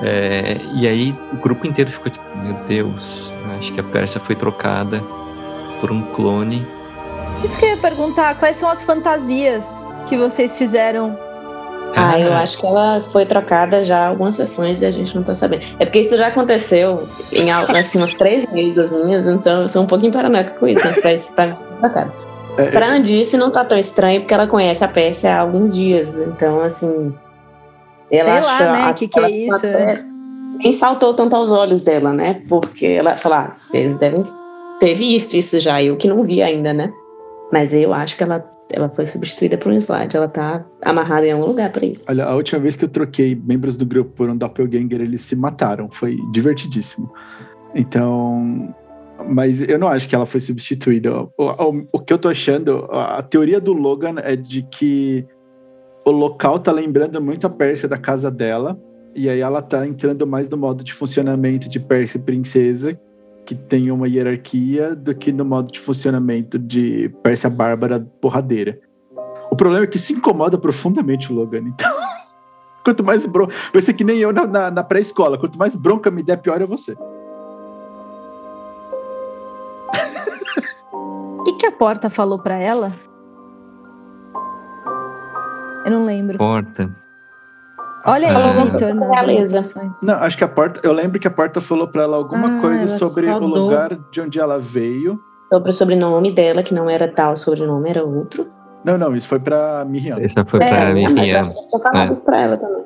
É, 0.00 0.58
e 0.74 0.86
aí 0.86 1.12
o 1.32 1.36
grupo 1.38 1.66
inteiro 1.66 1.90
ficou 1.90 2.08
tipo: 2.08 2.24
meu 2.36 2.54
Deus, 2.68 3.32
acho 3.58 3.72
que 3.72 3.80
a 3.80 3.82
Pérsia 3.82 4.20
foi 4.20 4.36
trocada 4.36 5.02
por 5.80 5.90
um 5.90 6.02
clone. 6.02 6.64
Isso 7.42 7.58
que 7.58 7.64
eu 7.64 7.70
ia 7.70 7.76
perguntar: 7.78 8.38
quais 8.38 8.58
são 8.58 8.68
as 8.68 8.80
fantasias 8.84 9.66
que 10.06 10.16
vocês 10.16 10.56
fizeram 10.56 11.18
ah, 11.94 12.18
eu 12.18 12.32
acho 12.32 12.56
que 12.56 12.66
ela 12.66 13.02
foi 13.02 13.26
trocada 13.26 13.84
já 13.84 14.06
algumas 14.06 14.36
sessões 14.36 14.80
e 14.80 14.86
a 14.86 14.90
gente 14.90 15.14
não 15.14 15.22
tá 15.22 15.34
sabendo. 15.34 15.66
É 15.78 15.84
porque 15.84 15.98
isso 15.98 16.16
já 16.16 16.28
aconteceu 16.28 17.06
em 17.30 17.50
assim, 17.50 17.98
umas 17.98 18.14
três 18.14 18.46
vezes 18.50 18.90
minhas, 18.90 19.26
então 19.26 19.62
eu 19.62 19.68
sou 19.68 19.82
um 19.82 19.86
pouquinho 19.86 20.10
paranoica 20.10 20.52
com 20.52 20.66
isso, 20.66 20.80
mas 20.82 20.98
pra 21.00 21.12
isso 21.12 21.28
tá 21.32 21.54
trocada. 21.80 22.31
É, 22.56 22.70
pra 22.70 22.92
Andice 22.92 23.36
não 23.36 23.50
tá 23.50 23.64
tão 23.64 23.78
estranho 23.78 24.20
porque 24.20 24.34
ela 24.34 24.46
conhece 24.46 24.84
a 24.84 24.88
Pérsia 24.88 25.34
há 25.34 25.40
alguns 25.40 25.74
dias, 25.74 26.16
então 26.16 26.60
assim. 26.60 27.14
Ela 28.10 28.42
Sei 28.42 28.50
achou. 28.50 28.66
Lá, 28.66 28.86
né? 28.86 28.92
que, 28.92 29.08
que 29.08 29.20
é 29.20 29.30
isso? 29.30 29.66
É. 29.66 30.04
Nem 30.58 30.72
saltou 30.72 31.14
tanto 31.14 31.34
aos 31.34 31.50
olhos 31.50 31.80
dela, 31.80 32.12
né? 32.12 32.42
Porque 32.48 32.86
ela 32.86 33.16
falou, 33.16 33.38
ah, 33.38 33.56
eles 33.72 33.96
devem 33.96 34.22
ter 34.78 34.94
visto 34.94 35.34
isso 35.34 35.58
já, 35.58 35.82
eu 35.82 35.96
que 35.96 36.08
não 36.08 36.22
vi 36.22 36.42
ainda, 36.42 36.72
né? 36.72 36.92
Mas 37.50 37.72
eu 37.72 37.92
acho 37.92 38.16
que 38.16 38.22
ela 38.22 38.44
ela 38.72 38.88
foi 38.88 39.06
substituída 39.06 39.56
por 39.58 39.70
um 39.70 39.76
slide. 39.76 40.16
Ela 40.16 40.28
tá 40.28 40.64
amarrada 40.82 41.26
em 41.26 41.32
algum 41.32 41.46
lugar 41.46 41.70
para 41.70 41.84
isso. 41.84 42.02
Olha, 42.08 42.24
a 42.24 42.34
última 42.34 42.60
vez 42.60 42.74
que 42.74 42.84
eu 42.84 42.88
troquei 42.88 43.34
membros 43.34 43.76
do 43.76 43.84
grupo 43.84 44.10
por 44.12 44.28
um 44.28 44.36
doppelganger, 44.36 45.00
eles 45.00 45.20
se 45.20 45.36
mataram. 45.36 45.88
Foi 45.90 46.16
divertidíssimo. 46.32 47.12
Então, 47.74 48.74
mas 49.28 49.66
eu 49.68 49.78
não 49.78 49.88
acho 49.88 50.08
que 50.08 50.14
ela 50.14 50.26
foi 50.26 50.40
substituída. 50.40 51.12
O, 51.20 51.30
o, 51.36 51.88
o, 51.92 52.00
que 52.00 52.12
eu 52.12 52.18
tô 52.18 52.28
achando, 52.28 52.88
a 52.90 53.22
teoria 53.22 53.60
do 53.60 53.72
Logan 53.72 54.16
é 54.18 54.36
de 54.36 54.62
que 54.62 55.26
o 56.04 56.10
local 56.10 56.58
tá 56.58 56.72
lembrando 56.72 57.20
muito 57.20 57.46
a 57.46 57.50
Pérsia 57.50 57.88
da 57.88 57.98
casa 57.98 58.30
dela, 58.30 58.78
e 59.14 59.28
aí 59.28 59.40
ela 59.40 59.62
tá 59.62 59.86
entrando 59.86 60.26
mais 60.26 60.48
no 60.48 60.56
modo 60.56 60.82
de 60.82 60.92
funcionamento 60.92 61.68
de 61.68 61.78
Pérsia 61.78 62.18
Princesa, 62.18 62.98
que 63.44 63.54
tem 63.54 63.90
uma 63.90 64.08
hierarquia 64.08 64.94
do 64.94 65.14
que 65.14 65.32
no 65.32 65.44
modo 65.44 65.70
de 65.70 65.80
funcionamento 65.80 66.58
de 66.58 67.08
Pérsia 67.22 67.50
Bárbara 67.50 68.00
porradeira. 68.20 68.78
O 69.50 69.56
problema 69.56 69.84
é 69.84 69.86
que 69.86 69.96
isso 69.96 70.12
incomoda 70.12 70.56
profundamente 70.56 71.30
o 71.30 71.34
Logan. 71.34 71.64
Então, 71.66 71.90
quanto 72.82 73.04
mais 73.04 73.26
bronca. 73.26 73.54
Vai 73.72 73.82
ser 73.82 73.92
que 73.92 74.04
nem 74.04 74.18
eu 74.18 74.32
na, 74.32 74.46
na, 74.46 74.70
na 74.70 74.82
pré-escola. 74.82 75.36
Quanto 75.38 75.58
mais 75.58 75.76
bronca 75.76 76.10
me 76.10 76.22
der, 76.22 76.38
pior 76.38 76.60
é 76.62 76.66
você. 76.66 76.96
A 81.72 81.78
porta 81.78 82.10
falou 82.10 82.38
para 82.38 82.56
ela? 82.56 82.92
Eu 85.84 85.90
não 85.90 86.04
lembro. 86.04 86.38
Porta. 86.38 86.90
Olha 88.04 88.28
aí, 88.28 88.36
ah, 88.36 88.64
Victor, 88.64 88.94
realeza. 89.10 89.60
Não, 90.02 90.14
acho 90.14 90.36
que 90.36 90.44
a 90.44 90.48
porta. 90.48 90.80
Eu 90.82 90.92
lembro 90.92 91.20
que 91.20 91.28
a 91.28 91.30
porta 91.30 91.60
falou 91.60 91.86
para 91.88 92.02
ela 92.02 92.16
alguma 92.16 92.58
ah, 92.58 92.60
coisa 92.60 92.98
sobre 92.98 93.28
o 93.28 93.38
lugar 93.38 93.96
de 94.10 94.20
onde 94.20 94.38
ela 94.38 94.58
veio. 94.58 95.20
Sobre 95.52 95.70
o 95.70 95.72
sobrenome 95.72 96.32
dela, 96.32 96.62
que 96.62 96.74
não 96.74 96.88
era 96.88 97.06
tal 97.06 97.36
sobrenome, 97.36 97.90
era 97.90 98.04
outro. 98.04 98.48
Não, 98.84 98.98
não, 98.98 99.14
isso 99.14 99.28
foi 99.28 99.38
pra 99.38 99.84
Miriam. 99.84 100.18
Isso 100.20 100.34
foi 100.48 100.60
é, 100.62 100.68
pra 100.68 100.94
Miriam. 100.94 101.38
Eu 101.40 101.68
só 101.68 101.78
falado 101.78 102.08
é. 102.08 102.12
isso 102.12 102.22
pra 102.22 102.40
ela 102.40 102.56
também. 102.56 102.82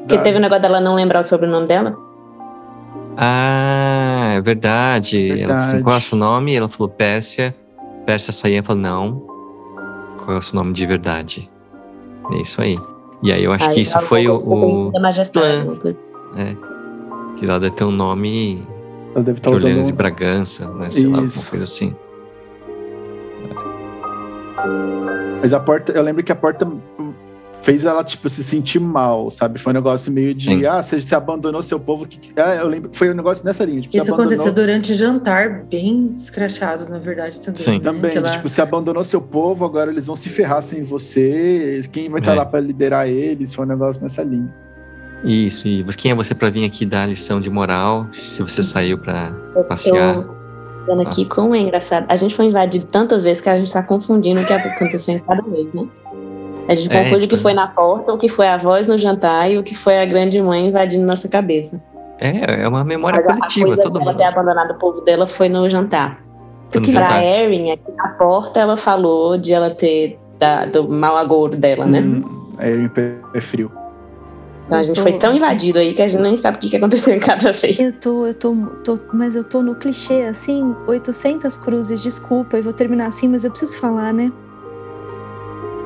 Porque 0.00 0.18
teve 0.18 0.36
o 0.36 0.38
um 0.38 0.42
negócio 0.42 0.62
dela 0.62 0.80
não 0.80 0.94
lembrar 0.94 1.20
o 1.20 1.24
sobrenome 1.24 1.66
dela. 1.66 1.96
Ah, 3.16 4.34
é 4.34 4.40
verdade. 4.42 5.28
verdade. 5.28 5.42
Ela 5.42 5.54
falou 5.54 5.68
assim, 5.68 5.82
qual 5.82 5.94
é 5.94 5.98
o 5.98 6.02
seu 6.02 6.18
nome? 6.18 6.54
Ela 6.54 6.68
falou 6.68 6.90
Pérsia. 6.90 7.54
Pérsia 8.04 8.32
saía 8.32 8.58
e 8.58 8.62
falou, 8.62 8.82
não. 8.82 9.22
Qual 10.18 10.36
é 10.36 10.38
o 10.38 10.42
seu 10.42 10.56
nome 10.56 10.72
de 10.72 10.86
verdade? 10.86 11.50
É 12.32 12.36
isso 12.36 12.60
aí. 12.60 12.78
E 13.22 13.32
aí 13.32 13.44
eu 13.44 13.52
acho 13.52 13.68
aí, 13.68 13.74
que 13.74 13.80
isso 13.80 13.98
foi 14.00 14.26
o. 14.28 14.36
o 14.36 14.92
plan. 15.32 15.76
É. 16.36 16.56
Que 17.36 17.44
ela 17.44 17.58
deve 17.58 17.74
ter 17.74 17.84
um 17.84 17.90
nome. 17.90 18.66
Ela 19.14 19.24
deve 19.24 19.38
estar 19.38 19.50
de 19.50 19.56
Orleans 19.56 19.78
usando... 19.78 19.90
e 19.90 19.96
Bragança, 19.96 20.68
né? 20.74 20.90
Sei 20.90 21.02
isso. 21.04 21.12
lá, 21.12 21.18
alguma 21.18 21.44
coisa 21.44 21.64
assim. 21.64 21.94
Mas 25.40 25.52
a 25.52 25.60
porta, 25.60 25.92
eu 25.92 26.02
lembro 26.02 26.22
que 26.22 26.32
a 26.32 26.36
porta 26.36 26.66
fez 27.64 27.86
ela, 27.86 28.04
tipo, 28.04 28.28
se 28.28 28.44
sentir 28.44 28.78
mal, 28.78 29.30
sabe? 29.30 29.58
Foi 29.58 29.72
um 29.72 29.74
negócio 29.74 30.12
meio 30.12 30.34
de, 30.34 30.44
Sim. 30.44 30.66
ah, 30.66 30.82
você, 30.82 31.00
você 31.00 31.14
abandonou 31.14 31.62
seu 31.62 31.80
povo. 31.80 32.06
Que, 32.06 32.18
ah, 32.38 32.56
eu 32.56 32.68
lembro 32.68 32.90
que 32.90 32.98
foi 32.98 33.10
um 33.10 33.14
negócio 33.14 33.42
nessa 33.44 33.64
linha. 33.64 33.80
Tipo, 33.80 33.96
Isso 33.96 34.12
abandonou... 34.12 34.34
aconteceu 34.34 34.52
durante 34.52 34.92
o 34.92 34.94
jantar, 34.94 35.64
bem 35.64 36.12
escrachado, 36.14 36.86
na 36.90 36.98
verdade, 36.98 37.40
também. 37.40 37.62
Sim. 37.62 37.72
Né? 37.72 37.80
Também, 37.80 38.10
Aquela... 38.10 38.32
tipo, 38.32 38.48
você 38.48 38.60
abandonou 38.60 39.02
seu 39.02 39.20
povo, 39.20 39.64
agora 39.64 39.90
eles 39.90 40.06
vão 40.06 40.14
se 40.14 40.28
ferrar 40.28 40.62
sem 40.62 40.84
você. 40.84 41.80
Quem 41.90 42.10
vai 42.10 42.20
estar 42.20 42.32
é. 42.32 42.36
lá 42.36 42.44
para 42.44 42.60
liderar 42.60 43.08
eles? 43.08 43.54
Foi 43.54 43.64
um 43.64 43.68
negócio 43.68 44.02
nessa 44.02 44.22
linha. 44.22 44.52
Isso, 45.24 45.66
e 45.66 45.82
quem 45.96 46.10
é 46.10 46.14
você 46.14 46.34
para 46.34 46.50
vir 46.50 46.66
aqui 46.66 46.84
dar 46.84 47.06
lição 47.06 47.40
de 47.40 47.48
moral 47.48 48.06
se 48.12 48.42
você 48.42 48.62
saiu 48.62 48.98
para 48.98 49.32
passear? 49.66 50.16
Eu, 50.86 51.00
aqui 51.00 51.22
ah. 51.22 51.34
como 51.34 51.54
é 51.54 51.60
engraçado. 51.60 52.04
A 52.10 52.16
gente 52.16 52.34
foi 52.34 52.44
invadido 52.44 52.84
tantas 52.84 53.24
vezes 53.24 53.40
que 53.40 53.48
a 53.48 53.56
gente 53.56 53.72
tá 53.72 53.82
confundindo 53.82 54.42
o 54.42 54.46
que 54.46 54.52
aconteceu 54.52 55.14
em 55.14 55.18
cada 55.18 55.42
vez, 55.42 55.72
né? 55.72 55.88
A 56.68 56.74
gente 56.74 56.92
É, 56.94 57.02
confunde 57.04 57.16
o 57.16 57.20
que 57.20 57.36
tipo- 57.36 57.42
foi 57.42 57.52
na 57.54 57.66
porta, 57.66 58.12
o 58.12 58.18
que 58.18 58.28
foi 58.28 58.48
a 58.48 58.56
voz 58.56 58.86
no 58.88 58.96
jantar 58.96 59.50
e 59.50 59.58
o 59.58 59.62
que 59.62 59.76
foi 59.76 59.98
a 59.98 60.04
grande 60.06 60.40
mãe 60.40 60.66
invadindo 60.68 61.04
nossa 61.04 61.28
cabeça. 61.28 61.80
É, 62.18 62.62
é 62.62 62.68
uma 62.68 62.84
memória 62.84 63.16
Mas 63.18 63.26
a- 63.26 63.32
a 63.32 63.36
coletiva, 63.36 63.66
coisa 63.66 63.82
todo 63.82 63.98
dela 63.98 64.12
mundo. 64.12 64.16
ter 64.18 64.24
abandonado 64.24 64.70
o 64.70 64.74
povo 64.78 65.00
dela 65.02 65.26
foi 65.26 65.48
no 65.48 65.68
jantar. 65.68 66.20
Foi 66.70 66.80
no 66.80 66.86
que- 66.86 66.92
Pra. 66.92 67.22
Erin, 67.22 67.72
aqui 67.72 67.92
na 67.96 68.08
porta, 68.10 68.60
ela 68.60 68.76
falou 68.76 69.36
de 69.36 69.52
ela 69.52 69.70
ter 69.70 70.18
da- 70.38 70.64
do 70.64 70.88
mau 70.88 71.16
agouro 71.16 71.56
dela, 71.56 71.84
né? 71.86 72.00
Hum, 72.00 72.48
é, 72.58 72.70
em 72.74 72.88
pé 72.88 73.14
é 73.34 73.40
frio. 73.40 73.70
Então 74.66 74.78
a 74.78 74.82
gente 74.82 74.96
tô- 74.96 75.02
foi 75.02 75.12
tão 75.12 75.34
invadido 75.36 75.78
aí 75.78 75.92
que 75.92 76.00
a 76.00 76.08
gente 76.08 76.22
nem 76.22 76.36
sabe 76.38 76.56
o 76.56 76.60
que 76.60 76.70
que 76.70 76.76
aconteceu 76.76 77.14
em 77.14 77.20
cada 77.20 77.52
vez. 77.52 77.78
Eu 77.78 77.92
tô, 77.92 78.26
eu 78.26 78.34
tô, 78.34 78.54
tô, 78.82 78.98
mas 79.12 79.36
eu 79.36 79.44
tô 79.44 79.60
no 79.62 79.74
clichê, 79.74 80.22
assim, 80.22 80.74
800 80.86 81.58
cruzes, 81.58 82.00
desculpa, 82.00 82.56
eu 82.56 82.62
vou 82.62 82.72
terminar 82.72 83.08
assim, 83.08 83.28
mas 83.28 83.44
eu 83.44 83.50
preciso 83.50 83.76
falar, 83.78 84.12
né? 84.14 84.32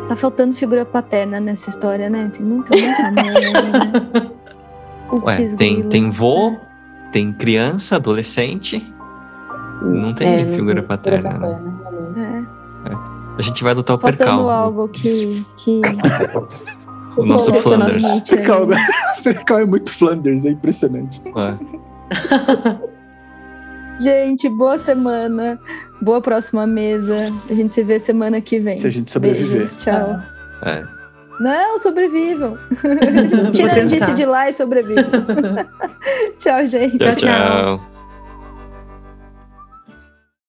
Tá 0.09 0.17
faltando 0.17 0.55
figura 0.55 0.85
paterna 0.85 1.39
nessa 1.39 1.69
história, 1.69 2.09
né? 2.09 2.31
Tem 2.33 2.45
muita, 2.45 2.75
né? 2.75 3.13
Ué, 5.23 5.49
tem, 5.57 5.83
tem 5.89 6.11
vô, 6.11 6.57
tem 7.13 7.33
criança, 7.33 7.97
adolescente. 7.97 8.85
Não 9.83 10.13
tem 10.13 10.29
É, 10.29 10.45
não 10.45 10.55
figura 10.55 10.81
tem 10.81 10.89
paterna, 10.89 11.39
né? 11.39 11.61
realmente. 12.19 12.27
É, 12.91 12.93
A 13.39 13.43
gente 13.43 13.63
vai 13.63 13.73
adotar 13.73 13.97
o 13.97 14.01
faltando 14.01 14.19
percal. 14.19 14.51
algo 14.51 14.89
que... 14.89 15.45
que 15.57 15.81
O 17.17 17.25
nosso 17.25 17.53
Flanders. 17.55 18.05
mente 18.05 18.35
aí. 18.35 18.39
Percal, 18.39 18.67
Percal 19.23 19.59
é 19.61 19.67
muito 19.67 19.91
Flanders, 19.91 20.45
é 20.45 20.51
impressionante. 20.51 21.21
É. 21.27 22.89
Gente, 23.99 24.49
boa 24.49 24.79
semana. 24.79 25.59
Boa 26.01 26.21
próxima 26.21 26.67
mesa. 26.67 27.33
A 27.49 27.55
gente 27.55 27.75
se 27.75 27.83
vê 27.83 27.99
semana 27.99 28.41
que 28.41 28.59
vem. 28.59 28.79
Se 28.79 28.87
a 28.87 28.91
gente 28.91 29.11
sobreviver. 29.11 29.59
Beijos, 29.59 29.77
tchau. 29.77 30.21
É. 30.63 30.85
Não, 31.41 31.79
sobrevivam. 31.79 32.59
Tentar. 33.53 33.85
disse 33.87 34.13
de 34.15 34.25
lá 34.25 34.49
e 34.49 34.53
sobrevivam. 34.53 35.05
tchau, 36.39 36.67
gente. 36.67 36.99
Tchau, 36.99 37.17
tchau. 37.17 37.17
tchau. 37.17 37.98